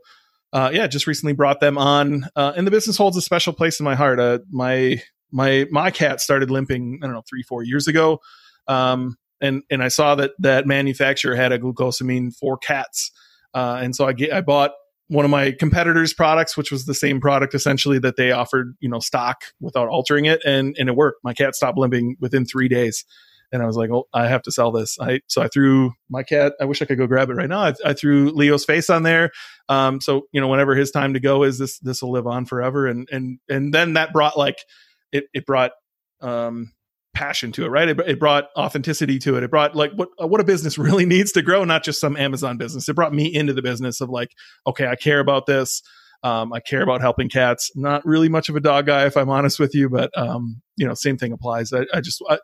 [0.54, 3.80] uh, yeah, just recently brought them on, uh, and the business holds a special place
[3.80, 4.20] in my heart.
[4.20, 5.02] Uh, my
[5.32, 8.20] my my cat started limping, I don't know, three four years ago,
[8.68, 13.12] um, and and I saw that that manufacturer had a glucosamine for cats,
[13.54, 14.72] uh, and so I get I bought
[15.08, 18.90] one of my competitors' products, which was the same product essentially that they offered, you
[18.90, 21.24] know, stock without altering it, and and it worked.
[21.24, 23.06] My cat stopped limping within three days,
[23.52, 26.24] and I was like, "Oh, I have to sell this." I so I threw my
[26.24, 26.54] cat.
[26.60, 27.60] I wish I could go grab it right now.
[27.60, 29.32] I, I threw Leo's face on there.
[29.70, 32.46] Um, so you know, whenever his time to go is, this this will live on
[32.46, 32.88] forever.
[32.88, 34.58] And and and then that brought like
[35.12, 35.72] it it brought
[36.22, 36.72] um
[37.16, 37.90] passion to it, right?
[37.90, 39.44] It, it, brought authenticity to it.
[39.44, 42.58] It brought like what what a business really needs to grow, not just some Amazon
[42.58, 42.88] business.
[42.88, 44.32] It brought me into the business of like,
[44.68, 45.82] okay, I care about this.
[46.24, 47.72] Um, I care about helping cats.
[47.76, 50.88] Not really much of a dog guy, if I'm honest with you, but um, you
[50.88, 51.72] know, same thing applies.
[51.72, 52.40] I, I just I,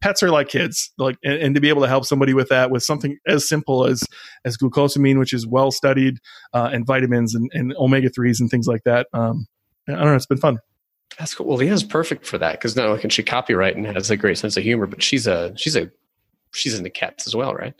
[0.00, 2.70] pets are like kids, like, and, and, to be able to help somebody with that,
[2.70, 4.04] with something as simple as
[4.44, 6.18] as glucosamine, which is well studied,
[6.52, 9.08] uh, and vitamins and, and omega threes and things like that.
[9.12, 9.46] Um,
[9.88, 10.14] I don't know.
[10.14, 10.58] It's been fun.
[11.18, 11.46] That's cool.
[11.46, 14.38] Well, Leah's perfect for that because not only can she copyright and has a great
[14.38, 15.90] sense of humor, but she's a she's a
[16.54, 17.74] she's into cats as well, right?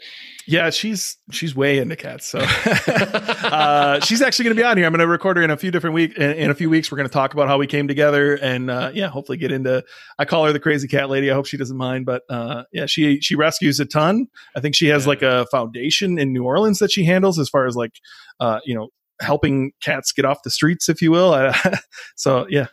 [0.46, 2.26] Yeah, she's she's way into cats.
[2.26, 2.38] So
[2.86, 4.86] uh, she's actually going to be on here.
[4.86, 6.92] I'm going to record her in a few different week in, in a few weeks.
[6.92, 9.82] We're going to talk about how we came together and uh, yeah, hopefully get into.
[10.18, 11.30] I call her the crazy cat lady.
[11.30, 14.26] I hope she doesn't mind, but uh, yeah, she she rescues a ton.
[14.56, 15.08] I think she has yeah.
[15.08, 17.92] like a foundation in New Orleans that she handles as far as like
[18.40, 18.88] uh, you know
[19.20, 21.52] helping cats get off the streets, if you will.
[22.16, 22.66] so yeah,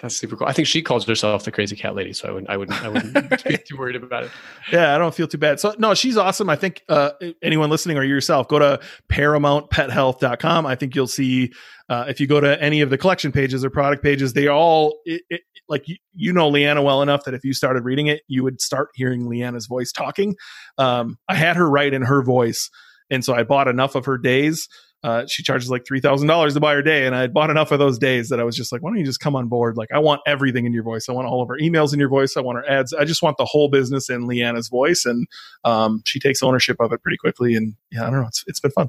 [0.00, 0.46] that's super cool.
[0.46, 2.88] I think she calls herself the crazy cat lady, so I wouldn't, I wouldn't, I
[2.88, 4.30] wouldn't be too worried about it.
[4.70, 5.58] Yeah, I don't feel too bad.
[5.58, 6.48] So no, she's awesome.
[6.48, 7.10] I think uh,
[7.42, 8.80] anyone listening or yourself, go to
[9.10, 10.66] paramountpethealth.com.
[10.66, 11.52] I think you'll see
[11.88, 15.00] uh, if you go to any of the collection pages or product pages, they all
[15.04, 18.22] it, it, like you, you, know Lianna well enough that if you started reading it,
[18.28, 20.36] you would start hearing Lianna's voice talking.
[20.76, 22.70] Um, I had her write in her voice,
[23.10, 24.68] and so I bought enough of her days
[25.04, 27.50] uh, she charges like three thousand dollars to buy her day, and I had bought
[27.50, 29.48] enough of those days that I was just like, why don't you just come on
[29.48, 29.76] board?
[29.76, 31.08] Like, I want everything in your voice.
[31.08, 32.36] I want all of her emails in your voice.
[32.36, 32.92] I want her ads.
[32.92, 35.26] I just want the whole business in Lianna's voice, and
[35.64, 37.54] um, she takes ownership of it pretty quickly.
[37.54, 38.88] And yeah, I don't know, it's it's been fun.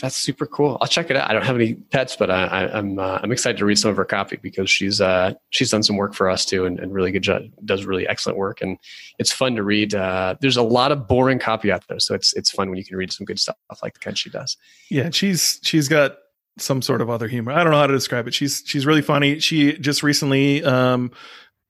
[0.00, 0.76] That's super cool.
[0.80, 1.30] I'll check it out.
[1.30, 3.90] I don't have any pets, but I, am I'm, uh, I'm excited to read some
[3.90, 6.92] of her copy because she's uh, she's done some work for us too, and, and
[6.92, 7.42] really good job.
[7.64, 8.76] Does really excellent work, and
[9.18, 9.94] it's fun to read.
[9.94, 12.84] Uh, there's a lot of boring copy out there, so it's it's fun when you
[12.84, 14.56] can read some good stuff like the kind she does.
[14.90, 16.16] Yeah, she's she's got
[16.58, 17.52] some sort of other humor.
[17.52, 18.34] I don't know how to describe it.
[18.34, 19.38] She's she's really funny.
[19.38, 21.12] She just recently um,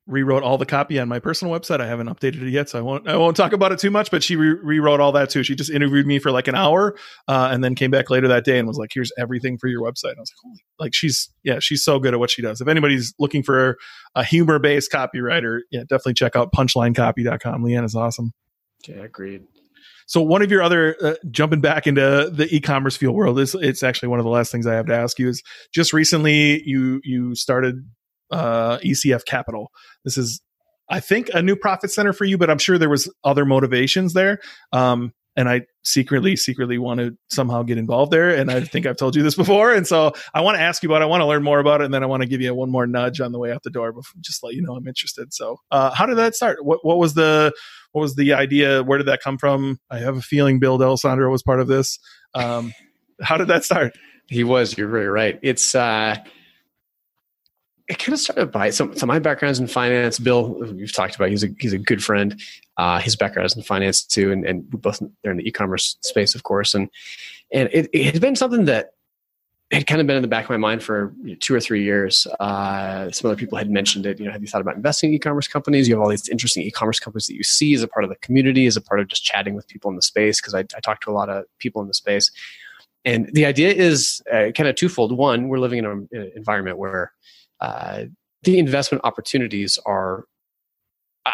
[0.06, 1.81] rewrote all the copy on my personal website.
[1.81, 4.10] I haven't updated it yet, so I won't I won't talk about it too much.
[4.10, 5.43] But she re- rewrote all that too.
[5.43, 6.97] She just interviewed me for like an hour,
[7.28, 9.81] uh, and then came back later that day and was like, "Here's everything for your
[9.81, 12.43] website." And I was like, "Holy!" Like she's yeah, she's so good at what she
[12.43, 12.60] does.
[12.60, 13.78] If anybody's looking for
[14.14, 17.62] a humor based copywriter, yeah, definitely check out punchlinecopy.com.
[17.62, 18.32] Leanne is awesome.
[18.86, 19.44] Yeah, agreed.
[20.06, 24.09] So one of your other uh, jumping back into the eCommerceFuel world is it's actually
[24.09, 27.35] one of the last things I have to ask you is just recently you you
[27.35, 27.76] started
[28.35, 29.70] uh, ECF Capital.
[30.05, 30.40] This is,
[30.89, 34.12] I think, a new profit center for you, but I'm sure there was other motivations
[34.12, 34.40] there.
[34.73, 38.31] Um, and I secretly, secretly want to somehow get involved there.
[38.31, 39.73] And I think I've told you this before.
[39.73, 41.06] And so I want to ask you about it.
[41.06, 41.86] I want to learn more about it.
[41.86, 43.70] And then I want to give you one more nudge on the way out the
[43.70, 45.35] door, before, just let you know I'm interested.
[45.35, 46.65] So, uh, how did that start?
[46.65, 47.52] What, what was the,
[47.93, 48.82] what was the idea?
[48.82, 49.78] Where did that come from?
[49.90, 51.98] I have a feeling Bill D'Alessandro was part of this.
[52.35, 52.73] Um,
[53.20, 53.93] how did that start?
[54.28, 55.39] He was, you're very right.
[55.43, 56.16] It's, uh,
[57.89, 60.19] it kind of started by some so my background's in finance.
[60.19, 62.40] Bill, we've talked about, he's a he's a good friend.
[62.77, 65.97] Uh, his background is in finance too, and and we both they're in the e-commerce
[66.02, 66.89] space, of course, and
[67.52, 68.93] and it, it had been something that
[69.70, 72.27] had kind of been in the back of my mind for two or three years.
[72.39, 74.19] Uh, some other people had mentioned it.
[74.19, 75.89] You know, have you thought about investing in e-commerce companies?
[75.89, 78.16] You have all these interesting e-commerce companies that you see as a part of the
[78.16, 80.40] community, as a part of just chatting with people in the space.
[80.40, 82.31] Because I, I talk to a lot of people in the space,
[83.05, 85.16] and the idea is uh, kind of twofold.
[85.16, 87.12] One, we're living in an environment where
[87.65, 88.05] uh,
[88.43, 90.27] the investment opportunities are,
[91.24, 91.32] I,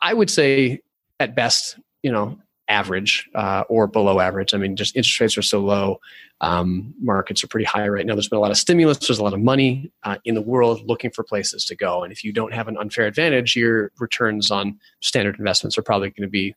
[0.00, 0.80] I would say,
[1.18, 2.38] at best, you know,
[2.68, 4.54] average uh, or below average.
[4.54, 5.98] I mean, just interest rates are so low.
[6.40, 8.14] Um, markets are pretty high right now.
[8.14, 8.98] There's been a lot of stimulus.
[8.98, 12.04] There's a lot of money uh, in the world looking for places to go.
[12.04, 16.10] And if you don't have an unfair advantage, your returns on standard investments are probably
[16.10, 16.54] going to be,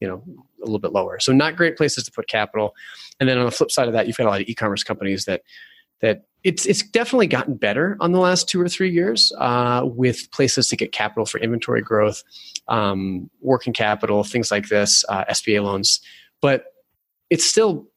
[0.00, 0.22] you know,
[0.62, 1.18] a little bit lower.
[1.18, 2.74] So not great places to put capital.
[3.20, 5.24] And then on the flip side of that, you've got a lot of e-commerce companies
[5.24, 5.40] that
[6.00, 10.30] that it's it's definitely gotten better on the last two or three years uh, with
[10.30, 12.22] places to get capital for inventory growth,
[12.68, 16.00] um, working capital, things like this, uh, SBA loans.
[16.40, 16.66] But
[17.30, 17.88] it's still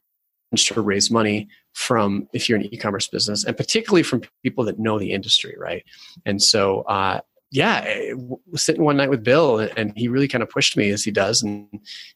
[0.55, 4.99] to raise money from if you're an e-commerce business, and particularly from people that know
[4.99, 5.83] the industry, right?
[6.25, 8.13] And so uh, yeah, eh,
[8.49, 11.11] was sitting one night with Bill, and he really kind of pushed me as he
[11.11, 11.67] does, and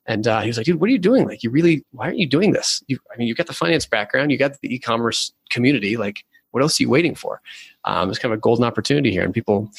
[0.06, 1.28] and uh, he was like, "Dude, what are you doing?
[1.28, 2.82] Like, you really, why aren't you doing this?
[2.88, 5.98] You, I mean, you got the finance background, you got the e-commerce community.
[5.98, 7.42] Like, what else are you waiting for?
[7.84, 9.70] Um, it's kind of a golden opportunity here, and people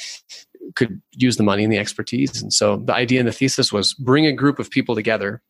[0.75, 2.43] could use the money and the expertise.
[2.43, 5.41] And so, the idea and the thesis was bring a group of people together,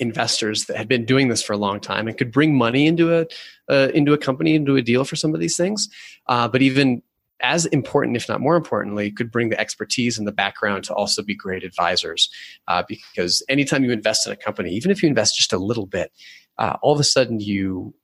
[0.00, 3.16] investors that had been doing this for a long time, and could bring money into
[3.16, 3.26] a
[3.70, 5.88] uh, into a company, into a deal for some of these things,
[6.26, 7.02] uh, but even
[7.40, 11.22] as important, if not more importantly, could bring the expertise and the background to also
[11.22, 12.30] be great advisors.
[12.66, 15.86] Uh, because anytime you invest in a company, even if you invest just a little
[15.86, 16.12] bit,
[16.58, 17.94] uh, all of a sudden you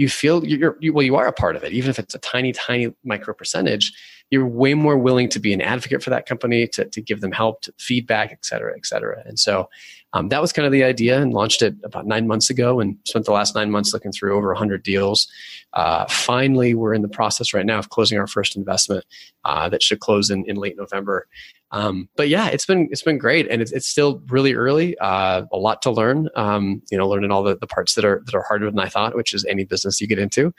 [0.00, 2.18] you feel you're you, well you are a part of it even if it's a
[2.18, 3.92] tiny tiny micro percentage
[4.30, 7.32] you're way more willing to be an advocate for that company to, to give them
[7.32, 9.68] help to feedback et cetera et cetera and so
[10.12, 12.96] um, that was kind of the idea and launched it about nine months ago and
[13.04, 15.28] spent the last nine months looking through over 100 deals.
[15.72, 19.04] Uh, finally, we're in the process right now of closing our first investment
[19.44, 21.28] uh, that should close in, in late November.
[21.72, 24.98] Um, but yeah, it's been it's been great, and it's, it's still really early.
[24.98, 26.28] Uh, a lot to learn.
[26.34, 28.88] Um, you know, learning all the, the parts that are that are harder than I
[28.88, 30.52] thought, which is any business you get into.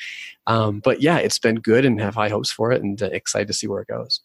[0.48, 3.48] Um, but yeah, it's been good, and have high hopes for it, and uh, excited
[3.48, 4.22] to see where it goes.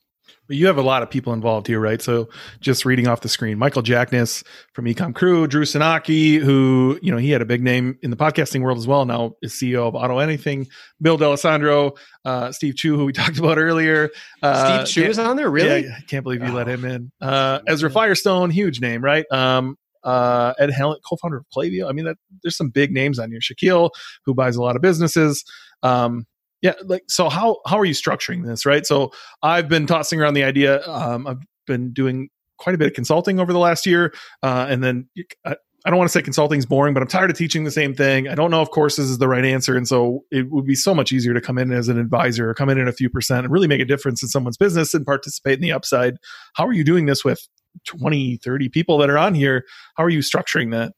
[0.47, 2.01] But you have a lot of people involved here, right?
[2.01, 2.29] So
[2.61, 7.19] just reading off the screen, Michael Jackness from Ecom Crew, Drew Sanocki, who, you know,
[7.19, 9.05] he had a big name in the podcasting world as well.
[9.05, 10.69] Now is CEO of Auto Anything,
[11.01, 14.11] Bill D'Alessandro, uh, Steve Chou, who we talked about earlier.
[14.43, 15.85] Uh, Steve Chou is on there, really?
[15.85, 16.55] Yeah, I can't believe you oh.
[16.55, 17.11] let him in.
[17.21, 19.25] Uh, Ezra Firestone, huge name, right?
[19.33, 21.89] Um, uh, Ed Hallen, co-founder of Klaviyo.
[21.89, 23.41] I mean, that there's some big names on here.
[23.41, 23.91] Shaquille,
[24.25, 25.45] who buys a lot of businesses.
[25.83, 26.27] Um,
[26.67, 29.11] yeah like so how how are you structuring this right so
[29.43, 32.29] i've been tossing around the idea um, i've been doing
[32.59, 34.13] quite a bit of consulting over the last year
[34.43, 35.09] uh, and then
[35.45, 37.71] I, I don't want to say consulting is boring, but I'm tired of teaching the
[37.71, 38.27] same thing.
[38.27, 39.77] I don't know if courses is the right answer.
[39.77, 42.55] And so it would be so much easier to come in as an advisor or
[42.55, 45.07] come in at a few percent and really make a difference in someone's business and
[45.07, 46.17] participate in the upside.
[46.55, 47.39] How are you doing this with
[47.85, 49.65] 20, 30 people that are on here?
[49.97, 50.93] How are you structuring that?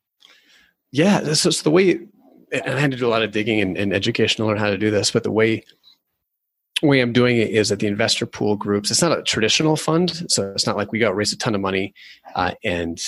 [0.91, 2.01] Yeah, this is the way
[2.53, 4.71] and I had to do a lot of digging and, and education to learn how
[4.71, 5.11] to do this.
[5.11, 5.65] But the way
[6.83, 8.91] way I'm doing it is that the investor pool groups.
[8.91, 11.61] It's not a traditional fund, so it's not like we go raise a ton of
[11.61, 11.93] money
[12.37, 13.01] uh, and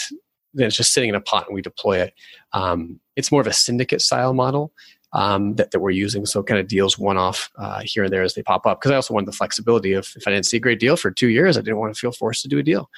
[0.55, 2.15] then it's just sitting in a pot and we deploy it.
[2.53, 4.73] Um, it's more of a syndicate style model
[5.13, 6.27] um, that, that we're using.
[6.27, 8.81] So kind of deals one off uh, here and there as they pop up.
[8.81, 11.11] Because I also wanted the flexibility of if I didn't see a great deal for
[11.11, 12.91] two years, I didn't want to feel forced to do a deal.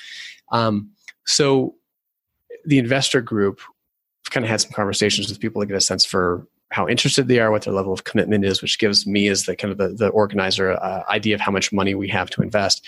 [0.50, 0.90] Um,
[1.26, 1.74] so
[2.64, 3.60] the investor group
[4.32, 7.38] kind of had some conversations with people to get a sense for how interested they
[7.38, 9.88] are, what their level of commitment is, which gives me as the kind of the,
[9.88, 12.84] the organizer uh, idea of how much money we have to invest.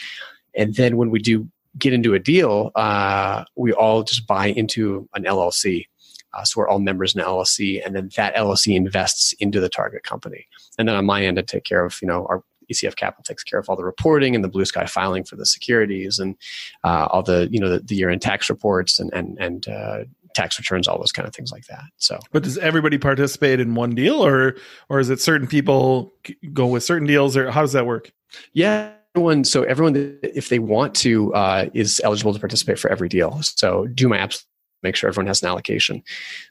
[0.57, 1.49] And then when we do
[1.79, 5.87] get into a deal, uh, we all just buy into an LLC.
[6.33, 10.03] Uh, so we're all members in LLC, and then that LLC invests into the target
[10.03, 10.47] company.
[10.79, 12.43] And then on my end, I take care of you know our
[12.73, 15.47] ECF Capital takes care of all the reporting and the blue sky filing for the
[15.47, 16.37] securities and
[16.83, 20.05] uh, all the you know the, the year end tax reports and and and uh,
[20.35, 21.85] tax returns, all those kind of things like that.
[21.97, 24.57] So, but does everybody participate in one deal, or
[24.89, 26.15] or is it certain people
[26.53, 28.13] go with certain deals, or how does that work?
[28.53, 29.45] Yeah, everyone.
[29.45, 33.41] So everyone, if they want to, uh, is eligible to participate for every deal.
[33.43, 34.45] So do my absolute
[34.85, 36.03] make sure everyone has an allocation.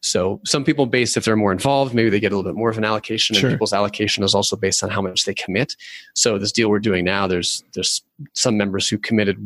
[0.01, 2.69] So some people based if they're more involved, maybe they get a little bit more
[2.69, 3.49] of an allocation, sure.
[3.49, 5.77] and people's allocation is also based on how much they commit.
[6.15, 8.03] So this deal we're doing now, there's there's
[8.33, 9.37] some members who committed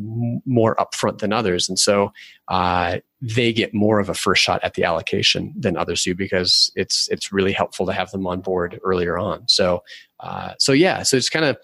[0.44, 2.12] more upfront than others, and so
[2.48, 6.72] uh, they get more of a first shot at the allocation than others do because
[6.74, 9.46] it's it's really helpful to have them on board earlier on.
[9.46, 9.82] So
[10.20, 11.56] uh, so yeah, so it's kind of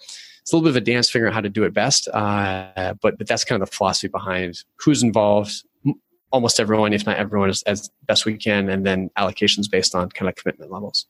[0.45, 2.07] it's a little bit of a dance figuring out how to do it best.
[2.07, 5.63] Uh, but but that's kind of the philosophy behind who's involved,
[6.35, 10.09] almost everyone, if not everyone, as, as best we can, and then allocations based on
[10.09, 11.05] kind of commitment levels.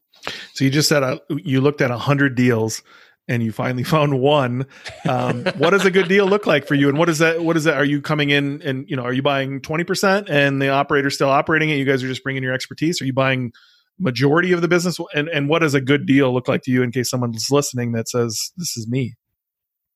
[0.54, 2.84] So you just said uh, you looked at hundred deals
[3.28, 4.68] and you finally found one.
[5.10, 6.90] Um, what does a good deal look like for you?
[6.90, 7.44] And what is that?
[7.44, 7.76] What is that?
[7.76, 11.16] Are you coming in and you know are you buying twenty percent and the operator's
[11.16, 11.78] still operating it?
[11.78, 13.02] You guys are just bringing your expertise.
[13.02, 13.52] Are you buying
[13.98, 15.00] majority of the business?
[15.16, 17.94] And and what does a good deal look like to you in case someone's listening
[17.94, 19.16] that says this is me?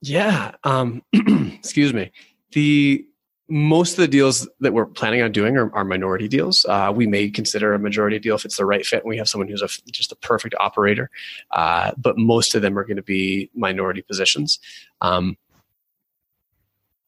[0.02, 0.56] Yeah.
[0.64, 2.12] Um, excuse me.
[2.54, 3.06] The
[3.50, 6.66] most of the deals that we're planning on doing are, are minority deals.
[6.70, 9.28] Uh, we may consider a majority deal if it's the right fit and we have
[9.28, 11.10] someone who's a, just a perfect operator.
[11.52, 14.60] Uh, but most of them are going to be minority positions.
[15.02, 15.38] Um,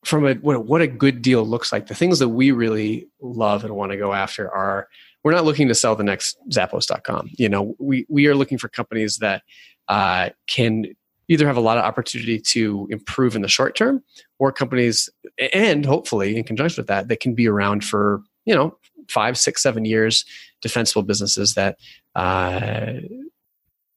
[0.04, 3.64] from a what, what a good deal looks like, the things that we really love
[3.64, 4.88] and want to go after are
[5.24, 7.30] we're not looking to sell the next Zappos.com.
[7.38, 9.44] You know, we we are looking for companies that
[9.88, 10.86] uh, can
[11.28, 14.04] either have a lot of opportunity to improve in the short term
[14.40, 15.10] or companies
[15.54, 18.76] and hopefully in conjunction with that they can be around for you know
[19.08, 20.26] five six seven years
[20.62, 21.78] defensible businesses that
[22.16, 22.94] uh,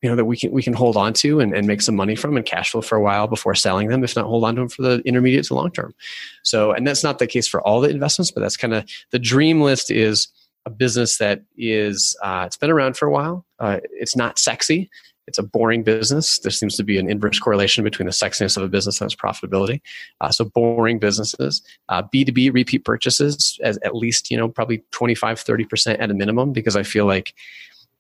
[0.03, 2.15] you know that we can we can hold on to and, and make some money
[2.15, 4.61] from and cash flow for a while before selling them if not hold on to
[4.61, 5.95] them for the intermediate to long term.
[6.43, 9.19] So and that's not the case for all the investments but that's kind of the
[9.19, 10.29] dream list is
[10.67, 13.47] a business that is uh, it's been around for a while.
[13.59, 14.91] Uh, it's not sexy
[15.27, 16.39] it's a boring business.
[16.39, 19.21] There seems to be an inverse correlation between the sexiness of a business and its
[19.21, 19.81] profitability.
[20.21, 25.43] Uh, so boring businesses, uh, B2B repeat purchases as at least, you know, probably 25,
[25.43, 27.35] 30% at a minimum, because I feel like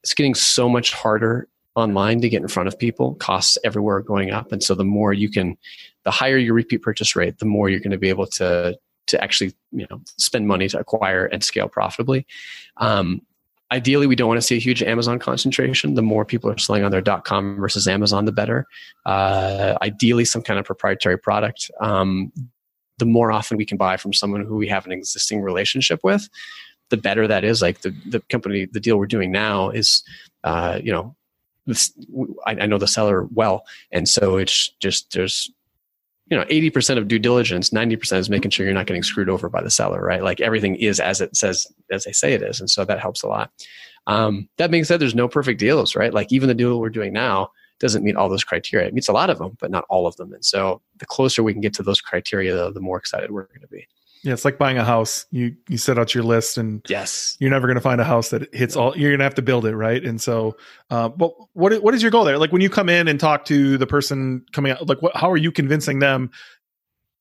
[0.02, 3.14] it's getting so much harder online to get in front of people.
[3.14, 4.52] Costs everywhere are going up.
[4.52, 5.56] And so the more you can,
[6.04, 9.22] the higher your repeat purchase rate, the more you're going to be able to, to
[9.22, 12.26] actually, you know, spend money to acquire and scale profitably.
[12.76, 13.22] Um,
[13.72, 15.94] ideally we don't want to see a huge amazon concentration.
[15.94, 18.66] The more people are selling on their com versus amazon the better.
[19.06, 21.70] Uh, ideally some kind of proprietary product.
[21.80, 22.32] Um,
[22.98, 26.28] the more often we can buy from someone who we have an existing relationship with
[26.90, 27.60] the better that is.
[27.60, 30.02] Like the, the company the deal we're doing now is
[30.44, 31.16] uh, you know
[32.46, 35.50] I, I know the seller well and so it's just there's
[36.28, 39.48] you know 80% of due diligence 90% is making sure you're not getting screwed over
[39.48, 40.22] by the seller right?
[40.22, 43.22] Like everything is as it says as they say it is and so that helps
[43.22, 43.50] a lot.
[44.06, 46.12] Um, that being said there's no perfect deals right?
[46.12, 48.86] Like even the deal we're doing now doesn't meet all those criteria.
[48.86, 51.42] It meets a lot of them but not all of them and so the closer
[51.42, 53.86] we can get to those criteria the, the more excited we're going to be
[54.24, 55.26] yeah, it's like buying a house.
[55.30, 58.30] You you set out your list, and yes, you're never going to find a house
[58.30, 58.96] that hits all.
[58.96, 60.02] You're going to have to build it, right?
[60.02, 60.56] And so,
[60.88, 62.38] uh, but what what is your goal there?
[62.38, 65.30] Like when you come in and talk to the person coming out, like what, how
[65.30, 66.30] are you convincing them?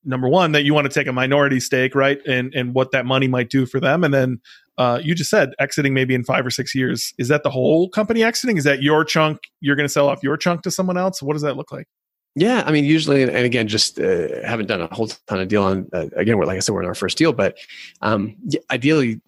[0.05, 2.19] Number one, that you want to take a minority stake, right?
[2.25, 4.39] And and what that money might do for them, and then
[4.77, 7.13] uh, you just said exiting maybe in five or six years.
[7.17, 8.55] Is that the whole company exiting?
[8.55, 9.39] Is that your chunk?
[9.59, 11.21] You're going to sell off your chunk to someone else?
[11.21, 11.87] What does that look like?
[12.35, 15.63] Yeah, I mean, usually, and again, just uh, haven't done a whole ton of deal
[15.63, 15.87] on.
[15.93, 17.57] Uh, again, we're like I said, we're in our first deal, but
[18.01, 18.35] um,
[18.71, 19.21] ideally,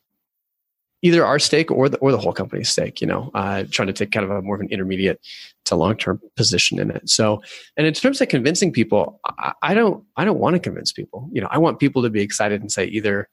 [1.03, 3.01] either our stake or the or the whole company's stake.
[3.01, 5.21] You know, uh, trying to take kind of a more of an intermediate
[5.65, 7.07] to long term position in it.
[7.07, 7.43] So,
[7.77, 11.29] and in terms of convincing people, I, I don't I don't want to convince people.
[11.31, 13.29] You know, I want people to be excited and say either.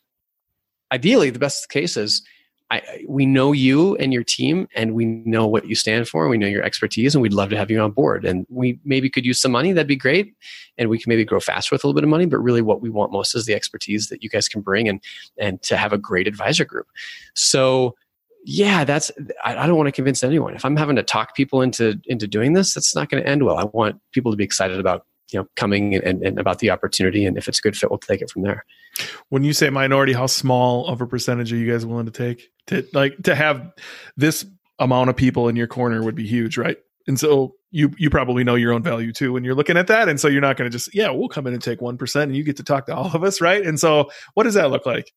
[0.93, 2.23] Ideally, the best case is
[2.73, 6.27] I, we know you and your team, and we know what you stand for.
[6.27, 8.24] We know your expertise, and we'd love to have you on board.
[8.24, 9.73] And we maybe could use some money.
[9.73, 10.35] That'd be great.
[10.78, 12.24] And we can maybe grow faster with a little bit of money.
[12.24, 15.03] But really, what we want most is the expertise that you guys can bring, and
[15.36, 16.86] and to have a great advisor group.
[17.35, 17.94] So
[18.44, 19.11] yeah, that's
[19.44, 20.55] I, I don't want to convince anyone.
[20.55, 23.44] If I'm having to talk people into into doing this, that's not going to end
[23.44, 23.59] well.
[23.59, 27.25] I want people to be excited about you know coming and, and about the opportunity
[27.25, 28.65] and if it's a good fit we'll take it from there.
[29.29, 32.51] When you say minority how small of a percentage are you guys willing to take?
[32.69, 33.73] To like to have
[34.17, 34.45] this
[34.79, 36.77] amount of people in your corner would be huge right?
[37.07, 40.09] And so you you probably know your own value too when you're looking at that.
[40.09, 42.37] And so you're not going to just yeah we'll come in and take 1% and
[42.37, 43.65] you get to talk to all of us right?
[43.65, 45.13] And so what does that look like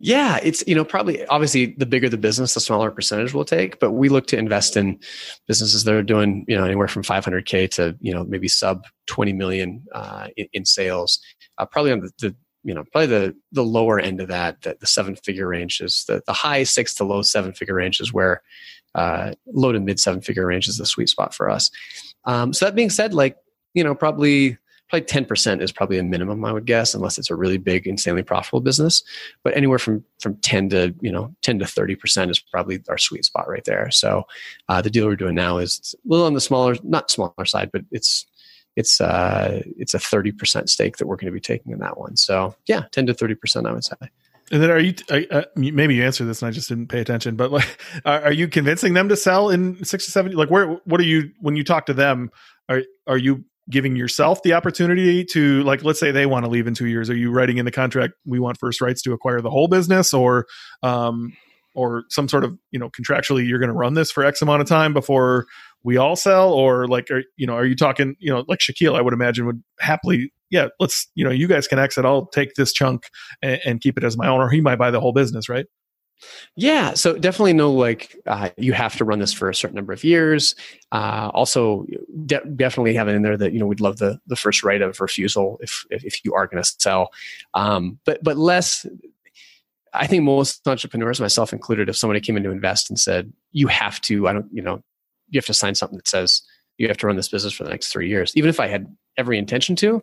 [0.00, 3.80] yeah, it's you know probably obviously the bigger the business, the smaller percentage we'll take.
[3.80, 5.00] But we look to invest in
[5.48, 9.32] businesses that are doing you know anywhere from 500k to you know maybe sub 20
[9.32, 11.18] million uh, in, in, sales.
[11.58, 14.78] Uh, probably on the, the, you know probably the the lower end of that, that
[14.78, 18.12] the seven figure range is the the high six to low seven figure range is
[18.12, 18.42] where
[18.94, 21.72] uh, low to mid seven figure range is the sweet spot for us.
[22.24, 23.36] Um, so that being said, like
[23.74, 24.58] you know probably
[24.88, 28.22] probably 10% is probably a minimum i would guess unless it's a really big insanely
[28.22, 29.02] profitable business.
[29.42, 33.24] But anywhere from from 10 to you know 10 to 30% is probably our sweet
[33.24, 33.90] spot right there.
[33.90, 34.24] So
[34.68, 37.70] uh, the deal we're doing now is a little on the smaller not smaller side
[37.72, 38.26] but it's
[38.76, 42.16] it's uh it's a 30% stake that we're going to be taking in that one.
[42.16, 43.96] So yeah 10 to 30% i would say.
[44.50, 47.36] And then are you uh, maybe you answered this and I just didn't pay attention,
[47.36, 50.32] but like, are, are, you convincing them to sell in six to seven?
[50.32, 52.30] Like, where, what are you, when you talk to them,
[52.68, 56.66] are, are you giving yourself the opportunity to like let's say they want to leave
[56.66, 57.10] in two years.
[57.10, 60.14] Are you writing in the contract we want first rights to acquire the whole business
[60.14, 60.46] or
[60.82, 61.32] um
[61.74, 64.62] or some sort of you know contractually you're going to run this for x amount
[64.62, 65.46] of time before
[65.84, 66.52] we all sell?
[66.52, 69.46] Or like are, you know are you talking you know like Shaquille I would imagine
[69.46, 72.04] would happily yeah let's you know you guys can exit.
[72.04, 73.04] I'll take this chunk
[73.42, 75.66] and, and keep it as my own or he might buy the whole business right
[76.56, 79.92] yeah, so definitely know like uh, you have to run this for a certain number
[79.92, 80.54] of years.
[80.92, 81.86] Uh, also,
[82.26, 84.82] de- definitely have it in there that you know we'd love the the first right
[84.82, 87.10] of refusal if if, if you are going to sell,
[87.54, 88.86] um, but but less.
[89.94, 93.68] I think most entrepreneurs, myself included, if somebody came in to invest and said you
[93.68, 94.82] have to, I don't, you know,
[95.30, 96.42] you have to sign something that says
[96.76, 98.32] you have to run this business for the next three years.
[98.36, 100.02] Even if I had every intention to,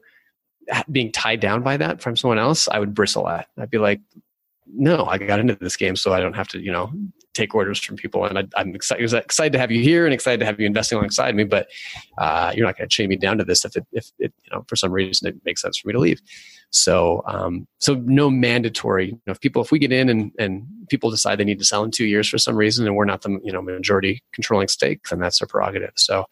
[0.92, 3.48] being tied down by that from someone else, I would bristle at.
[3.58, 4.02] I'd be like,
[4.68, 6.92] no, I got into this game so I don't have to, you know,
[7.34, 8.26] take orders from people.
[8.26, 10.98] And I, am excited, excited to have you here and excited to have you investing
[10.98, 11.44] alongside me.
[11.44, 11.68] But
[12.18, 14.52] uh, you're not going to chain me down to this if it, if it, you
[14.52, 16.22] know, for some reason it makes sense for me to leave.
[16.72, 19.08] So, um, so no mandatory.
[19.08, 21.66] You know, if people, if we get in and and people decide they need to
[21.66, 24.68] sell in two years for some reason, and we're not the you know majority controlling
[24.68, 25.94] stake, then that's their prerogative.
[25.96, 26.26] So,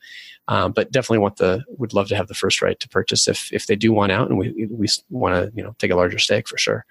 [0.49, 3.53] um, but definitely want the would love to have the first right to purchase if
[3.53, 6.19] if they do want out, and we we want to you know take a larger
[6.19, 6.85] stake for sure.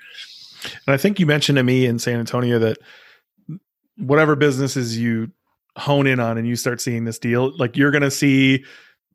[0.64, 2.78] And I think you mentioned to me in San Antonio that
[3.96, 5.30] whatever businesses you
[5.76, 8.64] hone in on and you start seeing this deal, like you're going to see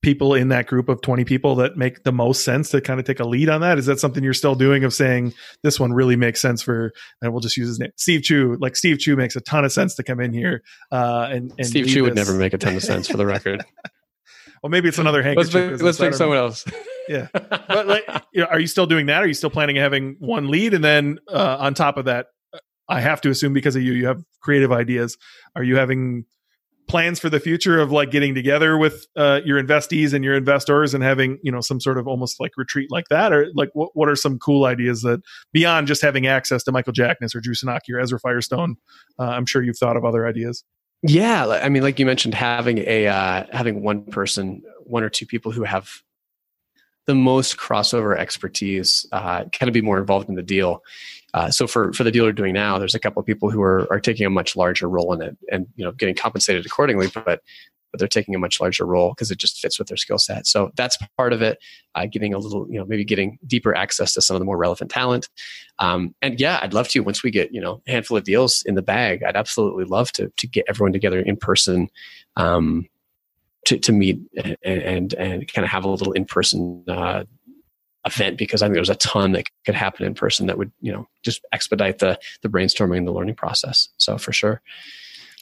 [0.01, 3.05] people in that group of 20 people that make the most sense to kind of
[3.05, 3.77] take a lead on that.
[3.77, 5.33] Is that something you're still doing of saying
[5.63, 8.57] this one really makes sense for and we'll just use his name steve chou.
[8.59, 11.67] Like steve chou makes a ton of sense to come in here uh and, and
[11.67, 13.65] steve chou would never make a ton of sense for the record
[14.63, 16.65] well maybe it's another handkerchief let's, let's pick someone else
[17.07, 17.27] yeah.
[17.67, 19.23] But like, you know, are you still doing that?
[19.23, 22.27] Are you still planning on having one lead, and then uh, on top of that,
[22.89, 25.17] I have to assume because of you, you have creative ideas.
[25.55, 26.25] Are you having
[26.87, 30.93] plans for the future of like getting together with uh, your investees and your investors
[30.93, 33.89] and having you know some sort of almost like retreat like that, or like what
[33.93, 35.21] what are some cool ideas that
[35.53, 38.77] beyond just having access to Michael Jackness or Drew Sanocki or Ezra Firestone?
[39.19, 40.63] Uh, I'm sure you've thought of other ideas.
[41.03, 45.25] Yeah, I mean, like you mentioned, having a uh, having one person, one or two
[45.25, 46.01] people who have
[47.05, 50.83] the most crossover expertise uh, kind of be more involved in the deal.
[51.33, 53.61] Uh, so for for the deal we're doing now, there's a couple of people who
[53.61, 57.07] are are taking a much larger role in it, and you know getting compensated accordingly,
[57.13, 57.41] but
[57.91, 60.47] but they're taking a much larger role because it just fits with their skill set.
[60.47, 61.59] So that's part of it.
[61.95, 64.57] Uh, getting a little, you know, maybe getting deeper access to some of the more
[64.57, 65.29] relevant talent.
[65.79, 68.63] Um, and yeah, I'd love to once we get you know a handful of deals
[68.63, 69.23] in the bag.
[69.23, 71.89] I'd absolutely love to to get everyone together in person.
[72.35, 72.87] Um,
[73.65, 77.25] to, to meet and, and, and kind of have a little in person uh,
[78.07, 80.91] event because I think there's a ton that could happen in person that would you
[80.91, 83.89] know just expedite the the brainstorming and the learning process.
[83.97, 84.61] So for sure.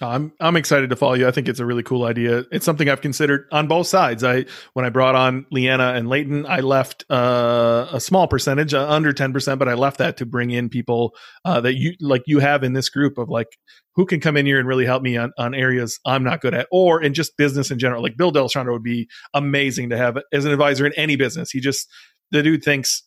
[0.02, 1.26] I'm I'm excited to follow you.
[1.26, 2.44] I think it's a really cool idea.
[2.52, 4.26] It's something I've considered on both sides.
[4.26, 8.90] I when I brought on Lianna and Leighton, I left uh, a small percentage, uh,
[8.90, 11.16] under ten percent, but I left that to bring in people
[11.46, 13.58] uh, that you like you have in this group of like
[13.94, 16.54] who can come in here and really help me on on areas I'm not good
[16.54, 18.04] at, or in just business in general.
[18.04, 21.52] Like Bill D'Alessandro would be amazing to have as an advisor in any business.
[21.52, 21.90] He just
[22.32, 23.04] the dude thinks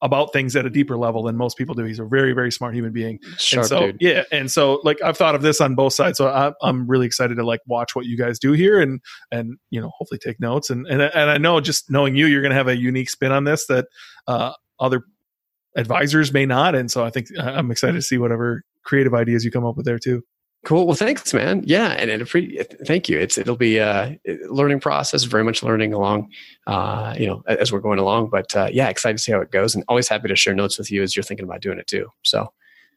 [0.00, 1.84] about things at a deeper level than most people do.
[1.84, 3.18] He's a very, very smart human being.
[3.38, 3.96] Sharp and so, dude.
[4.00, 4.22] yeah.
[4.30, 6.18] And so like I've thought of this on both sides.
[6.18, 9.00] So I, I'm really excited to like watch what you guys do here and,
[9.30, 10.70] and, you know, hopefully take notes.
[10.70, 13.32] And, and, and I know just knowing you, you're going to have a unique spin
[13.32, 13.86] on this that,
[14.26, 15.04] uh, other
[15.76, 16.74] advisors may not.
[16.74, 19.86] And so I think I'm excited to see whatever creative ideas you come up with
[19.86, 20.22] there too.
[20.64, 20.86] Cool.
[20.86, 21.62] Well, thanks, man.
[21.66, 23.18] Yeah, and, and pre- thank you.
[23.18, 24.16] It's it'll be a
[24.48, 26.30] learning process, very much learning along,
[26.68, 28.28] uh, you know, as we're going along.
[28.30, 30.78] But uh, yeah, excited to see how it goes, and always happy to share notes
[30.78, 32.06] with you as you're thinking about doing it too.
[32.22, 32.52] So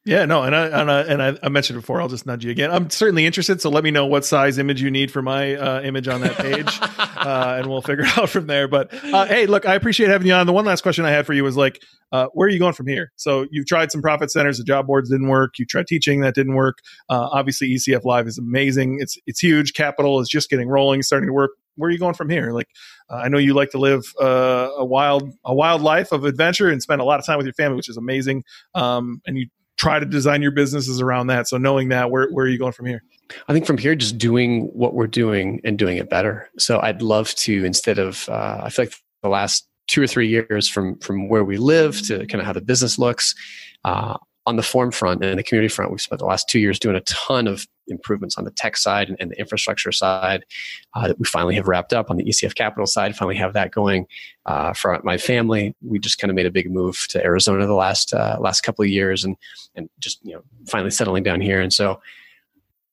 [0.05, 1.99] yeah, no, and I and I, and I, I mentioned before.
[1.99, 2.69] I'll just nudge you again.
[2.69, 5.81] I'm certainly interested, so let me know what size image you need for my uh,
[5.81, 6.79] image on that page,
[7.17, 8.67] uh, and we'll figure it out from there.
[8.67, 10.45] But uh, hey, look, I appreciate having you on.
[10.45, 12.73] The one last question I had for you was like, uh, where are you going
[12.73, 13.11] from here?
[13.15, 15.57] So you've tried some profit centers, the job boards didn't work.
[15.57, 16.77] You tried teaching, that didn't work.
[17.09, 18.99] Uh, obviously, ECF Live is amazing.
[19.01, 19.73] It's it's huge.
[19.73, 21.49] Capital is just getting rolling, starting to work.
[21.77, 22.51] Where are you going from here?
[22.51, 22.69] Like,
[23.09, 26.79] uh, I know you like to live a wild a wild life of adventure and
[26.79, 28.43] spend a lot of time with your family, which is amazing.
[28.75, 31.47] Um, and you try to design your businesses around that.
[31.47, 33.03] So knowing that, where, where are you going from here?
[33.47, 36.49] I think from here, just doing what we're doing and doing it better.
[36.57, 40.27] So I'd love to, instead of, uh, I feel like the last two or three
[40.27, 43.35] years from, from where we live to kind of how the business looks,
[43.83, 46.77] uh, on the form front and the community front, we've spent the last two years
[46.77, 50.45] doing a ton of improvements on the tech side and, and the infrastructure side
[50.93, 53.15] uh, that we finally have wrapped up on the ECF Capital side.
[53.15, 54.07] Finally have that going
[54.45, 55.75] uh, for my family.
[55.81, 58.83] We just kind of made a big move to Arizona the last uh, last couple
[58.83, 59.35] of years and
[59.75, 61.61] and just you know finally settling down here.
[61.61, 62.01] And so,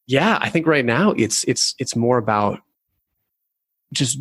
[0.06, 2.60] yeah, I think right now it's it's it's more about
[3.92, 4.18] just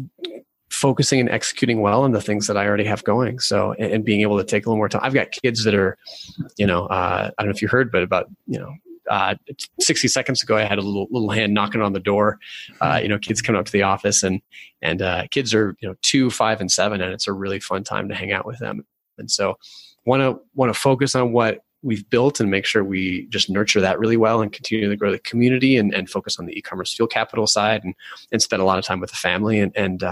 [0.81, 3.39] focusing and executing well on the things that I already have going.
[3.39, 5.01] So, and, and, being able to take a little more time.
[5.03, 5.95] I've got kids that are,
[6.57, 8.73] you know, uh, I don't know if you heard, but about, you know,
[9.09, 9.35] uh,
[9.79, 12.39] 60 seconds ago, I had a little little hand knocking on the door.
[12.79, 14.41] Uh, you know, kids coming up to the office, and
[14.81, 17.83] and uh, kids are you know two, five, and seven, and it's a really fun
[17.83, 18.85] time to hang out with them.
[19.17, 19.57] And so,
[20.05, 23.81] want to want to focus on what we've built and make sure we just nurture
[23.81, 27.09] that really well and continue to grow the community and, and focus on the eCommerceFuel
[27.09, 27.95] capital side and
[28.31, 30.03] and spend a lot of time with the family and and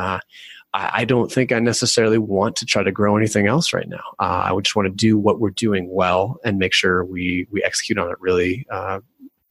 [0.74, 4.04] uh, I, don't think I necessarily want to try to grow anything else right now.
[4.20, 7.48] Uh, I would just want to do what we're doing well and make sure we
[7.52, 9.00] we execute on it really uh,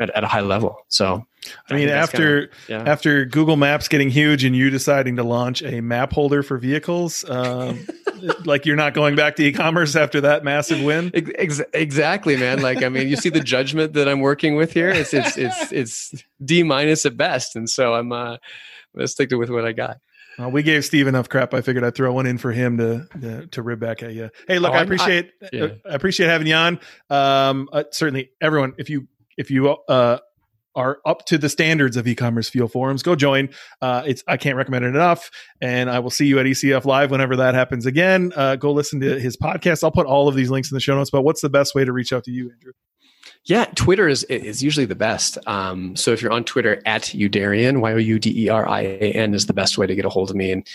[0.01, 0.77] at, at a high level.
[0.89, 1.27] So,
[1.71, 2.91] I, I mean, after kinda, yeah.
[2.91, 7.29] after Google Maps getting huge and you deciding to launch a map holder for vehicles,
[7.29, 7.85] um,
[8.45, 11.11] like you're not going back to e-commerce after that massive win.
[11.15, 12.61] Ex- exactly, man.
[12.63, 14.91] Like, I mean, you see the judgment that I'm working with here.
[14.91, 18.39] It's it's it's it's D minus at best, and so I'm uh, I'm
[18.95, 19.99] gonna stick to with what I got.
[20.41, 21.53] Uh, we gave Steve enough crap.
[21.53, 24.31] I figured I'd throw one in for him to to, to rib back at you.
[24.47, 25.69] Hey, look, oh, I appreciate I, yeah.
[25.89, 26.81] I appreciate having you on.
[27.11, 30.19] Um, uh, certainly, everyone, if you if you uh,
[30.75, 33.49] are up to the standards of eCommerceFuel forums, go join.
[33.83, 35.31] Uh, it's I can't recommend it enough.
[35.61, 38.33] And I will see you at ECF Live whenever that happens again.
[38.37, 39.83] Uh, go listen to his podcast.
[39.83, 41.11] I'll put all of these links in the show notes.
[41.11, 42.73] But what's the best way to reach out to you, Andrew?
[43.49, 45.39] Yeah, Twitter is is usually the best.
[45.47, 48.83] Um, so if you're on Twitter at Youderian, Y O U D E R I
[48.83, 50.69] A N is the best way to get a hold of me and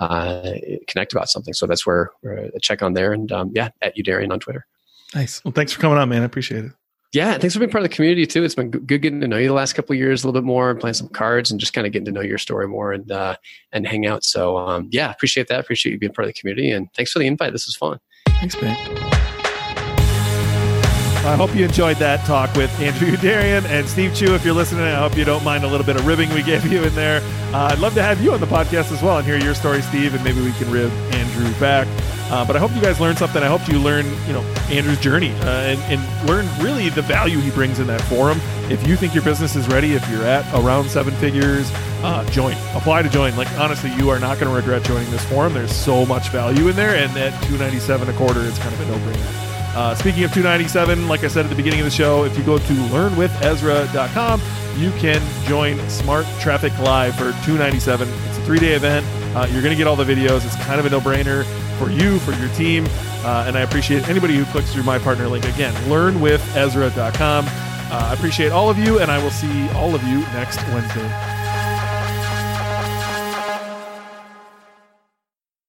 [0.00, 0.50] uh,
[0.88, 1.54] connect about something.
[1.54, 4.66] So that's where, where check on there and um, yeah, at Youderian on Twitter.
[5.14, 5.42] Nice.
[5.44, 6.22] Well, thanks for coming on, man.
[6.22, 6.72] I appreciate it.
[7.12, 8.42] Yeah, thanks for being part of the community too.
[8.42, 10.68] It's been good getting to know you the last couple years a little bit more,
[10.68, 13.10] and playing some cards, and just kind of getting to know your story more and
[13.12, 13.36] uh,
[13.70, 14.24] and hang out.
[14.24, 15.60] So um, yeah, appreciate that.
[15.60, 17.52] Appreciate you being part of the community, and thanks for the invite.
[17.52, 18.00] This was fun.
[18.40, 19.05] Thanks, man.
[21.26, 24.36] I hope you enjoyed that talk with Andrew Youderian and Steve Chou.
[24.36, 26.64] If you're listening, I hope you don't mind a little bit of ribbing we gave
[26.70, 27.20] you in there.
[27.52, 29.82] Uh, I'd love to have you on the podcast as well and hear your story,
[29.82, 31.88] Steve, and maybe we can rib Andrew back.
[32.30, 33.42] Uh, but I hope you guys learned something.
[33.42, 37.38] I hope you learn, you know, Andrew's journey uh, and, and learn really the value
[37.40, 38.38] he brings in that forum.
[38.70, 41.68] If you think your business is ready, if you're at around seven figures,
[42.04, 42.54] uh, join.
[42.76, 43.34] Apply to join.
[43.36, 45.54] Like honestly, you are not going to regret joining this forum.
[45.54, 48.86] There's so much value in there, and at 297 a quarter, it's kind of a
[48.86, 49.45] no-brainer.
[49.76, 52.42] Uh, speaking of 297, like I said at the beginning of the show, if you
[52.42, 54.40] go to learnwithezra.com,
[54.78, 58.08] you can join Smart Traffic Live for 297.
[58.08, 59.04] It's a three-day event.
[59.36, 60.46] Uh, you're going to get all the videos.
[60.46, 61.44] It's kind of a no-brainer
[61.78, 62.86] for you, for your team,
[63.22, 65.44] uh, and I appreciate anybody who clicks through my partner link.
[65.44, 67.44] Again, learnwithezra.com.
[67.46, 67.50] Uh,
[67.90, 71.35] I appreciate all of you, and I will see all of you next Wednesday.